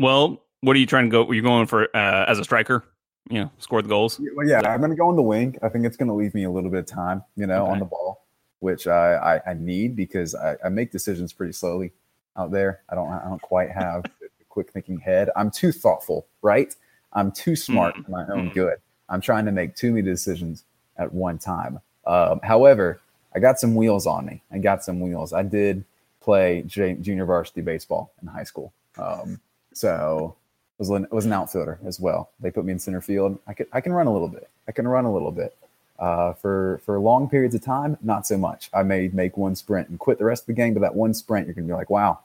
Well, 0.00 0.42
what 0.60 0.74
are 0.74 0.78
you 0.80 0.86
trying 0.86 1.04
to 1.04 1.10
go? 1.10 1.26
Are 1.28 1.34
you 1.34 1.42
going 1.42 1.66
for 1.66 1.84
uh, 1.94 2.24
as 2.26 2.40
a 2.40 2.44
striker? 2.44 2.84
You 3.30 3.42
know, 3.42 3.50
score 3.58 3.82
the 3.82 3.88
goals. 3.88 4.20
Well, 4.34 4.46
yeah, 4.46 4.60
I'm 4.64 4.80
going 4.80 4.90
to 4.90 4.96
go 4.96 5.08
on 5.08 5.16
the 5.16 5.22
wing. 5.22 5.56
I 5.62 5.68
think 5.68 5.86
it's 5.86 5.96
going 5.96 6.08
to 6.08 6.14
leave 6.14 6.34
me 6.34 6.44
a 6.44 6.50
little 6.50 6.70
bit 6.70 6.80
of 6.80 6.86
time, 6.86 7.22
you 7.36 7.46
know, 7.46 7.62
okay. 7.62 7.72
on 7.72 7.78
the 7.78 7.84
ball, 7.84 8.24
which 8.58 8.86
I, 8.86 9.14
I, 9.14 9.50
I 9.50 9.54
need 9.54 9.96
because 9.96 10.34
I, 10.34 10.56
I, 10.64 10.68
make 10.68 10.90
decisions 10.90 11.32
pretty 11.32 11.52
slowly 11.52 11.92
out 12.36 12.50
there. 12.50 12.82
I 12.88 12.94
don't 12.94 13.10
I 13.10 13.24
don't 13.24 13.40
quite 13.40 13.70
have 13.70 14.04
a 14.22 14.44
quick 14.48 14.72
thinking 14.72 14.98
head. 14.98 15.30
I'm 15.36 15.50
too 15.50 15.72
thoughtful, 15.72 16.26
right? 16.42 16.74
I'm 17.12 17.30
too 17.30 17.54
smart 17.54 17.94
mm-hmm. 17.94 18.02
for 18.02 18.10
my 18.10 18.22
own 18.22 18.46
mm-hmm. 18.46 18.54
good. 18.54 18.78
I'm 19.08 19.20
trying 19.20 19.44
to 19.44 19.52
make 19.52 19.76
too 19.76 19.92
many 19.92 20.02
decisions 20.02 20.64
at 20.96 21.12
one 21.12 21.38
time. 21.38 21.80
Um, 22.06 22.40
however, 22.42 23.00
I 23.34 23.38
got 23.38 23.60
some 23.60 23.74
wheels 23.74 24.06
on 24.06 24.26
me. 24.26 24.42
I 24.50 24.58
got 24.58 24.82
some 24.82 25.00
wheels. 25.00 25.32
I 25.32 25.42
did 25.42 25.84
play 26.20 26.64
j- 26.66 26.94
junior 26.94 27.24
varsity 27.24 27.60
baseball 27.60 28.12
in 28.20 28.28
high 28.28 28.44
school, 28.44 28.72
um, 28.98 29.40
so 29.72 30.36
was 30.82 30.90
an, 30.90 31.06
was 31.10 31.26
an 31.26 31.32
outfielder 31.32 31.78
as 31.84 32.00
well. 32.00 32.30
They 32.40 32.50
put 32.50 32.64
me 32.64 32.72
in 32.72 32.78
center 32.78 33.00
field. 33.00 33.38
I 33.46 33.54
could 33.54 33.68
I 33.72 33.80
can 33.80 33.92
run 33.92 34.06
a 34.06 34.12
little 34.12 34.28
bit. 34.28 34.48
I 34.66 34.72
can 34.72 34.88
run 34.88 35.04
a 35.04 35.12
little 35.12 35.30
bit. 35.30 35.56
Uh, 35.98 36.32
for 36.32 36.80
for 36.84 36.98
long 36.98 37.28
periods 37.28 37.54
of 37.54 37.62
time, 37.62 37.96
not 38.02 38.26
so 38.26 38.36
much. 38.36 38.68
I 38.74 38.82
may 38.82 39.08
make 39.12 39.36
one 39.36 39.54
sprint 39.54 39.88
and 39.88 39.98
quit 39.98 40.18
the 40.18 40.24
rest 40.24 40.42
of 40.42 40.46
the 40.48 40.54
game, 40.54 40.74
but 40.74 40.80
that 40.80 40.94
one 40.94 41.14
sprint, 41.14 41.46
you're 41.46 41.54
gonna 41.54 41.68
be 41.68 41.72
like, 41.72 41.90
wow, 41.90 42.18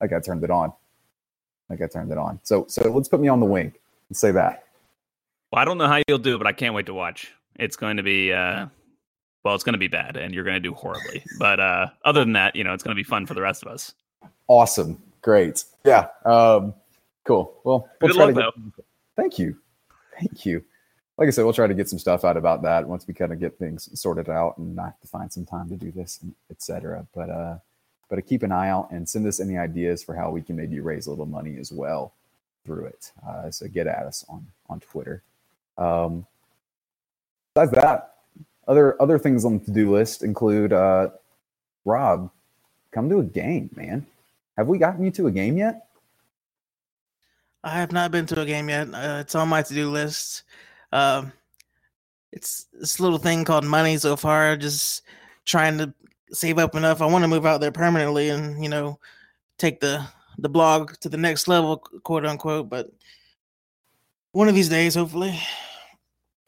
I 0.00 0.06
got 0.06 0.24
turned 0.24 0.44
it 0.44 0.50
on. 0.50 0.72
Like 1.70 1.80
I 1.80 1.86
turned 1.86 2.12
it 2.12 2.18
on. 2.18 2.38
So 2.42 2.66
so 2.68 2.82
let's 2.92 3.08
put 3.08 3.20
me 3.20 3.28
on 3.28 3.40
the 3.40 3.46
wing 3.46 3.72
and 4.08 4.16
say 4.16 4.30
that. 4.32 4.64
Well, 5.50 5.62
I 5.62 5.64
don't 5.64 5.78
know 5.78 5.86
how 5.86 6.02
you'll 6.06 6.18
do, 6.18 6.36
but 6.36 6.46
I 6.46 6.52
can't 6.52 6.74
wait 6.74 6.86
to 6.86 6.94
watch. 6.94 7.32
It's 7.54 7.76
going 7.76 7.96
to 7.96 8.02
be 8.02 8.32
uh 8.32 8.66
well, 9.44 9.54
it's 9.54 9.64
going 9.64 9.74
to 9.74 9.78
be 9.78 9.88
bad, 9.88 10.16
and 10.16 10.34
you're 10.34 10.42
going 10.42 10.56
to 10.56 10.60
do 10.60 10.74
horribly. 10.74 11.22
But 11.38 11.60
uh, 11.60 11.86
other 12.04 12.18
than 12.18 12.32
that, 12.32 12.56
you 12.56 12.64
know, 12.64 12.74
it's 12.74 12.82
going 12.82 12.96
to 12.96 13.00
be 13.00 13.04
fun 13.04 13.26
for 13.26 13.34
the 13.34 13.42
rest 13.42 13.62
of 13.62 13.70
us. 13.70 13.94
Awesome, 14.48 15.00
great, 15.22 15.62
yeah, 15.84 16.08
um, 16.24 16.74
cool. 17.26 17.60
Well, 17.64 17.88
we'll 18.00 18.08
Good 18.08 18.16
try 18.16 18.24
luck, 18.26 18.54
to 18.54 18.62
get, 18.76 18.84
Thank 19.16 19.38
you, 19.38 19.58
thank 20.18 20.46
you. 20.46 20.64
Like 21.18 21.28
I 21.28 21.30
said, 21.30 21.44
we'll 21.44 21.54
try 21.54 21.66
to 21.66 21.74
get 21.74 21.88
some 21.88 21.98
stuff 21.98 22.24
out 22.24 22.36
about 22.36 22.62
that 22.62 22.86
once 22.86 23.06
we 23.06 23.14
kind 23.14 23.32
of 23.32 23.40
get 23.40 23.58
things 23.58 23.88
sorted 23.98 24.28
out, 24.28 24.58
and 24.58 24.78
I 24.78 24.86
have 24.86 25.00
to 25.00 25.08
find 25.08 25.32
some 25.32 25.46
time 25.46 25.68
to 25.70 25.76
do 25.76 25.90
this, 25.90 26.20
etc. 26.50 27.06
But 27.14 27.30
uh, 27.30 27.58
but 28.08 28.24
keep 28.26 28.42
an 28.42 28.52
eye 28.52 28.68
out 28.68 28.90
and 28.90 29.08
send 29.08 29.26
us 29.26 29.40
any 29.40 29.56
ideas 29.56 30.02
for 30.02 30.14
how 30.14 30.30
we 30.30 30.42
can 30.42 30.56
maybe 30.56 30.80
raise 30.80 31.06
a 31.06 31.10
little 31.10 31.26
money 31.26 31.56
as 31.58 31.72
well 31.72 32.12
through 32.64 32.86
it. 32.86 33.12
Uh, 33.26 33.50
so 33.50 33.66
get 33.66 33.86
at 33.86 34.04
us 34.06 34.24
on 34.28 34.46
on 34.68 34.80
Twitter. 34.80 35.22
Um, 35.78 36.26
besides 37.54 37.72
that, 37.72 38.14
other 38.68 39.00
other 39.00 39.18
things 39.18 39.44
on 39.44 39.58
the 39.58 39.64
to 39.64 39.70
do 39.70 39.90
list 39.90 40.22
include 40.22 40.72
uh, 40.72 41.10
Rob, 41.84 42.30
come 42.90 43.08
to 43.08 43.20
a 43.20 43.24
game, 43.24 43.70
man. 43.74 44.06
Have 44.56 44.68
we 44.68 44.78
gotten 44.78 45.04
you 45.04 45.10
to 45.12 45.26
a 45.26 45.30
game 45.30 45.56
yet? 45.56 45.88
I 47.64 47.70
have 47.80 47.92
not 47.92 48.10
been 48.10 48.26
to 48.26 48.40
a 48.40 48.46
game 48.46 48.68
yet. 48.68 48.88
Uh, 48.92 49.18
it's 49.20 49.34
on 49.34 49.48
my 49.48 49.62
to 49.62 49.74
do 49.74 49.90
list. 49.90 50.44
Um, 50.92 51.32
it's 52.32 52.66
this 52.72 53.00
little 53.00 53.18
thing 53.18 53.44
called 53.44 53.64
money 53.64 53.96
so 53.98 54.16
far. 54.16 54.56
Just 54.56 55.02
trying 55.44 55.78
to 55.78 55.92
save 56.30 56.58
up 56.58 56.74
enough. 56.74 57.00
I 57.02 57.06
want 57.06 57.24
to 57.24 57.28
move 57.28 57.46
out 57.46 57.60
there 57.60 57.72
permanently 57.72 58.28
and 58.28 58.62
you 58.62 58.68
know 58.68 58.98
take 59.58 59.80
the 59.80 60.06
the 60.38 60.48
blog 60.48 60.92
to 61.00 61.08
the 61.08 61.16
next 61.16 61.48
level, 61.48 61.78
quote 61.78 62.26
unquote. 62.26 62.68
But 62.68 62.90
one 64.32 64.48
of 64.48 64.54
these 64.54 64.68
days, 64.68 64.94
hopefully. 64.94 65.38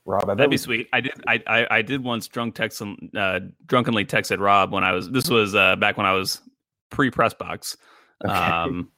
Rob, 0.05 0.27
That'd 0.27 0.51
be 0.51 0.55
we- 0.55 0.57
sweet. 0.59 0.89
I 0.93 1.01
did. 1.01 1.13
I, 1.27 1.43
I 1.47 1.67
I 1.71 1.83
did 1.83 2.03
once 2.03 2.29
drunk 2.29 2.55
text 2.55 2.81
uh, 3.17 3.41
drunkenly 3.67 4.05
texted 4.05 4.41
Rob 4.41 4.73
when 4.73 4.85
I 4.85 4.93
was. 4.93 5.11
This 5.11 5.29
was 5.29 5.55
uh, 5.55 5.77
back 5.77 5.97
when 5.97 6.07
I 6.07 6.13
was 6.13 6.41
pre 6.91 7.11
press 7.11 7.35
box. 7.35 7.77
Okay. 8.25 8.33
Um, 8.35 8.91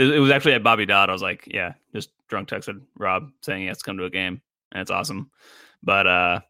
it, 0.00 0.18
was 0.18 0.30
actually 0.30 0.54
at 0.54 0.62
Bobby 0.62 0.86
Dodd. 0.86 1.10
I 1.10 1.12
was 1.12 1.22
like, 1.22 1.46
yeah, 1.46 1.74
just 1.94 2.10
drunk 2.28 2.48
texted 2.48 2.80
Rob 2.96 3.30
saying 3.42 3.62
he 3.62 3.66
has 3.66 3.78
to 3.78 3.84
come 3.84 3.98
to 3.98 4.04
a 4.04 4.10
game, 4.10 4.40
and 4.72 4.80
it's 4.80 4.90
awesome. 4.90 5.30
But 5.82 6.06
uh, 6.06 6.40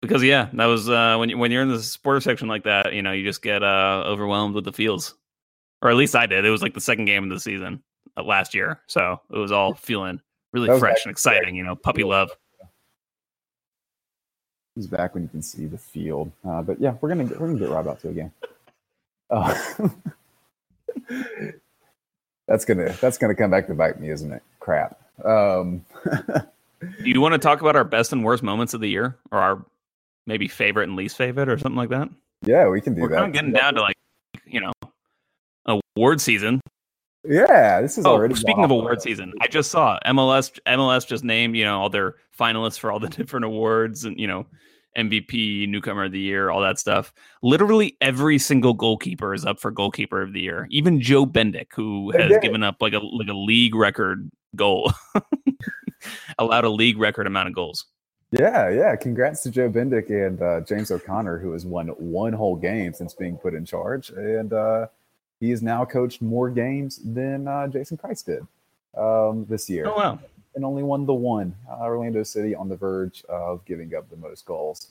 because 0.00 0.22
yeah, 0.22 0.48
that 0.52 0.66
was 0.66 0.88
uh, 0.88 1.16
when 1.18 1.30
you, 1.30 1.38
when 1.38 1.50
you're 1.50 1.62
in 1.62 1.68
the 1.68 1.82
sports 1.82 2.24
section 2.24 2.48
like 2.48 2.64
that, 2.64 2.92
you 2.92 3.02
know, 3.02 3.12
you 3.12 3.24
just 3.24 3.42
get 3.42 3.62
uh, 3.62 4.04
overwhelmed 4.06 4.54
with 4.54 4.64
the 4.64 4.72
feels, 4.72 5.14
or 5.82 5.90
at 5.90 5.96
least 5.96 6.14
I 6.14 6.26
did. 6.26 6.44
It 6.44 6.50
was 6.50 6.62
like 6.62 6.74
the 6.74 6.80
second 6.80 7.06
game 7.06 7.24
of 7.24 7.30
the 7.30 7.40
season 7.40 7.82
uh, 8.16 8.22
last 8.22 8.54
year, 8.54 8.80
so 8.86 9.20
it 9.32 9.38
was 9.38 9.52
all 9.52 9.74
feeling 9.74 10.20
really 10.52 10.78
fresh 10.78 11.04
and 11.04 11.10
exciting. 11.10 11.54
You 11.54 11.64
know, 11.64 11.76
puppy 11.76 12.04
love. 12.04 12.30
He's 14.74 14.86
back 14.86 15.14
when 15.14 15.24
you 15.24 15.28
can 15.28 15.42
see 15.42 15.66
the 15.66 15.78
field. 15.78 16.30
Uh, 16.48 16.62
but 16.62 16.80
yeah, 16.80 16.94
we're 17.00 17.08
gonna 17.08 17.24
get, 17.24 17.40
we're 17.40 17.48
gonna 17.48 17.58
get 17.58 17.70
Rob 17.70 17.88
out 17.88 18.00
to 18.00 18.10
a 18.10 18.12
game. 18.12 18.32
Uh, 19.30 19.54
that's 22.48 22.64
gonna 22.64 22.92
that's 23.00 23.18
gonna 23.18 23.34
come 23.36 23.50
back 23.50 23.66
to 23.68 23.74
bite 23.74 24.00
me, 24.00 24.10
isn't 24.10 24.32
it? 24.32 24.42
Crap. 24.58 24.98
Um, 25.24 25.84
Do 26.80 27.10
you 27.10 27.20
want 27.20 27.32
to 27.32 27.38
talk 27.38 27.60
about 27.60 27.76
our 27.76 27.84
best 27.84 28.12
and 28.12 28.24
worst 28.24 28.42
moments 28.42 28.72
of 28.74 28.80
the 28.80 28.88
year, 28.88 29.16
or 29.30 29.38
our 29.38 29.64
maybe 30.26 30.48
favorite 30.48 30.84
and 30.88 30.96
least 30.96 31.16
favorite, 31.16 31.48
or 31.48 31.58
something 31.58 31.76
like 31.76 31.88
that? 31.90 32.08
yeah, 32.42 32.68
we 32.68 32.80
can 32.80 32.94
do 32.94 33.02
We're 33.02 33.08
that. 33.08 33.16
kind 33.16 33.26
of 33.28 33.32
getting 33.32 33.52
down 33.52 33.74
to 33.74 33.80
like, 33.80 33.96
you 34.46 34.60
know, 34.60 34.72
award 35.96 36.20
season. 36.20 36.60
Yeah, 37.28 37.80
this 37.80 37.98
is 37.98 38.06
Oh, 38.06 38.12
already. 38.12 38.36
speaking 38.36 38.62
of 38.64 38.70
award 38.70 39.02
season, 39.02 39.32
I 39.40 39.48
just 39.48 39.70
saw 39.72 39.98
MLS. 40.06 40.56
MLS 40.66 41.06
just 41.06 41.24
named 41.24 41.56
you 41.56 41.64
know 41.64 41.80
all 41.80 41.90
their 41.90 42.14
finalists 42.38 42.78
for 42.78 42.92
all 42.92 43.00
the 43.00 43.08
different 43.18 43.44
awards, 43.44 44.04
and 44.04 44.18
you 44.18 44.26
know 44.28 44.46
MVP, 44.96 45.68
newcomer 45.68 46.04
of 46.04 46.12
the 46.12 46.20
year, 46.20 46.50
all 46.50 46.60
that 46.62 46.78
stuff. 46.78 47.12
Literally 47.42 47.96
every 48.00 48.38
single 48.38 48.74
goalkeeper 48.74 49.34
is 49.34 49.44
up 49.44 49.60
for 49.60 49.70
goalkeeper 49.70 50.22
of 50.22 50.32
the 50.32 50.40
year. 50.40 50.66
Even 50.70 51.00
Joe 51.00 51.26
Bendik, 51.26 51.68
who 51.74 52.10
has 52.12 52.32
given 52.42 52.62
up 52.62 52.76
like 52.80 52.92
a 52.92 52.98
like 52.98 53.28
a 53.28 53.34
league 53.34 53.74
record 53.74 54.30
goal, 54.56 54.92
allowed 56.38 56.64
a 56.64 56.70
league 56.70 56.98
record 56.98 57.26
amount 57.26 57.48
of 57.48 57.54
goals. 57.54 57.86
Yeah, 58.30 58.68
yeah. 58.68 58.94
Congrats 58.96 59.42
to 59.44 59.50
Joe 59.50 59.70
Bendik 59.70 60.10
and 60.10 60.40
uh, 60.42 60.60
James 60.60 60.90
O'Connor, 60.90 61.38
who 61.38 61.52
has 61.52 61.64
won 61.64 61.88
one 61.88 62.32
whole 62.32 62.56
game 62.56 62.92
since 62.92 63.14
being 63.14 63.38
put 63.38 63.54
in 63.54 63.64
charge, 63.64 64.10
and 64.10 64.52
uh, 64.52 64.86
he 65.40 65.50
has 65.50 65.62
now 65.62 65.84
coached 65.84 66.20
more 66.20 66.50
games 66.50 67.00
than 67.02 67.48
uh, 67.48 67.68
Jason 67.68 67.96
Kreis 67.96 68.24
did 68.24 68.46
um, 68.96 69.46
this 69.48 69.70
year. 69.70 69.86
Oh 69.86 69.96
wow! 69.96 70.18
And 70.58 70.64
only 70.64 70.82
won 70.82 71.06
the 71.06 71.14
one. 71.14 71.54
Uh, 71.70 71.84
Orlando 71.84 72.24
City 72.24 72.52
on 72.52 72.68
the 72.68 72.74
verge 72.74 73.22
of 73.28 73.64
giving 73.64 73.94
up 73.94 74.10
the 74.10 74.16
most 74.16 74.44
goals 74.44 74.88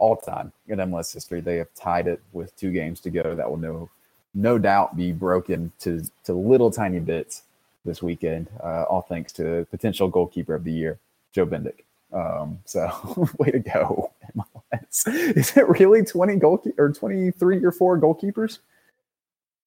all 0.00 0.16
time 0.16 0.52
in 0.66 0.80
MLS 0.80 1.14
history. 1.14 1.40
They 1.40 1.54
have 1.58 1.72
tied 1.76 2.08
it 2.08 2.20
with 2.32 2.56
two 2.56 2.72
games 2.72 2.98
to 3.02 3.10
go. 3.10 3.36
That 3.36 3.48
will 3.48 3.58
no, 3.58 3.88
no 4.34 4.58
doubt 4.58 4.96
be 4.96 5.12
broken 5.12 5.70
to 5.78 6.02
to 6.24 6.32
little 6.32 6.68
tiny 6.72 6.98
bits 6.98 7.44
this 7.84 8.02
weekend. 8.02 8.48
Uh, 8.60 8.86
all 8.90 9.02
thanks 9.02 9.32
to 9.34 9.68
potential 9.70 10.08
goalkeeper 10.08 10.56
of 10.56 10.64
the 10.64 10.72
year, 10.72 10.98
Joe 11.30 11.46
Bendik. 11.46 11.84
Um, 12.12 12.58
so 12.64 12.90
way 13.38 13.52
to 13.52 13.60
go, 13.60 14.10
MLS. 14.36 15.36
Is 15.36 15.56
it 15.56 15.68
really 15.68 16.02
twenty 16.02 16.34
goal 16.34 16.60
or 16.76 16.90
twenty 16.90 17.30
three 17.30 17.64
or 17.64 17.70
four 17.70 18.00
goalkeepers? 18.00 18.58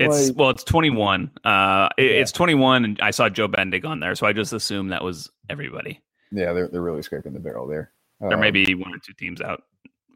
It's 0.06 0.28
Like- 0.30 0.38
well, 0.38 0.50
it's 0.50 0.64
twenty 0.64 0.90
one. 0.90 1.32
Uh, 1.44 1.90
it- 1.98 2.04
Yeah. 2.04 2.10
it's 2.22 2.32
twenty 2.32 2.54
one, 2.56 2.86
and 2.86 3.00
I 3.02 3.12
saw 3.12 3.30
Joe 3.30 3.48
Bendik 3.48 3.86
on 3.86 4.00
there, 4.00 4.16
so 4.16 4.26
I 4.28 4.34
just 4.34 4.54
assumed 4.54 4.92
that 4.92 5.04
was 5.04 5.30
everybody. 5.50 6.00
Yeah, 6.32 6.54
they're 6.54 6.68
they're 6.68 6.82
really 6.82 7.02
scraping 7.02 7.34
the 7.34 7.40
barrel 7.40 7.68
there. 7.68 7.92
There 8.20 8.34
Um, 8.34 8.40
may 8.40 8.52
be 8.52 8.74
one 8.76 8.94
or 8.94 9.00
two 9.00 9.14
teams 9.14 9.42
out. 9.42 9.64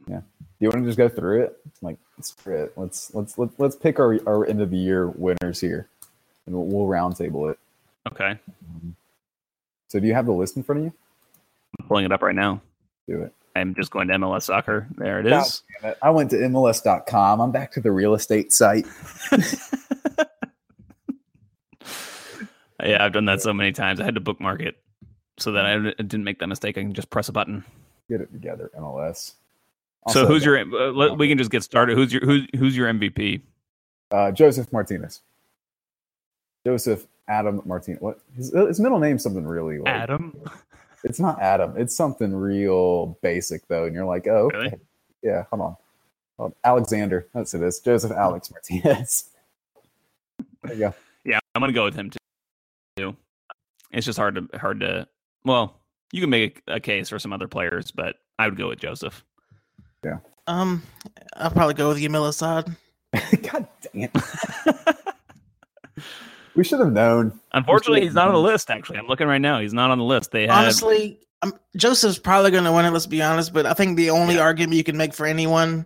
Yeah. 0.08 0.20
Do 0.20 0.24
you 0.60 0.70
want 0.70 0.84
to 0.84 0.86
just 0.86 0.98
go 0.98 1.10
through 1.10 1.44
it? 1.44 1.58
Like, 1.82 1.98
screw 2.22 2.56
it. 2.64 2.74
Let's 2.78 3.14
let's 3.14 3.38
let's 3.38 3.54
let's 3.60 3.76
pick 3.76 4.00
our 4.00 4.18
our 4.28 4.46
end 4.46 4.62
of 4.62 4.70
the 4.70 4.78
year 4.78 5.08
winners 5.10 5.60
here, 5.60 5.90
and 6.46 6.56
we'll, 6.56 6.66
we'll 6.66 6.88
round 6.88 7.16
table 7.18 7.50
it. 7.50 7.60
Okay, 8.08 8.38
So, 9.88 10.00
do 10.00 10.06
you 10.08 10.14
have 10.14 10.26
the 10.28 10.32
list 10.32 10.56
in 10.58 10.64
front 10.64 10.80
of 10.80 10.86
you? 10.86 10.94
I'm 11.82 11.88
pulling 11.88 12.06
it 12.06 12.12
up 12.12 12.22
right 12.22 12.36
now. 12.36 12.62
Do 13.08 13.22
it. 13.24 13.34
I'm 13.56 13.74
just 13.76 13.92
going 13.92 14.08
to 14.10 14.16
MLS 14.16 14.44
Soccer. 14.44 14.88
There 14.98 15.20
it 15.20 15.28
is. 15.28 15.64
It. 15.84 15.98
I 16.02 16.10
went 16.10 16.30
to 16.32 16.38
MLS.com. 16.38 17.40
I'm 17.40 17.52
back 17.52 17.72
to 17.74 17.82
the 17.82 17.92
real 17.92 18.14
estate 18.14 18.52
site. 18.52 18.86
Yeah, 22.84 23.04
I've 23.04 23.14
done 23.14 23.26
that 23.26 23.42
so 23.42 23.54
many 23.54 23.72
times. 23.72 24.00
I 24.00 24.04
had 24.04 24.16
to 24.16 24.22
bookmark 24.22 24.62
it 24.62 24.78
so 25.38 25.52
that 25.54 25.66
I 25.66 25.78
didn't 26.04 26.24
make 26.24 26.40
that 26.40 26.48
mistake. 26.48 26.78
I 26.78 26.82
can 26.82 26.94
just 26.94 27.10
press 27.10 27.30
a 27.30 27.32
button. 27.32 27.64
Get 28.10 28.22
it 28.22 28.32
together, 28.32 28.70
MLS. 28.78 29.34
so 30.10 30.28
who's 30.28 30.46
your? 30.46 30.60
Uh, 30.60 30.92
let, 30.92 31.18
we 31.18 31.28
can 31.28 31.38
just 31.38 31.52
get 31.52 31.64
started. 31.64 31.98
Who's 31.98 32.14
your 32.14 32.24
who's 32.24 32.48
who's 32.58 32.78
your 32.78 32.92
MVP? 32.92 33.42
uh, 34.12 34.32
Josef 34.32 34.72
Martinez? 34.72 35.22
Josef 36.66 37.08
Adam 37.28 37.62
Martinez. 37.66 38.02
What 38.02 38.20
his, 38.36 38.52
his 38.54 38.80
middle 38.80 39.00
name's 39.00 39.24
something 39.24 39.48
really 39.48 39.80
like 39.80 39.94
Adam. 39.94 40.40
It's 41.06 41.20
not 41.20 41.40
Adam. 41.40 41.76
It's 41.78 41.96
something 41.96 42.36
real 42.36 43.18
basic 43.22 43.68
though, 43.68 43.86
and 43.86 43.94
you're 43.94 44.06
like, 44.06 44.28
oh, 44.28 44.48
okay. 44.48 44.58
Really? 44.58 44.80
yeah. 45.22 45.44
Hold 45.52 45.62
on. 45.62 45.78
Hold 46.38 46.52
on. 46.52 46.56
Alexander. 46.64 47.28
That's 47.34 47.54
it. 47.54 47.62
Is 47.62 47.80
Josef 47.80 48.12
Alex 48.12 48.52
Martinez. 48.52 49.30
there 50.64 50.74
you 50.74 50.80
go. 50.80 50.94
Yeah, 51.24 51.40
I'm 51.54 51.62
gonna 51.62 51.74
go 51.74 51.86
with 51.86 51.96
him 51.96 52.12
too. 52.98 53.16
It's 53.92 54.06
just 54.06 54.18
hard 54.18 54.36
to 54.36 54.58
hard 54.58 54.80
to. 54.80 55.08
Well, 55.46 55.80
you 56.12 56.22
can 56.22 56.32
make 56.32 56.64
a, 56.68 56.76
a 56.76 56.80
case 56.80 57.10
for 57.10 57.20
some 57.20 57.32
other 57.32 57.48
players, 57.48 57.92
but 57.92 58.16
I 58.40 58.48
would 58.48 58.58
go 58.58 58.70
with 58.70 58.80
Josef. 58.80 59.24
Yeah. 60.04 60.18
Um, 60.48 60.82
I'll 61.36 61.52
probably 61.52 61.76
go 61.76 61.90
with 61.90 62.00
Yamil 62.00 62.28
Asad. 62.28 62.76
God 63.52 63.68
dang 63.94 64.04
it. 64.12 64.12
We 66.56 66.64
should 66.64 66.80
have 66.80 66.94
known. 66.94 67.40
Unfortunately, 67.52 68.02
he's 68.02 68.14
not 68.14 68.30
on 68.30 68.34
the 68.34 68.40
list. 68.40 68.70
Actually, 68.70 69.00
I'm 69.00 69.08
looking 69.08 69.28
right 69.28 69.42
now. 69.42 69.60
He's 69.60 69.74
not 69.74 69.92
on 69.92 69.98
the 69.98 70.04
list. 70.04 70.32
They 70.32 70.44
had 70.44 70.52
Honestly, 70.52 71.20
um, 71.42 71.54
Josef's 71.76 72.18
probably 72.20 72.52
going 72.52 72.64
to 72.64 72.72
win 72.72 72.86
it. 72.86 72.92
Let's 72.92 73.08
be 73.08 73.22
honest. 73.22 73.54
But 73.54 73.66
I 73.66 73.74
think 73.74 73.98
the 73.98 74.10
only 74.10 74.40
argument 74.40 74.76
you 74.76 74.84
can 74.84 74.98
make 74.98 75.14
for 75.14 75.26
anyone 75.26 75.86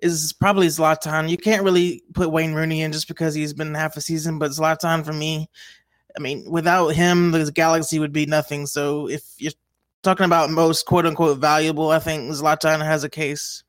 is 0.00 0.32
probably 0.32 0.68
Zlatan. 0.68 1.28
You 1.28 1.36
can't 1.36 1.64
really 1.64 2.02
put 2.14 2.30
Wayne 2.30 2.54
Rooney 2.54 2.82
in 2.82 2.92
just 2.92 3.08
because 3.08 3.34
he's 3.34 3.52
been 3.52 3.74
half 3.74 3.96
a 3.96 4.00
season. 4.00 4.38
But 4.38 4.52
Zlatan, 4.52 5.04
for 5.04 5.12
me, 5.12 5.50
I 6.16 6.20
mean, 6.20 6.48
without 6.48 6.88
him, 6.88 7.32
the 7.32 7.50
Galaxy 7.50 7.98
would 7.98 8.12
be 8.12 8.26
nothing. 8.26 8.66
So 8.66 9.08
if 9.08 9.22
you're 9.38 9.52
talking 10.02 10.26
about 10.26 10.50
most 10.50 10.86
quote 10.86 11.06
unquote 11.06 11.38
valuable, 11.38 11.90
I 11.90 11.98
think 11.98 12.30
Zlatan 12.32 12.84
has 12.84 13.04
a 13.04 13.10
case. 13.10 13.64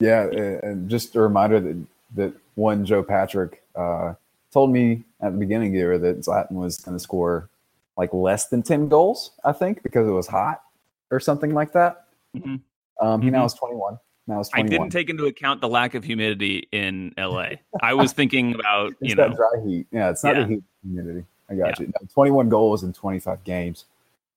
Yeah, 0.00 0.26
uh, 0.32 0.66
and 0.66 0.88
just 0.88 1.16
a 1.16 1.20
reminder 1.20 1.60
that 1.60 1.86
that 2.16 2.32
one 2.54 2.84
Joe 2.84 3.02
Patrick 3.02 3.62
uh, 3.74 4.14
told 4.54 4.70
me 4.70 5.04
at 5.20 5.32
the 5.32 5.38
beginning 5.38 5.68
of 5.68 5.72
the 5.72 5.78
year 5.78 5.98
that 5.98 6.20
Zlatan 6.20 6.52
was 6.52 6.78
going 6.78 6.96
to 6.96 7.02
score 7.02 7.50
like 7.98 8.14
less 8.14 8.46
than 8.46 8.62
ten 8.62 8.88
goals, 8.88 9.32
I 9.44 9.52
think, 9.52 9.82
because 9.82 10.08
it 10.08 10.12
was 10.12 10.26
hot 10.28 10.62
or 11.10 11.20
something 11.20 11.52
like 11.52 11.72
that. 11.72 12.06
Mhm. 12.34 12.60
Um, 13.00 13.20
he 13.20 13.30
now 13.30 13.42
Mhm. 13.42 13.46
is 13.46 13.54
twenty 13.54 13.74
one. 13.76 13.98
Now 14.26 14.40
is 14.40 14.48
I 14.54 14.62
didn't 14.62 14.88
take 14.90 15.10
into 15.10 15.26
account 15.26 15.60
the 15.60 15.68
lack 15.68 15.94
of 15.94 16.02
humidity 16.04 16.66
in 16.72 17.12
LA. 17.18 17.56
I 17.82 17.92
was 17.92 18.12
thinking 18.12 18.54
about 18.54 18.92
It's 19.00 19.10
you 19.10 19.14
that 19.16 19.30
know 19.30 19.36
dry 19.36 19.60
heat. 19.66 19.86
Yeah, 19.90 20.10
it's 20.10 20.24
not 20.24 20.34
Yeah. 20.36 20.42
the 20.44 20.48
heat 20.54 20.62
humidity. 20.82 21.24
I 21.50 21.54
got 21.56 21.78
you. 21.78 21.86
No, 21.86 22.06
twenty 22.14 22.30
one 22.30 22.48
goals 22.48 22.82
in 22.84 22.92
twenty 22.94 23.18
five 23.18 23.44
games 23.44 23.84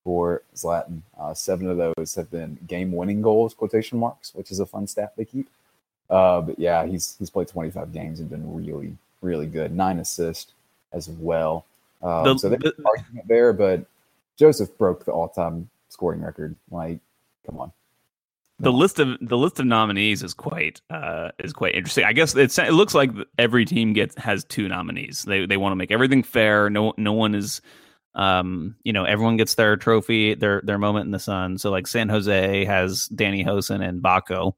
for 0.03 0.41
Zlatan. 0.55 1.01
Uh, 1.19 1.33
seven 1.33 1.69
of 1.69 1.77
those 1.77 2.15
have 2.15 2.29
been 2.31 2.57
game-winning 2.67 3.21
goals, 3.21 3.53
quotation 3.53 3.99
marks, 3.99 4.33
which 4.33 4.51
is 4.51 4.59
a 4.59 4.65
fun 4.65 4.87
stat 4.87 5.13
they 5.17 5.25
keep. 5.25 5.47
Uh, 6.09 6.41
but 6.41 6.57
yeah, 6.59 6.85
he's 6.85 7.15
he's 7.19 7.29
played 7.29 7.47
25 7.49 7.91
games 7.91 8.19
and 8.21 8.29
been 8.29 8.55
really, 8.55 8.95
really 9.21 9.47
good. 9.47 9.75
Nine 9.75 9.99
assists 9.99 10.53
as 10.93 11.09
well. 11.09 11.65
Um, 12.01 12.23
The- 12.23 12.37
so 12.37 12.49
there's 12.49 12.61
the- 12.61 12.75
an 12.77 12.85
argument 12.85 13.27
there, 13.27 13.53
but 13.53 13.85
Josef 14.37 14.75
broke 14.77 15.05
the 15.05 15.11
all-time 15.11 15.69
scoring 15.89 16.21
record. 16.21 16.55
Like, 16.71 16.99
come 17.45 17.59
on. 17.59 17.71
the 18.59 18.71
list 18.71 18.97
of 18.99 19.09
the 19.21 19.37
list 19.37 19.59
of 19.59 19.67
nominees 19.67 20.23
is 20.23 20.33
quite 20.33 20.81
uh 20.89 21.29
is 21.37 21.53
quite 21.53 21.75
interesting. 21.75 22.03
I 22.05 22.11
guess 22.13 22.35
it's 22.35 22.57
it 22.57 22.73
looks 22.73 22.95
like 22.95 23.11
every 23.37 23.65
team 23.65 23.93
gets 23.93 24.15
has 24.17 24.43
two 24.45 24.67
nominees. 24.67 25.21
They 25.23 25.45
they 25.45 25.57
want 25.57 25.73
to 25.73 25.75
make 25.75 25.91
everything 25.91 26.23
fair. 26.23 26.67
No 26.67 26.91
no 26.97 27.13
one 27.13 27.35
is 27.35 27.61
um 28.15 28.75
you 28.83 28.93
know 28.93 29.03
everyone 29.03 29.37
gets 29.37 29.53
their 29.53 29.75
trophy 29.77 30.33
their 30.33 30.61
their 30.63 30.79
moment 30.79 31.05
in 31.05 31.11
the 31.11 31.19
sun. 31.19 31.59
So 31.59 31.69
like 31.69 31.85
San 31.85 32.09
Jose 32.09 32.65
has 32.65 33.05
Danny 33.09 33.43
Hoesen 33.45 33.87
and 33.87 34.01
Vako 34.01 34.53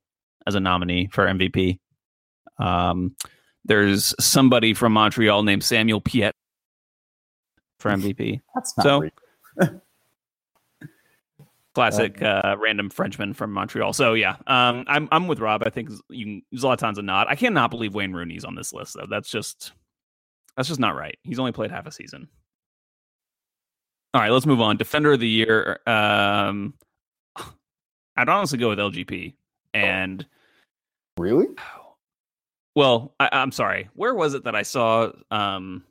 as 0.47 0.55
a 0.55 0.61
nominee 0.61 1.07
for 1.11 1.25
MVP. 1.27 1.79
Um 2.57 3.15
there's 3.69 4.13
somebody 4.19 4.73
from 4.73 4.91
Montreal 4.91 5.43
named 5.43 5.63
Samuel 5.63 6.01
Piette 6.01 6.35
for 7.79 7.91
MVP. 7.91 8.41
That's 8.53 8.77
not 8.77 8.83
So- 8.83 9.09
classic 11.75 12.21
uh, 12.21 12.55
random 12.59 12.89
Frenchman 12.89 13.33
from 13.33 13.53
Montreal. 13.53 13.93
So 13.93 14.13
yeah, 14.15 14.35
um, 14.47 14.83
I'm 14.87 15.07
I'm 15.11 15.27
with 15.27 15.39
Rob. 15.39 15.63
I 15.65 15.69
think 15.69 15.89
you 16.09 16.25
can, 16.25 16.41
Zlatan's 16.59 16.97
a 16.97 17.01
nod. 17.01 17.27
I 17.29 17.35
cannot 17.35 17.71
believe 17.71 17.93
Wayne 17.95 18.11
Rooney's 18.13 18.43
on 18.43 18.55
this 18.55 18.73
list 18.73 18.95
though. 18.95 19.05
That's 19.09 19.29
just 19.29 19.71
that's 20.57 20.67
just 20.67 20.79
not 20.79 20.95
right. 20.95 21.17
He's 21.23 21.39
only 21.39 21.51
played 21.51 21.71
half 21.71 21.85
a 21.85 21.91
season. 21.91 22.27
All 24.13 24.21
right, 24.21 24.31
let's 24.31 24.45
move 24.47 24.59
on. 24.59 24.75
Defender 24.77 25.13
of 25.13 25.19
the 25.19 25.27
year. 25.29 25.79
Um, 25.85 26.73
I'd 28.17 28.27
honestly 28.27 28.57
go 28.57 28.69
with 28.69 28.79
LGP. 28.79 29.35
And 29.73 30.25
Really? 31.17 31.45
Well, 32.75 33.13
I, 33.19 33.29
I'm 33.31 33.51
sorry. 33.51 33.89
Where 33.93 34.13
was 34.13 34.33
it 34.33 34.43
that 34.43 34.55
I 34.55 34.61
saw 34.61 35.11
um, 35.31 35.83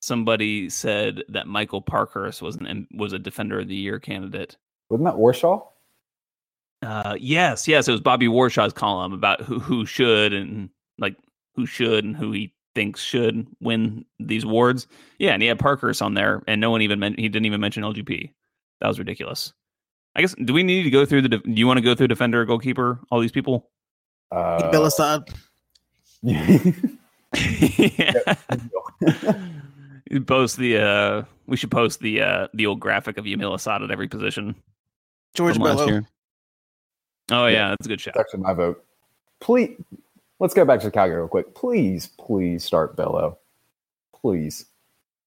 somebody 0.00 0.70
said 0.70 1.22
that 1.28 1.46
Michael 1.46 1.82
Parkhurst 1.82 2.42
was 2.42 2.56
an 2.56 2.86
was 2.92 3.12
a 3.12 3.18
Defender 3.18 3.60
of 3.60 3.68
the 3.68 3.76
Year 3.76 3.98
candidate? 3.98 4.56
Wasn't 4.90 5.04
that 5.04 5.14
Warshaw? 5.14 5.66
Uh, 6.82 7.16
yes, 7.18 7.66
yes, 7.66 7.88
it 7.88 7.92
was 7.92 8.00
Bobby 8.00 8.28
Warshaw's 8.28 8.72
column 8.72 9.12
about 9.12 9.40
who 9.42 9.58
who 9.58 9.86
should 9.86 10.32
and 10.32 10.70
like 10.98 11.16
who 11.54 11.66
should 11.66 12.04
and 12.04 12.16
who 12.16 12.32
he 12.32 12.52
thinks 12.74 13.00
should 13.00 13.46
win 13.60 14.04
these 14.20 14.44
awards. 14.44 14.86
Yeah, 15.18 15.32
and 15.32 15.42
he 15.42 15.48
had 15.48 15.58
Parkhurst 15.58 16.02
on 16.02 16.14
there, 16.14 16.42
and 16.46 16.60
no 16.60 16.70
one 16.70 16.82
even 16.82 17.00
meant 17.00 17.18
he 17.18 17.28
didn't 17.28 17.46
even 17.46 17.60
mention 17.60 17.82
LGP. 17.82 18.30
That 18.80 18.88
was 18.88 18.98
ridiculous. 18.98 19.52
I 20.14 20.20
guess 20.20 20.34
do 20.34 20.52
we 20.52 20.62
need 20.62 20.84
to 20.84 20.90
go 20.90 21.04
through 21.04 21.22
the? 21.22 21.28
de- 21.30 21.38
Do 21.38 21.52
you 21.52 21.66
want 21.66 21.78
to 21.78 21.82
go 21.82 21.94
through 21.94 22.08
defender, 22.08 22.44
goalkeeper, 22.44 23.00
all 23.10 23.20
these 23.20 23.32
people? 23.32 23.70
Uh, 24.30 24.70
Bill 24.70 24.84
Assad. 24.84 25.28
Post 30.26 30.56
the 30.58 30.78
uh 30.78 31.22
we 31.46 31.56
should 31.56 31.70
post 31.70 32.00
the 32.00 32.22
uh 32.22 32.48
the 32.54 32.66
old 32.66 32.78
graphic 32.80 33.18
of 33.18 33.24
Yamil 33.24 33.52
Asad 33.54 33.82
at 33.82 33.90
every 33.90 34.06
position 34.08 34.54
George 35.34 35.54
from 35.54 35.64
Bello. 35.64 36.02
Oh 37.30 37.46
yeah, 37.46 37.52
Yeah. 37.52 37.68
that's 37.70 37.86
a 37.86 37.88
good 37.88 38.00
shot. 38.00 38.14
That's 38.14 38.28
actually 38.28 38.44
my 38.44 38.52
vote. 38.54 38.84
Please, 39.40 39.76
let's 40.38 40.54
go 40.54 40.64
back 40.64 40.80
to 40.80 40.90
Calgary 40.90 41.16
real 41.16 41.28
quick. 41.28 41.54
Please, 41.54 42.06
please 42.18 42.64
start 42.64 42.96
Bello. 42.96 43.36
Please, 44.14 44.66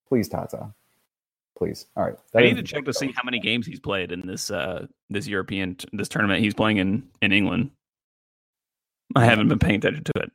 please, 0.08 0.28
Tata. 0.30 0.74
Please. 1.58 1.86
All 1.98 2.06
right. 2.06 2.16
I 2.34 2.42
need 2.42 2.56
to 2.56 2.64
check 2.64 2.86
to 2.86 2.94
see 2.94 3.12
how 3.14 3.22
many 3.26 3.40
games 3.40 3.68
he's 3.68 3.82
played 3.82 4.12
in 4.14 4.26
this 4.26 4.50
uh 4.50 4.88
this 5.10 5.28
European 5.28 5.76
t- 5.76 5.88
this 5.92 6.08
tournament 6.08 6.42
he's 6.42 6.54
playing 6.54 6.78
in 6.78 7.04
in 7.22 7.34
England. 7.34 7.72
I 9.16 9.26
haven't 9.26 9.50
been 9.50 9.60
paying 9.60 9.76
attention 9.76 10.06
to 10.06 10.14
it. 10.22 10.32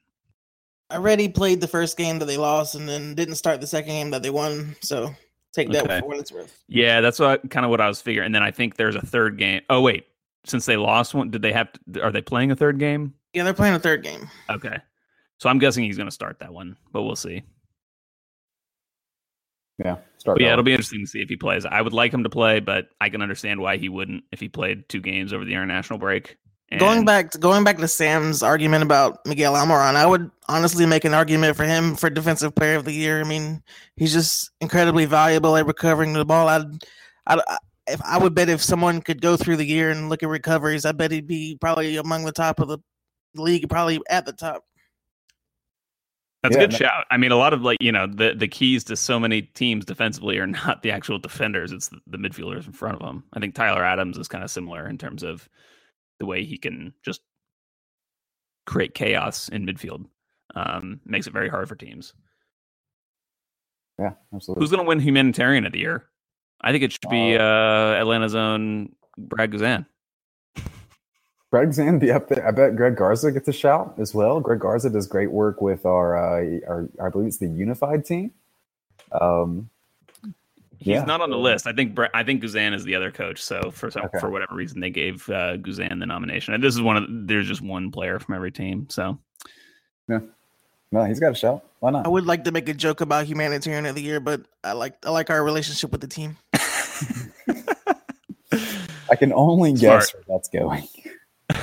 I 0.90 0.98
read 0.98 1.18
he 1.18 1.28
played 1.28 1.60
the 1.60 1.68
first 1.68 1.96
game 1.96 2.18
that 2.18 2.26
they 2.26 2.36
lost 2.36 2.74
and 2.74 2.88
then 2.88 3.14
didn't 3.14 3.36
start 3.36 3.60
the 3.60 3.66
second 3.66 3.90
game 3.92 4.10
that 4.10 4.22
they 4.22 4.30
won. 4.30 4.76
So 4.82 5.14
take 5.52 5.70
that 5.72 5.84
Okay. 5.84 6.00
for 6.00 6.06
what 6.08 6.18
it's 6.18 6.32
worth. 6.32 6.62
Yeah, 6.68 7.00
that's 7.00 7.18
what 7.18 7.48
kind 7.50 7.64
of 7.64 7.70
what 7.70 7.80
I 7.80 7.88
was 7.88 8.00
figuring. 8.00 8.26
And 8.26 8.34
then 8.34 8.42
I 8.42 8.50
think 8.50 8.76
there's 8.76 8.96
a 8.96 9.00
third 9.00 9.38
game. 9.38 9.62
Oh 9.70 9.80
wait, 9.80 10.06
since 10.44 10.66
they 10.66 10.76
lost 10.76 11.14
one, 11.14 11.30
did 11.30 11.42
they 11.42 11.52
have? 11.52 11.68
To, 11.92 12.02
are 12.02 12.12
they 12.12 12.22
playing 12.22 12.50
a 12.50 12.56
third 12.56 12.78
game? 12.78 13.14
Yeah, 13.32 13.44
they're 13.44 13.54
playing 13.54 13.74
a 13.74 13.80
third 13.80 14.02
game. 14.04 14.28
Okay, 14.50 14.76
so 15.38 15.48
I'm 15.48 15.58
guessing 15.58 15.84
he's 15.84 15.96
going 15.96 16.08
to 16.08 16.14
start 16.14 16.38
that 16.40 16.52
one, 16.52 16.76
but 16.92 17.02
we'll 17.02 17.16
see. 17.16 17.42
Yeah. 19.78 19.96
Start 20.18 20.38
But 20.38 20.42
yeah, 20.44 20.52
it'll 20.52 20.62
be 20.64 20.72
interesting 20.72 21.00
to 21.00 21.06
see 21.06 21.20
if 21.20 21.28
he 21.28 21.36
plays. 21.36 21.66
I 21.66 21.82
would 21.82 21.92
like 21.92 22.14
him 22.14 22.22
to 22.22 22.30
play, 22.30 22.60
but 22.60 22.88
I 23.00 23.08
can 23.08 23.22
understand 23.22 23.60
why 23.60 23.76
he 23.76 23.88
wouldn't 23.88 24.22
if 24.30 24.38
he 24.38 24.48
played 24.48 24.88
two 24.88 25.00
games 25.00 25.32
over 25.32 25.44
the 25.44 25.52
international 25.52 25.98
break. 25.98 26.36
Going 26.78 27.04
back 27.04 27.30
to 27.30 27.38
going 27.38 27.62
back 27.62 27.76
to 27.78 27.86
Sam's 27.86 28.42
argument 28.42 28.82
about 28.82 29.24
Miguel 29.26 29.54
Almiron, 29.54 29.94
I 29.94 30.06
would 30.06 30.28
honestly 30.48 30.86
make 30.86 31.04
an 31.04 31.14
argument 31.14 31.56
for 31.56 31.64
him 31.64 31.94
for 31.94 32.10
defensive 32.10 32.54
player 32.54 32.74
of 32.76 32.84
the 32.84 32.92
year. 32.92 33.20
I 33.20 33.24
mean, 33.24 33.62
he's 33.96 34.12
just 34.12 34.50
incredibly 34.60 35.04
valuable 35.04 35.56
at 35.56 35.66
recovering 35.66 36.14
the 36.14 36.24
ball. 36.24 36.48
I'd, 36.48 36.64
I'd, 37.28 37.38
if 37.86 38.02
I 38.02 38.18
would 38.18 38.34
bet 38.34 38.48
if 38.48 38.60
someone 38.62 39.02
could 39.02 39.20
go 39.20 39.36
through 39.36 39.58
the 39.58 39.64
year 39.66 39.90
and 39.90 40.08
look 40.08 40.24
at 40.24 40.28
recoveries, 40.28 40.84
I 40.84 40.92
bet 40.92 41.12
he'd 41.12 41.28
be 41.28 41.56
probably 41.60 41.96
among 41.96 42.24
the 42.24 42.32
top 42.32 42.58
of 42.58 42.66
the 42.66 42.78
league, 43.36 43.68
probably 43.68 44.00
at 44.10 44.26
the 44.26 44.32
top. 44.32 44.64
That's 46.42 46.56
Yeah, 46.56 46.62
a 46.62 46.66
good 46.66 46.72
no- 46.72 46.78
shout. 46.78 47.04
I 47.10 47.18
mean, 47.18 47.30
a 47.30 47.36
lot 47.36 47.52
of 47.52 47.62
like 47.62 47.78
you 47.80 47.92
know 47.92 48.06
the 48.08 48.34
the 48.34 48.48
keys 48.48 48.82
to 48.84 48.96
so 48.96 49.20
many 49.20 49.42
teams 49.42 49.84
defensively 49.84 50.38
are 50.38 50.46
not 50.66 50.82
the 50.82 50.90
actual 50.90 51.18
defenders; 51.18 51.70
it's 51.70 51.88
the, 51.88 52.00
the 52.08 52.18
midfielders 52.18 52.66
in 52.66 52.72
front 52.72 52.96
of 53.00 53.06
them. 53.06 53.22
I 53.32 53.38
think 53.38 53.54
Tyler 53.54 53.84
Adams 53.84 54.18
is 54.18 54.26
kind 54.26 54.42
of 54.42 54.50
similar 54.50 54.88
in 54.88 54.98
terms 54.98 55.22
of 55.22 55.48
the 56.18 56.26
way 56.26 56.44
he 56.44 56.58
can 56.58 56.92
just 57.04 57.20
create 58.66 58.94
chaos 58.94 59.48
in 59.48 59.66
midfield. 59.66 60.06
Um, 60.54 61.00
makes 61.04 61.26
it 61.26 61.32
very 61.32 61.48
hard 61.48 61.68
for 61.68 61.74
teams. 61.74 62.14
Yeah, 63.98 64.12
absolutely. 64.34 64.62
Who's 64.62 64.70
going 64.70 64.82
to 64.82 64.88
win 64.88 65.00
humanitarian 65.00 65.66
of 65.66 65.72
the 65.72 65.80
year? 65.80 66.04
I 66.60 66.72
think 66.72 66.82
it 66.84 66.92
should 66.92 67.10
be 67.10 67.36
uh, 67.36 67.42
Atlanta's 67.42 68.34
own 68.34 68.94
Brad 69.18 69.50
Guzan. 69.50 69.86
Greg 71.50 71.72
Zan 71.72 72.00
be 72.00 72.10
up 72.10 72.28
there. 72.28 72.44
I 72.44 72.50
bet 72.50 72.74
Greg 72.74 72.96
Garza 72.96 73.30
gets 73.30 73.46
a 73.46 73.52
shout 73.52 73.94
as 73.98 74.12
well. 74.12 74.40
Greg 74.40 74.58
Garza 74.58 74.90
does 74.90 75.06
great 75.06 75.30
work 75.30 75.60
with 75.60 75.86
our, 75.86 76.16
uh, 76.16 76.58
our 76.66 76.88
I 77.00 77.10
believe 77.10 77.28
it's 77.28 77.36
the 77.36 77.46
unified 77.46 78.04
team. 78.04 78.32
Um, 79.12 79.70
He's 80.84 80.92
Yeah. 80.96 81.04
not 81.04 81.22
on 81.22 81.30
the 81.30 81.38
list. 81.38 81.66
I 81.66 81.72
think 81.72 81.94
Bra- 81.94 82.10
I 82.12 82.22
think 82.24 82.42
Guzan 82.42 82.74
is 82.74 82.84
the 82.84 82.94
other 82.94 83.10
coach. 83.10 83.42
So 83.42 83.70
for 83.70 83.90
some, 83.90 84.04
Okay. 84.04 84.18
for 84.20 84.28
whatever 84.28 84.54
reason, 84.54 84.80
they 84.80 84.90
gave 84.90 85.26
uh, 85.30 85.56
Guzan 85.56 85.98
the 85.98 86.04
nomination. 86.04 86.52
And 86.52 86.62
this 86.62 86.74
is 86.74 86.82
one 86.82 86.98
of 86.98 87.04
there's 87.08 87.48
just 87.48 87.62
one 87.62 87.90
player 87.90 88.18
from 88.18 88.34
every 88.34 88.52
team. 88.52 88.86
So 88.90 89.18
yeah, 90.08 90.18
no, 90.92 91.04
he's 91.04 91.18
got 91.20 91.32
a 91.32 91.34
shout. 91.34 91.64
Why 91.80 91.90
not? 91.90 92.04
I 92.04 92.10
would 92.10 92.26
like 92.26 92.44
to 92.44 92.52
make 92.52 92.68
a 92.68 92.74
joke 92.74 93.00
about 93.00 93.24
humanitarian 93.24 93.86
of 93.86 93.94
the 93.94 94.02
year, 94.02 94.20
but 94.20 94.42
I 94.62 94.72
like 94.72 94.94
I 95.06 95.10
like 95.10 95.30
our 95.30 95.42
relationship 95.42 95.90
with 95.90 96.02
the 96.02 96.06
team. 96.06 96.36
I 99.10 99.16
can 99.16 99.32
only 99.32 99.74
Smart. 99.76 100.00
guess 100.02 100.12
where 100.14 100.22
that's 100.28 100.48
going. 100.50 100.86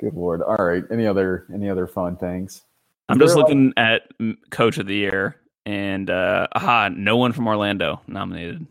Good 0.00 0.12
lord. 0.14 0.42
All 0.42 0.56
right. 0.56 0.84
Any 0.90 1.06
other 1.06 1.46
any 1.52 1.70
other 1.70 1.86
fun 1.86 2.16
things? 2.16 2.62
I'm 3.08 3.18
just 3.18 3.34
there 3.34 3.42
a 3.42 3.46
looking 3.46 3.72
at 3.78 4.02
coach 4.50 4.76
of 4.76 4.86
the 4.86 4.94
year, 4.94 5.36
and 5.68 6.08
uh, 6.08 6.46
aha, 6.52 6.88
no 6.88 7.18
one 7.18 7.34
from 7.34 7.46
Orlando 7.46 8.00
nominated. 8.06 8.66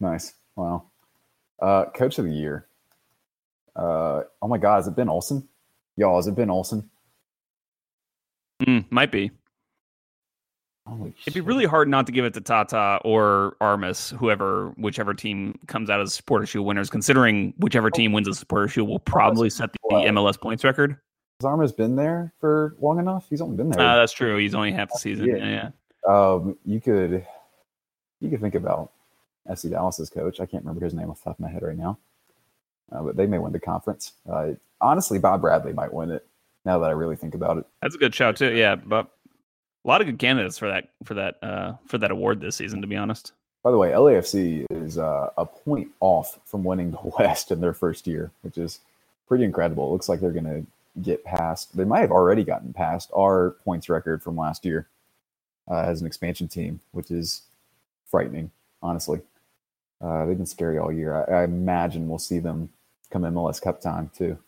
Nice. 0.00 0.34
Wow. 0.54 0.84
Uh, 1.60 1.86
coach 1.86 2.18
of 2.18 2.26
the 2.26 2.30
year. 2.30 2.66
Uh, 3.74 4.22
oh 4.42 4.48
my 4.48 4.58
God, 4.58 4.76
has 4.76 4.86
it 4.86 4.94
been 4.94 5.08
Olsen? 5.08 5.48
Y'all, 5.96 6.16
has 6.16 6.26
it 6.26 6.34
been 6.34 6.50
Olsen? 6.50 6.90
Mm, 8.62 8.84
might 8.90 9.10
be. 9.10 9.30
Holy 10.86 11.14
It'd 11.22 11.34
be 11.34 11.40
shit. 11.40 11.44
really 11.44 11.64
hard 11.64 11.88
not 11.88 12.04
to 12.06 12.12
give 12.12 12.26
it 12.26 12.34
to 12.34 12.40
Tata 12.42 13.00
or 13.02 13.56
Armas, 13.60 14.10
whoever, 14.10 14.74
whichever 14.76 15.14
team 15.14 15.58
comes 15.68 15.88
out 15.88 16.00
as 16.00 16.12
supporter 16.12 16.44
shield 16.44 16.66
winners. 16.66 16.90
Considering 16.90 17.54
whichever 17.58 17.90
team 17.90 18.12
wins 18.12 18.26
the 18.28 18.34
supporter 18.34 18.68
shoe 18.68 18.84
will 18.84 18.98
probably 18.98 19.48
set 19.48 19.70
the 19.72 19.78
MLS 19.94 20.38
points 20.38 20.64
record. 20.64 20.98
Has 21.40 21.46
Armas 21.46 21.70
been 21.70 21.94
there 21.94 22.32
for 22.40 22.74
long 22.80 22.98
enough? 22.98 23.26
He's 23.30 23.40
only 23.40 23.56
been 23.56 23.70
there. 23.70 23.80
Uh, 23.80 23.94
that's 23.94 24.12
true. 24.12 24.38
He's 24.38 24.56
only 24.56 24.72
half 24.72 24.90
the 24.90 24.98
season. 24.98 25.26
Yeah. 25.26 25.36
Yeah, 25.36 25.70
yeah. 26.04 26.12
um, 26.12 26.58
you 26.64 26.80
could 26.80 27.24
you 28.20 28.28
could 28.28 28.40
think 28.40 28.56
about 28.56 28.90
FC 29.48 29.70
Dallas's 29.70 30.10
coach. 30.10 30.40
I 30.40 30.46
can't 30.46 30.64
remember 30.64 30.84
his 30.84 30.94
name 30.94 31.08
off 31.10 31.18
the 31.18 31.30
top 31.30 31.38
of 31.38 31.40
my 31.40 31.48
head 31.48 31.62
right 31.62 31.78
now, 31.78 31.96
uh, 32.90 33.02
but 33.04 33.16
they 33.16 33.28
may 33.28 33.38
win 33.38 33.52
the 33.52 33.60
conference. 33.60 34.14
Uh, 34.28 34.54
honestly, 34.80 35.20
Bob 35.20 35.40
Bradley 35.42 35.72
might 35.72 35.92
win 35.92 36.10
it. 36.10 36.26
Now 36.64 36.80
that 36.80 36.86
I 36.86 36.92
really 36.92 37.14
think 37.14 37.36
about 37.36 37.56
it, 37.56 37.66
That's 37.82 37.94
a 37.94 37.98
good 37.98 38.16
shout 38.16 38.34
too. 38.34 38.52
Yeah, 38.52 38.74
but 38.74 39.06
a 39.84 39.88
lot 39.88 40.00
of 40.00 40.08
good 40.08 40.18
candidates 40.18 40.58
for 40.58 40.68
that 40.68 40.88
for 41.04 41.14
that 41.14 41.38
uh 41.40 41.74
for 41.86 41.98
that 41.98 42.10
award 42.10 42.40
this 42.40 42.56
season. 42.56 42.80
To 42.80 42.88
be 42.88 42.96
honest, 42.96 43.30
by 43.62 43.70
the 43.70 43.78
way, 43.78 43.90
LAFC 43.92 44.66
is 44.70 44.98
uh, 44.98 45.30
a 45.38 45.46
point 45.46 45.88
off 46.00 46.40
from 46.46 46.64
winning 46.64 46.90
the 46.90 46.98
West 47.18 47.52
in 47.52 47.60
their 47.60 47.74
first 47.74 48.08
year, 48.08 48.32
which 48.42 48.58
is 48.58 48.80
pretty 49.28 49.44
incredible. 49.44 49.88
It 49.88 49.92
looks 49.92 50.08
like 50.08 50.18
they're 50.18 50.32
going 50.32 50.44
to 50.46 50.66
get 51.02 51.24
past. 51.24 51.76
They 51.76 51.84
might 51.84 52.00
have 52.00 52.12
already 52.12 52.44
gotten 52.44 52.72
past 52.72 53.10
our 53.16 53.52
points 53.64 53.88
record 53.88 54.22
from 54.22 54.36
last 54.36 54.64
year 54.64 54.88
uh, 55.70 55.82
as 55.86 56.00
an 56.00 56.06
expansion 56.06 56.48
team, 56.48 56.80
which 56.92 57.10
is 57.10 57.42
frightening. 58.10 58.50
Honestly, 58.82 59.20
uh, 60.00 60.26
they've 60.26 60.36
been 60.38 60.46
scary 60.46 60.78
all 60.78 60.92
year. 60.92 61.24
I, 61.30 61.42
I 61.42 61.44
imagine 61.44 62.08
we'll 62.08 62.18
see 62.18 62.38
them 62.40 62.70
come 63.10 63.22
MLS 63.22 63.60
Cup 63.62 63.80
time 63.80 64.10
too. 64.16 64.38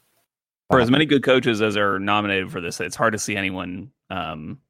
For 0.71 0.81
as 0.81 0.91
many 0.91 1.07
good 1.07 1.23
coaches 1.25 1.63
as 1.63 1.77
are 1.77 1.99
nominated 1.99 2.51
for 2.53 2.61
this, 2.61 2.81
it's 2.81 2.97
hard 2.97 3.13
to 3.15 3.19
see 3.21 3.37
anyone 3.37 3.91
um, 4.11 4.61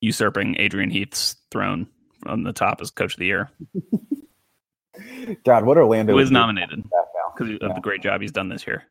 usurping 0.00 0.56
Adrian 0.58 0.90
Heath's 0.90 1.36
throne 1.50 1.88
on 2.26 2.44
the 2.44 2.52
top 2.52 2.80
as 2.82 2.90
coach 2.90 3.14
of 3.14 3.20
the 3.20 3.26
year. 3.26 3.50
God, 5.44 5.64
what 5.64 5.78
Orlando 5.78 6.14
would 6.14 6.30
nominated 6.30 6.84
because 7.34 7.50
of 7.60 7.60
Yeah. 7.62 7.74
the 7.74 7.80
great 7.80 8.02
job 8.02 8.20
he's 8.20 8.32
done 8.32 8.48
this 8.48 8.66
year. 8.66 8.84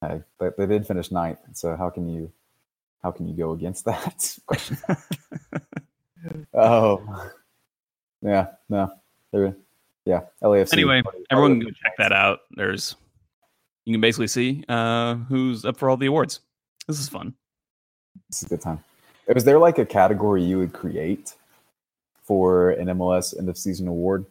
Hey, 0.00 0.22
but 0.38 0.56
they 0.56 0.66
did 0.66 0.86
finish 0.86 1.10
ninth, 1.10 1.40
so 1.54 1.76
how 1.76 1.90
can 1.90 2.08
you 2.08 2.30
how 3.02 3.10
can 3.10 3.28
you 3.28 3.34
go 3.34 3.52
against 3.52 3.84
that? 3.86 4.38
Question. 4.46 4.78
oh, 6.54 7.30
yeah, 8.22 8.48
no, 8.68 8.92
they're 9.32 9.56
yeah, 10.04 10.22
LAFC. 10.42 10.72
Anyway, 10.72 11.02
Everyone 11.30 11.60
can 11.60 11.68
go 11.68 11.70
check 11.70 11.96
that 11.98 12.12
out. 12.12 12.40
There's 12.52 12.96
you 13.84 13.92
can 13.92 14.00
basically 14.00 14.28
see 14.28 14.64
uh, 14.68 15.14
who's 15.14 15.64
up 15.64 15.76
for 15.76 15.90
all 15.90 15.96
the 15.96 16.06
awards. 16.06 16.40
This 16.86 17.00
is 17.00 17.08
fun. 17.08 17.34
This 18.30 18.42
is 18.42 18.46
a 18.46 18.48
good 18.48 18.62
time. 18.62 18.82
Was 19.34 19.44
there 19.44 19.58
like 19.58 19.78
a 19.78 19.84
category 19.84 20.42
you 20.42 20.58
would 20.58 20.72
create 20.72 21.34
for 22.22 22.70
an 22.70 22.86
MLS 22.88 23.38
end 23.38 23.48
of 23.48 23.58
season 23.58 23.88
award? 23.88 24.24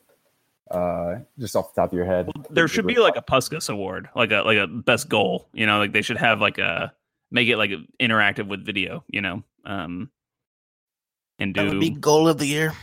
Uh, 0.69 1.19
just 1.39 1.55
off 1.55 1.73
the 1.73 1.81
top 1.81 1.91
of 1.91 1.95
your 1.97 2.05
head, 2.05 2.29
There 2.49 2.67
should 2.67 2.85
be 2.87 2.95
like 2.99 3.15
a 3.15 3.21
Puskas 3.21 3.69
award, 3.69 4.09
like 4.15 4.31
a 4.31 4.41
like 4.41 4.57
a 4.57 4.67
best 4.67 5.07
goal. 5.09 5.47
You 5.53 5.65
know, 5.65 5.79
like 5.79 5.93
they 5.93 6.01
should 6.01 6.17
have 6.17 6.41
like 6.41 6.57
a 6.57 6.93
make 7.31 7.47
it 7.47 7.57
like 7.57 7.71
interactive 8.01 8.47
with 8.47 8.65
video. 8.65 9.03
You 9.07 9.21
know, 9.21 9.43
um, 9.65 10.09
and 11.39 11.55
That 11.55 11.65
would 11.65 11.71
do. 11.73 11.79
be 11.79 11.89
goal 11.91 12.27
of 12.27 12.37
the 12.37 12.47
year. 12.47 12.73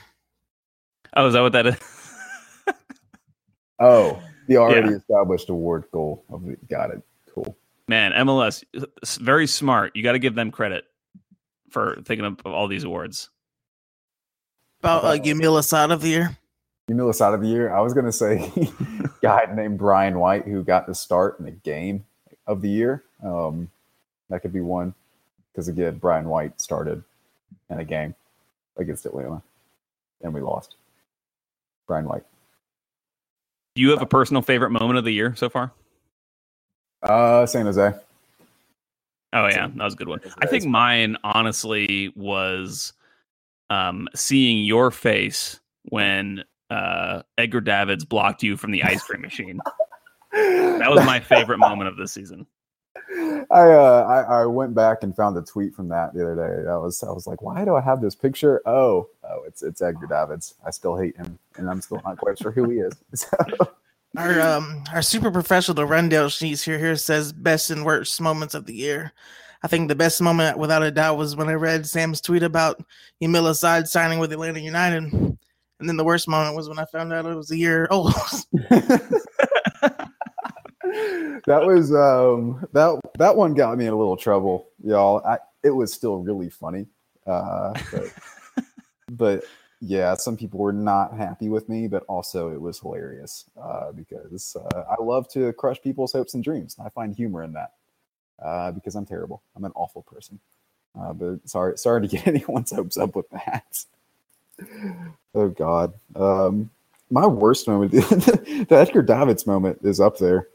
oh, 1.16 1.26
is 1.26 1.34
that 1.34 1.40
what 1.42 1.52
that 1.52 1.66
is? 1.66 1.76
Oh, 3.80 4.22
the 4.46 4.56
already 4.56 4.90
Yeah. 4.90 4.96
established 4.96 5.48
award 5.50 5.84
goal. 5.92 6.24
Of 6.30 6.44
the, 6.46 6.56
got 6.70 6.90
it. 6.90 7.02
Cool. 7.34 7.56
Man, 7.88 8.12
MLS 8.12 8.64
very 9.20 9.46
smart. 9.46 9.94
You 9.96 10.02
got 10.02 10.12
to 10.12 10.18
give 10.18 10.34
them 10.34 10.50
credit 10.50 10.84
for 11.70 11.96
thinking 12.04 12.24
of 12.24 12.40
all 12.46 12.68
these 12.68 12.84
awards. 12.84 13.30
About 14.80 15.04
uh, 15.04 15.16
Yamil 15.22 15.58
Asad 15.58 15.90
of 15.90 16.02
the 16.02 16.08
year. 16.08 16.38
You 16.88 16.94
know, 16.94 17.10
side 17.12 17.34
of 17.34 17.40
the 17.40 17.48
year. 17.48 17.72
I 17.72 17.80
was 17.80 17.94
gonna 17.94 18.12
say 18.12 18.50
guy 19.22 19.46
named 19.54 19.78
Brian 19.78 20.18
White 20.18 20.44
who 20.44 20.62
got 20.62 20.86
the 20.86 20.94
start 20.94 21.38
in 21.38 21.46
the 21.46 21.50
game 21.50 22.04
of 22.46 22.60
the 22.60 22.68
year. 22.68 23.04
Um, 23.22 23.70
that 24.28 24.40
could 24.40 24.52
be 24.52 24.60
one 24.60 24.94
because 25.52 25.68
again, 25.68 25.98
Brian 25.98 26.28
White 26.28 26.60
started 26.60 27.02
in 27.70 27.78
a 27.78 27.84
game 27.84 28.14
against 28.76 29.06
Atlanta, 29.06 29.42
and 30.22 30.34
we 30.34 30.40
lost. 30.40 30.76
Brian 31.86 32.06
White. 32.06 32.24
Do 33.74 33.82
you 33.82 33.90
have 33.90 34.02
a 34.02 34.06
personal 34.06 34.42
favorite 34.42 34.70
moment 34.70 34.98
of 34.98 35.04
the 35.04 35.12
year 35.12 35.34
so 35.36 35.48
far? 35.48 35.72
Uh, 37.02 37.44
San 37.46 37.66
Jose. 37.66 37.92
Oh 39.32 39.46
yeah, 39.48 39.68
that 39.68 39.84
was 39.84 39.94
a 39.94 39.96
good 39.96 40.08
one. 40.08 40.20
I 40.38 40.46
think 40.46 40.64
mine 40.64 41.16
honestly 41.24 42.12
was 42.14 42.92
um, 43.68 44.08
seeing 44.14 44.64
your 44.64 44.90
face 44.90 45.60
when 45.86 46.44
uh, 46.70 47.22
Edgar 47.38 47.60
Davids 47.60 48.04
blocked 48.04 48.42
you 48.42 48.56
from 48.56 48.70
the 48.70 48.82
ice 48.82 49.02
cream 49.02 49.20
machine. 49.20 49.60
That 50.34 50.90
was 50.90 51.06
my 51.06 51.20
favorite 51.20 51.58
moment 51.58 51.86
of 51.88 51.96
the 51.96 52.08
season. 52.08 52.44
I, 53.50 53.70
uh, 53.70 54.24
I 54.28 54.40
I 54.40 54.46
went 54.46 54.74
back 54.74 55.04
and 55.04 55.14
found 55.14 55.36
a 55.36 55.42
tweet 55.42 55.74
from 55.74 55.88
that 55.90 56.12
the 56.12 56.22
other 56.22 56.34
day. 56.34 56.68
I 56.68 56.76
was 56.76 57.02
I 57.04 57.12
was 57.12 57.26
like, 57.26 57.40
why 57.42 57.64
do 57.64 57.76
I 57.76 57.80
have 57.80 58.00
this 58.00 58.14
picture? 58.16 58.60
Oh, 58.66 59.08
oh, 59.22 59.42
it's 59.46 59.62
it's 59.62 59.80
Edgar 59.80 60.06
Davids. 60.08 60.54
I 60.66 60.70
still 60.70 60.96
hate 60.96 61.16
him, 61.16 61.38
and 61.56 61.70
I'm 61.70 61.80
still 61.80 62.00
not 62.04 62.18
quite 62.18 62.38
sure 62.38 62.50
who 62.50 62.68
he 62.68 62.78
is. 62.78 62.94
So, 63.14 63.36
Our 64.16 64.40
um 64.40 64.84
our 64.92 65.02
super 65.02 65.30
professional 65.30 65.74
the 65.74 65.86
rundown 65.86 66.28
sheets 66.28 66.64
here 66.64 66.78
here 66.78 66.96
says 66.96 67.32
best 67.32 67.70
and 67.70 67.84
worst 67.84 68.20
moments 68.20 68.54
of 68.54 68.66
the 68.66 68.74
year. 68.74 69.12
I 69.62 69.66
think 69.66 69.88
the 69.88 69.94
best 69.94 70.20
moment, 70.20 70.58
without 70.58 70.82
a 70.82 70.90
doubt, 70.90 71.16
was 71.16 71.36
when 71.36 71.48
I 71.48 71.54
read 71.54 71.86
Sam's 71.86 72.20
tweet 72.20 72.42
about 72.42 72.84
Yamil 73.22 73.48
Asad 73.48 73.88
signing 73.88 74.18
with 74.18 74.32
Atlanta 74.32 74.60
United. 74.60 75.33
And 75.84 75.88
then 75.90 75.98
the 75.98 76.04
worst 76.04 76.28
moment 76.28 76.56
was 76.56 76.66
when 76.66 76.78
I 76.78 76.86
found 76.86 77.12
out 77.12 77.26
it 77.26 77.34
was 77.34 77.50
a 77.50 77.58
year 77.58 77.86
old. 77.90 78.14
that 78.64 80.10
was 81.46 81.94
um 81.94 82.66
that 82.72 82.98
that 83.18 83.36
one 83.36 83.52
got 83.52 83.76
me 83.76 83.84
in 83.84 83.92
a 83.92 83.98
little 83.98 84.16
trouble, 84.16 84.68
y'all. 84.82 85.22
I, 85.26 85.40
it 85.62 85.72
was 85.72 85.92
still 85.92 86.20
really 86.20 86.48
funny, 86.48 86.86
uh, 87.26 87.74
but, 87.92 88.64
but 89.10 89.44
yeah, 89.82 90.14
some 90.14 90.38
people 90.38 90.58
were 90.58 90.72
not 90.72 91.18
happy 91.18 91.50
with 91.50 91.68
me, 91.68 91.86
but 91.86 92.04
also 92.04 92.50
it 92.50 92.60
was 92.62 92.80
hilarious 92.80 93.44
uh, 93.62 93.92
because 93.92 94.56
uh, 94.56 94.84
I 94.88 95.02
love 95.02 95.28
to 95.32 95.52
crush 95.52 95.82
people's 95.82 96.14
hopes 96.14 96.32
and 96.32 96.42
dreams. 96.42 96.76
I 96.82 96.88
find 96.88 97.14
humor 97.14 97.42
in 97.42 97.52
that 97.52 97.72
uh, 98.42 98.70
because 98.72 98.94
I'm 98.94 99.04
terrible. 99.04 99.42
I'm 99.54 99.66
an 99.66 99.72
awful 99.74 100.00
person. 100.00 100.40
Uh, 100.98 101.12
but 101.12 101.46
sorry, 101.46 101.76
sorry 101.76 102.00
to 102.00 102.08
get 102.08 102.26
anyone's 102.26 102.72
hopes 102.72 102.96
up 102.96 103.14
with 103.14 103.28
that. 103.28 103.84
oh 105.34 105.48
God, 105.48 105.94
um, 106.16 106.70
my 107.10 107.26
worst 107.26 107.68
moment, 107.68 107.92
the 107.92 108.66
Edgar 108.70 109.02
Davids 109.02 109.46
moment, 109.46 109.78
is 109.82 110.00
up 110.00 110.18
there. 110.18 110.48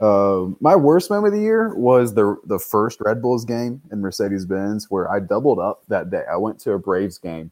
Um, 0.00 0.56
my 0.60 0.76
worst 0.76 1.10
moment 1.10 1.32
of 1.32 1.40
the 1.40 1.44
year 1.44 1.74
was 1.74 2.14
the 2.14 2.36
the 2.44 2.58
first 2.58 3.00
Red 3.00 3.22
Bulls 3.22 3.44
game 3.44 3.80
in 3.90 4.00
Mercedes 4.00 4.44
Benz, 4.44 4.90
where 4.90 5.10
I 5.10 5.20
doubled 5.20 5.58
up 5.58 5.84
that 5.88 6.10
day. 6.10 6.22
I 6.30 6.36
went 6.36 6.58
to 6.60 6.72
a 6.72 6.78
Braves 6.78 7.18
game 7.18 7.50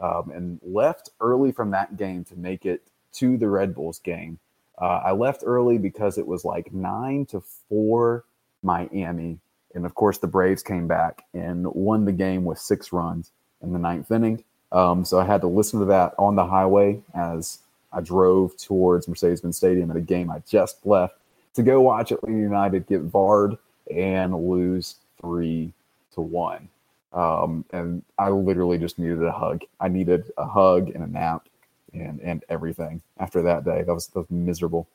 um, 0.00 0.30
and 0.34 0.58
left 0.62 1.10
early 1.20 1.52
from 1.52 1.70
that 1.72 1.96
game 1.96 2.24
to 2.24 2.36
make 2.36 2.64
it 2.64 2.82
to 3.14 3.36
the 3.36 3.48
Red 3.48 3.74
Bulls 3.74 3.98
game. 3.98 4.38
Uh, 4.80 5.02
I 5.04 5.12
left 5.12 5.42
early 5.44 5.76
because 5.76 6.16
it 6.16 6.26
was 6.26 6.44
like 6.44 6.72
nine 6.72 7.26
to 7.26 7.42
four 7.68 8.24
Miami, 8.62 9.38
and 9.74 9.84
of 9.84 9.94
course 9.94 10.18
the 10.18 10.26
Braves 10.26 10.62
came 10.62 10.88
back 10.88 11.24
and 11.34 11.66
won 11.74 12.04
the 12.06 12.12
game 12.12 12.44
with 12.44 12.58
six 12.58 12.92
runs 12.92 13.32
in 13.62 13.72
the 13.72 13.78
ninth 13.78 14.10
inning. 14.10 14.42
Um, 14.72 15.04
so 15.04 15.20
I 15.20 15.24
had 15.24 15.42
to 15.42 15.46
listen 15.46 15.78
to 15.80 15.86
that 15.86 16.14
on 16.18 16.34
the 16.34 16.46
highway 16.46 17.00
as 17.14 17.58
I 17.92 18.00
drove 18.00 18.56
towards 18.56 19.06
Mercedes-Benz 19.06 19.56
Stadium 19.56 19.90
at 19.90 19.96
a 19.96 20.00
game 20.00 20.30
I 20.30 20.42
just 20.48 20.84
left 20.86 21.16
to 21.54 21.62
go 21.62 21.80
watch 21.82 22.10
Atlanta 22.10 22.38
United 22.38 22.86
get 22.86 23.02
VAR'd 23.02 23.56
and 23.94 24.34
lose 24.48 24.96
three 25.20 25.72
to 26.14 26.22
one. 26.22 26.68
Um, 27.12 27.64
and 27.72 28.02
I 28.18 28.30
literally 28.30 28.78
just 28.78 28.98
needed 28.98 29.22
a 29.22 29.32
hug. 29.32 29.62
I 29.78 29.88
needed 29.88 30.32
a 30.38 30.46
hug 30.46 30.88
and 30.88 31.04
a 31.04 31.06
nap 31.06 31.46
and 31.92 32.20
and 32.20 32.42
everything 32.48 33.02
after 33.18 33.42
that 33.42 33.64
day. 33.64 33.82
That 33.82 33.92
was, 33.92 34.06
that 34.08 34.20
was 34.20 34.30
miserable. 34.30 34.88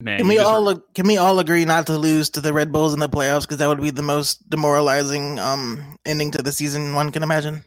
Man, 0.00 0.18
Can 0.18 0.28
we 0.28 0.36
just- 0.36 0.46
all 0.48 0.76
can 0.94 1.06
we 1.06 1.16
all 1.16 1.38
agree 1.38 1.64
not 1.64 1.86
to 1.86 1.96
lose 1.96 2.30
to 2.30 2.40
the 2.40 2.52
Red 2.52 2.72
Bulls 2.72 2.94
in 2.94 2.98
the 3.00 3.08
playoffs 3.08 3.42
because 3.42 3.58
that 3.58 3.68
would 3.68 3.80
be 3.80 3.90
the 3.90 4.02
most 4.02 4.48
demoralizing 4.50 5.38
um 5.38 5.98
ending 6.04 6.32
to 6.32 6.42
the 6.42 6.52
season 6.52 6.94
one 6.94 7.12
can 7.12 7.22
imagine. 7.22 7.64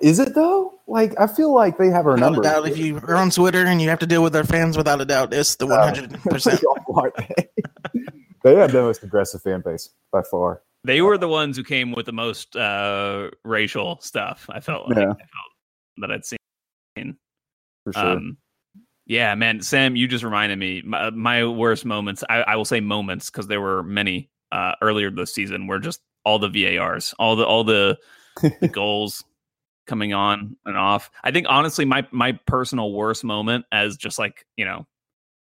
Is 0.00 0.18
it 0.18 0.34
though? 0.34 0.78
Like 0.86 1.14
I 1.20 1.26
feel 1.26 1.54
like 1.54 1.78
they 1.78 1.88
have 1.88 2.06
our 2.06 2.14
Without 2.14 2.26
a 2.28 2.30
number. 2.32 2.42
doubt, 2.42 2.68
if 2.68 2.78
you 2.78 2.96
are 2.98 3.14
on 3.16 3.30
Twitter 3.30 3.64
and 3.66 3.80
you 3.80 3.88
have 3.88 3.98
to 4.00 4.06
deal 4.06 4.22
with 4.22 4.32
their 4.32 4.44
fans, 4.44 4.76
without 4.76 5.00
a 5.00 5.04
doubt, 5.04 5.32
it's 5.32 5.56
the 5.56 5.66
one 5.66 5.78
hundred 5.94 6.12
percent. 6.24 6.60
they 8.42 8.54
have 8.56 8.72
the 8.72 8.82
most 8.82 9.02
aggressive 9.02 9.42
fan 9.42 9.60
base 9.64 9.90
by 10.12 10.22
far. 10.22 10.62
they 10.84 11.00
were 11.02 11.18
the 11.18 11.28
ones 11.28 11.56
who 11.56 11.64
came 11.64 11.92
with 11.92 12.06
the 12.06 12.12
most 12.12 12.56
uh, 12.56 13.30
racial 13.44 13.98
stuff. 14.00 14.46
I 14.50 14.60
felt 14.60 14.88
like 14.88 14.96
Yeah. 14.98 15.04
I 15.04 15.06
felt 15.14 15.18
that 15.98 16.10
I'd 16.10 16.24
seen. 16.24 17.16
For 17.84 17.92
sure. 17.92 18.02
Um, 18.06 18.36
yeah, 19.06 19.34
man, 19.34 19.60
Sam, 19.62 19.96
you 19.96 20.06
just 20.06 20.22
reminded 20.24 20.58
me. 20.58 20.82
My, 20.84 21.10
my 21.10 21.44
worst 21.46 21.84
moments. 21.84 22.22
I, 22.28 22.42
I 22.42 22.56
will 22.56 22.64
say 22.64 22.80
moments 22.80 23.28
because 23.30 23.46
there 23.48 23.60
were 23.60 23.82
many 23.82 24.30
uh, 24.52 24.72
earlier 24.82 25.10
this 25.10 25.34
season. 25.34 25.66
Were 25.66 25.78
just 25.80 26.00
all 26.24 26.38
the 26.38 26.48
VARs, 26.48 27.14
all 27.18 27.34
the 27.36 27.44
all 27.44 27.64
the, 27.64 27.96
the 28.60 28.68
goals 28.68 29.24
coming 29.86 30.12
on 30.12 30.56
and 30.64 30.76
off. 30.76 31.10
I 31.22 31.30
think 31.30 31.46
honestly, 31.48 31.84
my 31.84 32.06
my 32.10 32.32
personal 32.46 32.92
worst 32.92 33.24
moment 33.24 33.64
as 33.72 33.96
just 33.96 34.18
like 34.18 34.46
you 34.56 34.64
know 34.64 34.86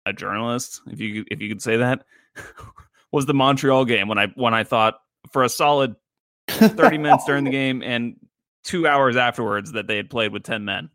a 0.07 0.12
journalist, 0.12 0.81
if 0.89 1.01
you 1.01 1.25
if 1.31 1.41
you 1.41 1.49
could 1.49 1.62
say 1.62 1.77
that, 1.79 2.05
was 3.12 3.27
the 3.27 3.35
Montreal 3.35 3.85
game 3.85 4.09
when 4.09 4.18
I 4.18 4.29
when 4.35 4.55
I 4.55 4.64
thought 4.64 5.01
for 5.33 5.45
a 5.45 5.49
solid 5.49 5.97
thirty 6.49 6.99
minutes 6.99 7.25
during 7.25 7.45
the 7.45 7.51
game 7.53 7.83
and 7.83 8.16
two 8.64 8.87
hours 8.87 9.16
afterwards 9.16 9.73
that 9.73 9.87
they 9.87 9.97
had 9.97 10.11
played 10.11 10.33
with 10.33 10.43
ten 10.43 10.64
men. 10.64 10.91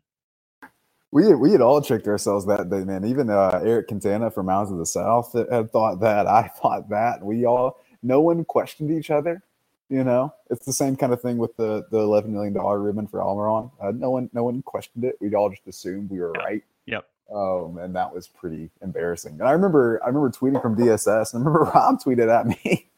We 1.10 1.26
had, 1.26 1.36
we 1.36 1.52
had 1.52 1.62
all 1.62 1.80
tricked 1.80 2.06
ourselves 2.06 2.44
that 2.46 2.68
day, 2.68 2.84
man. 2.84 3.04
Even 3.06 3.30
uh, 3.30 3.60
Eric 3.64 3.88
Quintana 3.88 4.30
from 4.30 4.46
Mounds 4.46 4.70
of 4.70 4.76
the 4.76 4.84
South 4.84 5.32
had 5.32 5.70
thought 5.70 6.00
that. 6.00 6.26
I 6.26 6.48
thought 6.60 6.90
that. 6.90 7.24
We 7.24 7.46
all, 7.46 7.78
no 8.02 8.20
one 8.20 8.44
questioned 8.44 8.90
each 8.90 9.10
other. 9.10 9.42
You 9.90 10.04
know, 10.04 10.34
it's 10.50 10.66
the 10.66 10.72
same 10.72 10.96
kind 10.96 11.12
of 11.12 11.22
thing 11.22 11.38
with 11.38 11.56
the 11.56 11.86
the 11.90 11.98
eleven 11.98 12.32
million 12.32 12.52
dollar 12.52 12.78
ribbon 12.78 13.06
for 13.06 13.20
Almiron. 13.20 13.70
Uh, 13.80 13.90
no 13.92 14.10
one 14.10 14.28
no 14.32 14.44
one 14.44 14.62
questioned 14.62 15.04
it. 15.04 15.16
We 15.20 15.34
all 15.34 15.48
just 15.48 15.66
assumed 15.66 16.10
we 16.10 16.18
were 16.20 16.32
right. 16.32 16.62
Yep. 16.86 17.06
Um, 17.34 17.78
and 17.78 17.94
that 17.96 18.14
was 18.14 18.28
pretty 18.28 18.70
embarrassing. 18.82 19.34
And 19.40 19.48
I 19.48 19.52
remember 19.52 20.00
I 20.02 20.08
remember 20.08 20.30
tweeting 20.30 20.60
from 20.60 20.76
DSS. 20.76 21.32
And 21.34 21.42
I 21.42 21.46
remember 21.46 21.70
Rob 21.74 22.00
tweeted 22.02 22.28
at 22.28 22.46
me, 22.46 22.90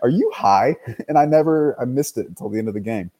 "Are 0.00 0.08
you 0.08 0.30
high?" 0.34 0.76
And 1.08 1.18
I 1.18 1.24
never 1.24 1.80
I 1.80 1.84
missed 1.84 2.18
it 2.18 2.28
until 2.28 2.48
the 2.48 2.58
end 2.58 2.68
of 2.68 2.74
the 2.74 2.80
game. 2.80 3.10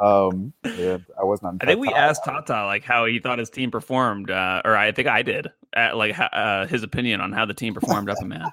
Um, 0.00 0.52
and 0.64 1.04
I 1.18 1.24
was 1.24 1.42
not. 1.42 1.56
I 1.60 1.66
think 1.66 1.80
we 1.80 1.92
asked 1.92 2.24
Tata 2.24 2.64
like 2.64 2.82
how 2.82 3.04
he 3.06 3.18
thought 3.18 3.38
his 3.38 3.50
team 3.50 3.70
performed, 3.70 4.30
uh, 4.30 4.62
or 4.64 4.76
I 4.76 4.92
think 4.92 5.08
I 5.08 5.22
did, 5.22 5.48
at, 5.74 5.96
like 5.96 6.16
uh, 6.18 6.66
his 6.66 6.82
opinion 6.82 7.20
on 7.20 7.32
how 7.32 7.44
the 7.44 7.54
team 7.54 7.74
performed 7.74 8.08
up 8.08 8.18
in 8.22 8.28
man. 8.28 8.50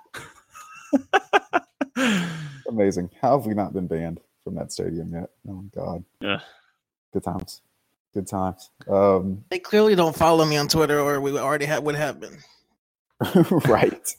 Amazing. 2.79 3.09
How 3.21 3.37
have 3.37 3.45
we 3.45 3.53
not 3.53 3.73
been 3.73 3.87
banned 3.87 4.21
from 4.45 4.55
that 4.55 4.71
stadium 4.71 5.11
yet? 5.11 5.29
Oh 5.49 5.51
my 5.51 5.63
god. 5.75 6.03
Yeah. 6.21 6.39
Good 7.11 7.25
times. 7.25 7.59
Good 8.13 8.25
times. 8.25 8.69
Um, 8.89 9.43
They 9.49 9.59
clearly 9.59 9.95
don't 9.95 10.15
follow 10.15 10.45
me 10.45 10.55
on 10.55 10.69
Twitter, 10.69 10.97
or 11.01 11.19
we 11.19 11.37
already 11.37 11.65
have 11.65 11.83
would 11.83 11.95
have 11.95 12.21
been. 12.21 12.37
right. 13.67 14.15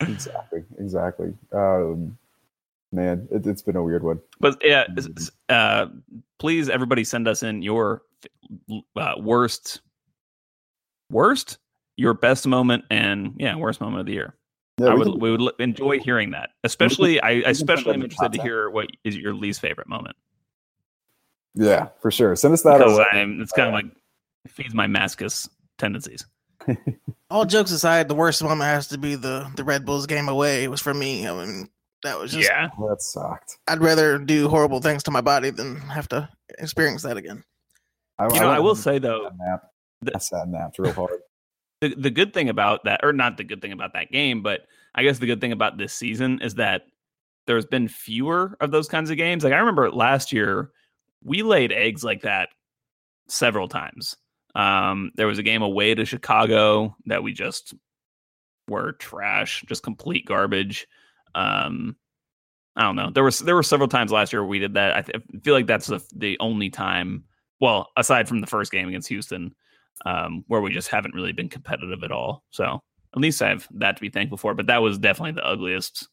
exactly. 0.00 0.62
Exactly. 0.78 1.32
Um, 1.50 2.18
man, 2.92 3.26
it, 3.30 3.46
it's 3.46 3.62
been 3.62 3.76
a 3.76 3.82
weird 3.82 4.02
one. 4.02 4.20
But 4.40 4.58
yeah, 4.62 4.84
s- 4.98 5.08
s- 5.16 5.30
uh, 5.48 5.86
please, 6.38 6.68
everybody, 6.68 7.02
send 7.02 7.26
us 7.26 7.42
in 7.42 7.62
your 7.62 8.02
uh, 8.94 9.14
worst, 9.18 9.80
worst, 11.10 11.56
your 11.96 12.12
best 12.12 12.46
moment, 12.46 12.84
and 12.90 13.32
yeah, 13.38 13.56
worst 13.56 13.80
moment 13.80 14.00
of 14.00 14.06
the 14.06 14.12
year. 14.12 14.34
Yeah, 14.78 14.88
I 14.88 14.92
we 14.94 14.98
would 14.98 15.04
can- 15.12 15.18
we 15.20 15.30
would 15.36 15.52
enjoy 15.58 15.98
hearing 15.98 16.30
that. 16.30 16.50
Especially, 16.64 17.20
I 17.20 17.30
especially 17.46 17.94
am 17.94 18.02
interested 18.02 18.32
to 18.32 18.42
hear 18.42 18.70
what 18.70 18.88
is 19.04 19.16
your 19.16 19.34
least 19.34 19.60
favorite 19.60 19.88
moment 19.88 20.16
yeah, 21.54 21.88
for 22.00 22.10
sure. 22.10 22.36
Send 22.36 22.54
us 22.54 22.62
that. 22.62 22.78
because. 22.78 23.00
I'm 23.12 23.40
it's 23.40 23.52
kind 23.52 23.68
of 23.68 23.74
like 23.74 23.86
it 24.44 24.50
feeds 24.50 24.74
my 24.74 24.86
mascus 24.86 25.48
tendencies. 25.76 26.24
All 27.30 27.44
jokes 27.44 27.72
aside, 27.72 28.08
the 28.08 28.14
worst 28.14 28.42
moment 28.42 28.62
has 28.62 28.88
to 28.88 28.98
be 28.98 29.16
the 29.16 29.50
the 29.56 29.64
Red 29.64 29.84
Bulls 29.84 30.06
game 30.06 30.28
away. 30.28 30.64
It 30.64 30.70
was 30.70 30.80
for 30.80 30.94
me. 30.94 31.26
I 31.26 31.32
mean, 31.32 31.68
that 32.04 32.18
was 32.18 32.32
just. 32.32 32.48
yeah, 32.48 32.68
oh, 32.78 32.88
That 32.88 33.02
sucked. 33.02 33.58
I'd 33.66 33.80
rather 33.80 34.18
do 34.18 34.48
horrible 34.48 34.80
things 34.80 35.02
to 35.04 35.10
my 35.10 35.20
body 35.20 35.50
than 35.50 35.76
have 35.80 36.08
to 36.10 36.28
experience 36.58 37.02
that 37.02 37.16
again. 37.16 37.42
I, 38.18 38.32
you 38.32 38.40
know, 38.40 38.50
I 38.50 38.58
will 38.60 38.76
say 38.76 38.98
though, 38.98 39.26
and 39.26 39.38
nap. 39.38 39.64
the- 40.02 40.14
I 40.14 40.18
sat 40.18 40.48
napped 40.48 40.78
real 40.78 40.92
hard. 40.92 41.20
The, 41.80 41.94
the 41.94 42.10
good 42.10 42.34
thing 42.34 42.48
about 42.48 42.84
that, 42.84 43.00
or 43.02 43.12
not 43.12 43.36
the 43.36 43.44
good 43.44 43.62
thing 43.62 43.72
about 43.72 43.92
that 43.94 44.10
game, 44.10 44.42
but 44.42 44.62
I 44.94 45.02
guess 45.02 45.18
the 45.18 45.26
good 45.26 45.40
thing 45.40 45.52
about 45.52 45.78
this 45.78 45.92
season 45.92 46.40
is 46.42 46.54
that 46.56 46.82
there's 47.46 47.66
been 47.66 47.88
fewer 47.88 48.56
of 48.60 48.70
those 48.70 48.88
kinds 48.88 49.10
of 49.10 49.16
games. 49.16 49.44
Like 49.44 49.52
I 49.52 49.58
remember 49.58 49.90
last 49.90 50.32
year, 50.32 50.70
we 51.22 51.42
laid 51.42 51.72
eggs 51.72 52.04
like 52.04 52.22
that 52.22 52.50
several 53.28 53.68
times. 53.68 54.16
Um, 54.54 55.12
there 55.14 55.26
was 55.26 55.38
a 55.38 55.42
game 55.42 55.62
away 55.62 55.94
to 55.94 56.04
Chicago 56.04 56.96
that 57.06 57.22
we 57.22 57.32
just 57.32 57.74
were 58.68 58.92
trash, 58.92 59.64
just 59.68 59.82
complete 59.82 60.26
garbage. 60.26 60.86
Um, 61.34 61.96
I 62.76 62.82
don't 62.82 62.96
know. 62.96 63.10
There 63.10 63.24
was 63.24 63.40
there 63.40 63.56
were 63.56 63.62
several 63.62 63.88
times 63.88 64.12
last 64.12 64.32
year 64.32 64.44
we 64.44 64.58
did 64.58 64.74
that. 64.74 64.96
I, 64.96 65.02
th- 65.02 65.22
I 65.34 65.38
feel 65.38 65.54
like 65.54 65.66
that's 65.66 65.86
the, 65.86 66.04
the 66.14 66.36
only 66.40 66.70
time. 66.70 67.24
Well, 67.60 67.88
aside 67.96 68.28
from 68.28 68.40
the 68.40 68.46
first 68.46 68.70
game 68.70 68.88
against 68.88 69.08
Houston, 69.08 69.54
um, 70.04 70.44
where 70.48 70.60
we 70.60 70.72
just 70.72 70.88
haven't 70.88 71.14
really 71.14 71.32
been 71.32 71.48
competitive 71.48 72.02
at 72.02 72.12
all. 72.12 72.44
So 72.50 72.80
at 73.14 73.20
least 73.20 73.42
I 73.42 73.48
have 73.48 73.66
that 73.74 73.96
to 73.96 74.00
be 74.00 74.10
thankful 74.10 74.38
for. 74.38 74.54
But 74.54 74.66
that 74.66 74.82
was 74.82 74.98
definitely 74.98 75.32
the 75.32 75.46
ugliest 75.46 76.08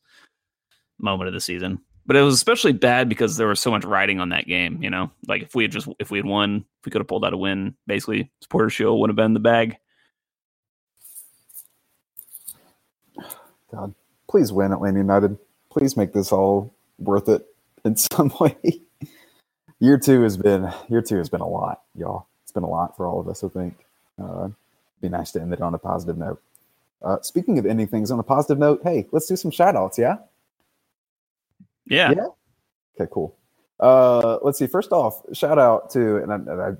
moment 0.99 1.27
of 1.27 1.33
the 1.33 1.41
season. 1.41 1.79
But 2.07 2.15
it 2.15 2.21
was 2.21 2.35
especially 2.35 2.73
bad 2.73 3.09
because 3.09 3.35
there 3.35 3.47
was 3.47 3.59
so 3.59 3.71
much 3.71 3.83
riding 3.83 4.19
on 4.19 4.29
that 4.29 4.45
game. 4.45 4.81
You 4.81 4.89
know, 4.89 5.11
like 5.27 5.41
if 5.41 5.55
we 5.55 5.63
had 5.63 5.71
just 5.71 5.87
if 5.99 6.11
we 6.11 6.19
had 6.19 6.25
won, 6.25 6.65
if 6.79 6.85
we 6.85 6.91
could 6.91 7.01
have 7.01 7.07
pulled 7.07 7.25
out 7.25 7.33
a 7.33 7.37
win, 7.37 7.75
basically 7.87 8.31
supporter 8.41 8.69
shield 8.69 8.99
would 8.99 9.09
have 9.09 9.15
been 9.15 9.33
the 9.33 9.39
bag. 9.39 9.77
God, 13.71 13.95
please 14.29 14.51
win 14.51 14.71
Atlanta 14.71 14.99
United. 14.99 15.37
Please 15.71 15.97
make 15.97 16.13
this 16.13 16.31
all 16.31 16.73
worth 16.99 17.27
it 17.27 17.45
in 17.83 17.95
some 17.97 18.31
way. 18.39 18.55
year 19.79 19.97
two 19.97 20.21
has 20.21 20.37
been 20.37 20.71
year 20.89 21.01
two 21.01 21.17
has 21.17 21.29
been 21.29 21.41
a 21.41 21.47
lot, 21.47 21.81
y'all. 21.95 22.27
Been 22.55 22.63
a 22.63 22.67
lot 22.67 22.97
for 22.97 23.05
all 23.05 23.19
of 23.19 23.27
us. 23.27 23.43
I 23.43 23.49
think. 23.49 23.85
Uh, 24.21 24.49
be 25.01 25.09
nice 25.09 25.31
to 25.33 25.41
end 25.41 25.53
it 25.53 25.61
on 25.61 25.73
a 25.73 25.77
positive 25.77 26.17
note. 26.17 26.41
Uh, 27.01 27.21
speaking 27.21 27.59
of 27.59 27.65
ending 27.65 27.85
things 27.85 28.11
on 28.11 28.19
a 28.19 28.23
positive 28.23 28.57
note, 28.57 28.81
hey, 28.83 29.05
let's 29.11 29.27
do 29.27 29.35
some 29.35 29.51
shout 29.51 29.75
outs, 29.75 29.99
yeah? 29.99 30.15
Yeah. 31.85 32.11
Yeah. 32.11 32.27
Okay, 32.99 33.11
cool. 33.13 33.35
Uh, 33.79 34.39
let's 34.41 34.57
see. 34.57 34.67
First 34.67 34.91
off, 34.91 35.21
shout 35.33 35.59
out 35.59 35.89
to, 35.91 36.17
and, 36.17 36.31
I, 36.31 36.35
I'm 36.35 36.77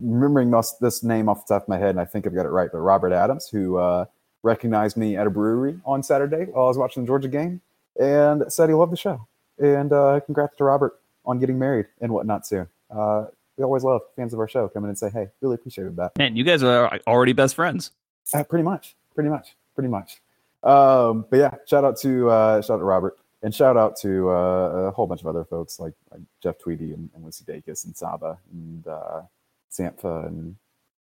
remembering 0.00 0.50
this, 0.50 0.76
this 0.80 1.02
name 1.02 1.28
off 1.28 1.46
the 1.46 1.54
top 1.54 1.64
of 1.64 1.68
my 1.68 1.76
head, 1.76 1.90
and 1.90 2.00
I 2.00 2.04
think 2.04 2.26
I've 2.26 2.34
got 2.34 2.46
it 2.46 2.50
right, 2.50 2.70
but 2.72 2.78
Robert 2.78 3.12
Adams, 3.12 3.48
who 3.48 3.76
uh, 3.76 4.06
recognized 4.42 4.96
me 4.96 5.16
at 5.16 5.26
a 5.26 5.30
brewery 5.30 5.78
on 5.84 6.02
Saturday 6.02 6.44
while 6.44 6.66
I 6.66 6.68
was 6.68 6.78
watching 6.78 7.02
the 7.02 7.08
Georgia 7.08 7.28
game 7.28 7.60
and 8.00 8.50
said 8.50 8.68
he 8.68 8.74
loved 8.74 8.92
the 8.92 8.96
show. 8.96 9.26
And 9.58 9.92
uh, 9.92 10.20
congrats 10.24 10.56
to 10.58 10.64
Robert 10.64 11.00
on 11.24 11.40
getting 11.40 11.58
married 11.58 11.86
and 12.00 12.12
whatnot 12.12 12.46
soon. 12.46 12.68
Uh, 12.90 13.26
we 13.56 13.64
always 13.64 13.84
love 13.84 14.02
fans 14.16 14.32
of 14.34 14.40
our 14.40 14.48
show 14.48 14.68
come 14.68 14.84
in 14.84 14.90
and 14.90 14.98
say, 14.98 15.10
hey, 15.10 15.28
really 15.40 15.54
appreciated 15.54 15.96
that. 15.96 16.16
Man, 16.18 16.36
you 16.36 16.44
guys 16.44 16.62
are 16.62 17.00
already 17.06 17.32
best 17.32 17.54
friends. 17.54 17.90
Uh, 18.34 18.44
pretty 18.44 18.64
much, 18.64 18.96
pretty 19.14 19.30
much, 19.30 19.56
pretty 19.74 19.88
much. 19.88 20.20
Um, 20.62 21.26
but 21.30 21.38
yeah, 21.38 21.54
shout 21.66 21.84
out 21.84 21.96
to 21.98 22.28
uh, 22.28 22.60
shout 22.62 22.74
out 22.74 22.78
to 22.78 22.84
Robert, 22.84 23.16
and 23.42 23.54
shout 23.54 23.76
out 23.76 23.96
to 23.98 24.30
uh, 24.30 24.88
a 24.88 24.90
whole 24.90 25.06
bunch 25.06 25.20
of 25.20 25.26
other 25.26 25.44
folks 25.44 25.78
like, 25.78 25.94
like 26.10 26.20
Jeff 26.42 26.58
Tweedy 26.58 26.92
and, 26.92 27.08
and 27.14 27.24
Lucy 27.24 27.44
Dacus 27.44 27.84
and 27.84 27.96
Saba 27.96 28.38
and 28.52 28.86
uh, 28.86 29.22
Sampha 29.70 30.26
and 30.26 30.56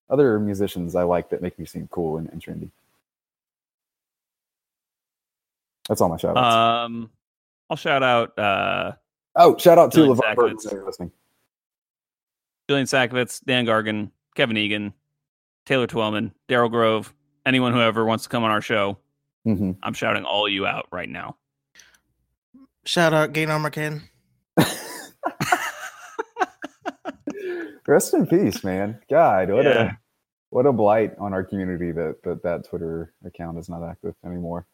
other 0.09 0.39
musicians 0.39 0.95
I 0.95 1.03
like 1.03 1.29
that 1.29 1.41
make 1.41 1.59
me 1.59 1.65
seem 1.65 1.87
cool 1.91 2.17
and, 2.17 2.29
and 2.29 2.41
trendy. 2.41 2.71
That's 5.87 6.01
all 6.01 6.09
my 6.09 6.17
shout 6.17 6.37
outs. 6.37 6.85
Um, 6.85 7.09
I'll 7.69 7.77
shout 7.77 8.01
out 8.01 8.39
uh, 8.39 8.93
oh, 9.35 9.57
shout 9.57 9.77
out 9.77 9.91
to 9.91 9.99
LeVar 9.99 10.35
Burton 10.35 10.57
Sackowitz. 10.57 10.65
if 10.65 10.71
you're 10.71 10.85
listening. 10.85 11.11
Julian 12.69 12.85
Sakovitz, 12.85 13.43
Dan 13.43 13.65
Gargan, 13.65 14.11
Kevin 14.35 14.55
Egan, 14.55 14.93
Taylor 15.65 15.87
Twellman, 15.87 16.31
Daryl 16.47 16.69
Grove, 16.69 17.11
anyone 17.43 17.73
who 17.73 17.81
ever 17.81 18.05
wants 18.05 18.25
to 18.25 18.29
come 18.29 18.43
on 18.43 18.51
our 18.51 18.61
show. 18.61 18.99
hmm 19.43 19.71
I'm 19.81 19.95
shouting 19.95 20.23
all 20.23 20.47
you 20.47 20.67
out 20.67 20.85
right 20.91 21.09
now. 21.09 21.37
Shout 22.85 23.11
out 23.11 23.33
Gain 23.33 23.49
Armor 23.49 23.71
Ken. 23.71 24.03
Rest 27.87 28.13
in 28.13 28.27
peace, 28.27 28.63
man. 28.63 28.99
God, 29.09 29.49
what 29.49 29.65
Yeah. 29.65 29.81
a 29.93 29.97
what 30.51 30.67
a 30.67 30.71
blight 30.71 31.13
on 31.17 31.33
our 31.33 31.43
community 31.43 31.91
that 31.91 32.17
that, 32.23 32.43
that 32.43 32.69
Twitter 32.69 33.15
account 33.25 33.57
is 33.57 33.67
not 33.67 33.81
active 33.83 34.13
anymore. 34.23 34.67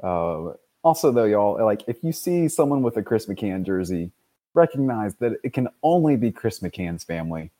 Uh, 0.00 0.52
also, 0.84 1.10
though, 1.10 1.24
y'all, 1.24 1.60
like 1.64 1.82
if 1.88 2.04
you 2.04 2.12
see 2.12 2.46
someone 2.48 2.82
with 2.82 2.96
a 2.98 3.02
Chris 3.02 3.26
McCann 3.26 3.64
jersey, 3.66 4.12
recognize 4.56 5.14
that 5.16 5.38
it 5.44 5.52
can 5.52 5.68
only 5.82 6.16
be 6.16 6.32
Chris 6.32 6.60
McCann's 6.60 7.04
family 7.04 7.50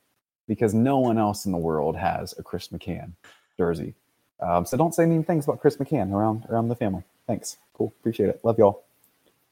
because 0.49 0.75
no 0.75 0.99
one 0.99 1.19
else 1.19 1.47
in 1.47 1.53
the 1.53 1.59
world 1.59 1.97
has 1.97 2.35
a 2.39 2.43
Chris 2.43 2.69
McCann 2.69 3.13
jersey. 3.57 3.95
Um, 4.41 4.67
so 4.67 4.77
don't 4.77 4.95
say 4.95 5.07
mean 5.07 5.25
things 5.25 5.45
about 5.45 5.61
Chris 5.61 5.77
McCann 5.77 6.13
around 6.13 6.45
around 6.49 6.69
the 6.69 6.75
family. 6.77 7.03
Thanks. 7.27 7.57
Cool. 7.75 7.93
Appreciate 8.01 8.29
it. 8.29 8.41
Love 8.43 8.59
y'all. 8.59 8.83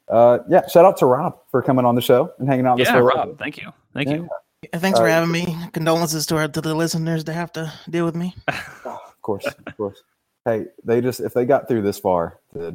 Uh, 0.07 0.39
yeah. 0.47 0.67
Shout 0.67 0.85
out 0.85 0.97
to 0.97 1.05
Rob 1.05 1.37
for 1.49 1.61
coming 1.61 1.85
on 1.85 1.95
the 1.95 2.01
show 2.01 2.31
and 2.39 2.47
hanging 2.47 2.65
out. 2.67 2.77
this 2.77 2.87
Yeah, 2.87 2.95
way. 2.97 3.01
Rob, 3.15 3.37
thank 3.39 3.57
you. 3.57 3.71
Thank 3.93 4.09
you. 4.09 4.27
And 4.73 4.81
thanks 4.81 4.99
for 4.99 5.05
Uh, 5.05 5.09
having 5.11 5.31
me. 5.31 5.55
Condolences 5.73 6.25
to 6.27 6.37
our 6.37 6.47
to 6.47 6.61
the 6.61 6.73
listeners 6.75 7.23
to 7.25 7.33
have 7.33 7.51
to 7.53 7.71
deal 7.89 8.05
with 8.05 8.15
me. 8.15 8.35
of 8.85 9.21
course, 9.21 9.45
of 9.45 9.77
course. 9.77 10.03
Hey, 10.45 10.67
they 10.83 11.01
just 11.01 11.19
if 11.19 11.33
they 11.33 11.45
got 11.45 11.67
through 11.67 11.81
this 11.81 11.97
far, 11.99 12.39
then 12.53 12.73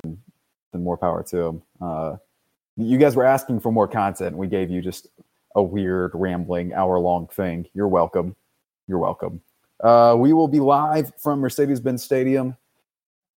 then 0.72 0.82
more 0.84 0.96
power 0.96 1.22
to 1.22 1.36
them. 1.36 1.62
Uh, 1.80 2.16
you 2.82 2.98
guys 2.98 3.16
were 3.16 3.24
asking 3.24 3.60
for 3.60 3.72
more 3.72 3.88
content. 3.88 4.36
We 4.36 4.46
gave 4.46 4.70
you 4.70 4.80
just 4.80 5.08
a 5.54 5.62
weird, 5.62 6.12
rambling, 6.14 6.72
hour 6.72 6.98
long 6.98 7.26
thing. 7.28 7.66
You're 7.74 7.88
welcome. 7.88 8.36
You're 8.86 8.98
welcome. 8.98 9.40
Uh, 9.82 10.14
we 10.18 10.32
will 10.32 10.48
be 10.48 10.60
live 10.60 11.12
from 11.18 11.40
Mercedes-Benz 11.40 12.02
Stadium 12.02 12.56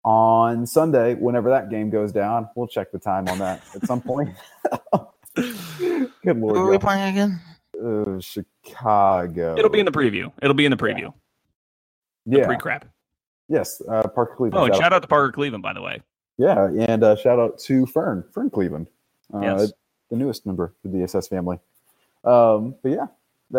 on 0.05 0.67
Sunday. 0.67 1.15
Whenever 1.15 1.51
that 1.51 1.71
game 1.71 1.91
goes 1.91 2.13
down, 2.13 2.49
we'll 2.57 2.67
check 2.67 2.91
the 2.91 2.99
time 2.99 3.29
on 3.29 3.39
that 3.39 3.63
at 3.75 3.87
some 3.87 4.01
point. 4.01 4.31
Good 5.35 6.39
lord, 6.39 6.57
Who 6.57 6.67
are 6.67 6.71
we 6.71 6.79
playing 6.79 7.17
again? 7.17 7.41
Uh, 7.83 8.21
Chicago. 8.21 9.57
It'll 9.57 9.71
be 9.71 9.81
in 9.81 9.87
the 9.87 9.93
preview. 9.93 10.33
It'll 10.43 10.55
be 10.55 10.65
in 10.65 10.71
the 10.71 10.77
preview. 10.77 11.13
The 12.27 12.39
yeah. 12.39 12.47
pre-crap. 12.47 12.87
Yes, 13.49 13.83
uh, 13.89 14.09
Parker 14.09 14.35
Cleveland. 14.37 14.63
Oh, 14.63 14.65
and 14.65 14.75
Shout 14.75 14.83
out 14.83 14.85
shout 14.85 14.93
out 14.95 15.03
to 15.03 15.09
Parker 15.09 15.33
Cleveland, 15.33 15.63
by 15.63 15.73
the 15.73 15.83
way. 15.83 16.01
Yeah, 16.39 16.69
and 16.89 17.05
uh, 17.05 17.17
shout 17.17 17.39
out 17.39 17.59
to 17.61 17.87
Fern, 17.87 18.25
Fern 18.33 18.51
Cleveland, 18.51 18.87
uh, 19.35 19.41
Yes. 19.41 19.73
the 20.11 20.17
newest 20.17 20.47
member 20.47 20.73
of 20.85 20.93
the 20.93 20.99
DSS 20.99 21.29
family. 21.29 21.59
Um, 22.25 22.75
but 22.83 22.91
yeah, 22.91 23.07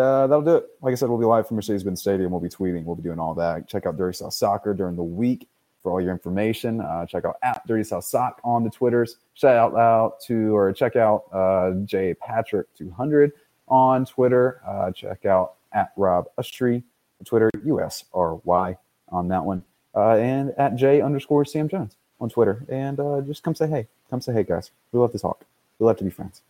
uh, 0.00 0.26
that'll 0.26 0.42
do 0.42 0.56
it. 0.56 0.66
Like 0.80 0.92
I 0.92 0.94
said, 0.94 1.08
we'll 1.08 1.18
be 1.18 1.24
live 1.26 1.46
from 1.46 1.56
Mercedes-Benz 1.56 2.00
Stadium. 2.00 2.30
We'll 2.30 2.40
be 2.40 2.48
tweeting. 2.48 2.84
We'll 2.84 2.96
be 2.96 3.02
doing 3.02 3.18
all 3.18 3.34
that. 3.34 3.68
Check 3.68 3.86
out 3.86 3.96
Dirty 3.96 4.16
South 4.16 4.32
Soccer 4.34 4.74
during 4.74 4.96
the 4.96 5.02
week 5.02 5.48
for 5.82 5.92
all 5.92 6.00
your 6.00 6.12
information. 6.12 6.80
Uh, 6.80 7.04
check 7.06 7.24
out 7.24 7.36
at 7.42 7.66
Dirty 7.66 7.84
South 7.84 8.04
Sock 8.04 8.40
on 8.42 8.64
the 8.64 8.70
Twitters. 8.70 9.18
Shout 9.34 9.74
out, 9.76 10.20
to 10.22 10.56
or 10.56 10.72
check 10.72 10.96
out 10.96 11.24
uh, 11.32 11.72
J 11.84 12.14
Patrick 12.14 12.66
200 12.74 13.32
on 13.68 14.06
Twitter. 14.06 14.60
Uh, 14.66 14.90
check 14.92 15.26
out 15.26 15.54
at 15.72 15.92
Rob 15.96 16.26
Usry 16.38 16.76
on 17.20 17.24
Twitter, 17.24 17.50
U 17.64 17.80
S 17.80 18.04
R 18.14 18.36
Y 18.44 18.76
on 19.10 19.28
that 19.28 19.44
one, 19.44 19.62
uh, 19.94 20.14
and 20.14 20.54
at 20.56 20.74
J 20.76 21.02
underscore 21.02 21.44
Sam 21.44 21.68
Jones 21.68 21.96
on 22.20 22.30
Twitter. 22.30 22.64
And 22.68 22.98
uh, 22.98 23.20
just 23.20 23.42
come 23.42 23.54
say 23.54 23.66
hey. 23.66 23.86
Come 24.08 24.20
say 24.22 24.32
hey, 24.32 24.44
guys. 24.44 24.70
We 24.92 24.98
love 25.00 25.12
to 25.12 25.18
talk. 25.18 25.44
We 25.78 25.86
love 25.86 25.96
to 25.98 26.04
be 26.04 26.10
friends. 26.10 26.42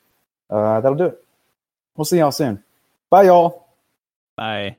Uh, 0.51 0.81
that'll 0.81 0.97
do 0.97 1.07
it. 1.07 1.25
We'll 1.97 2.05
see 2.05 2.19
y'all 2.19 2.33
soon. 2.33 2.63
Bye, 3.11 3.25
y'all. 3.25 3.67
Bye. 4.37 4.77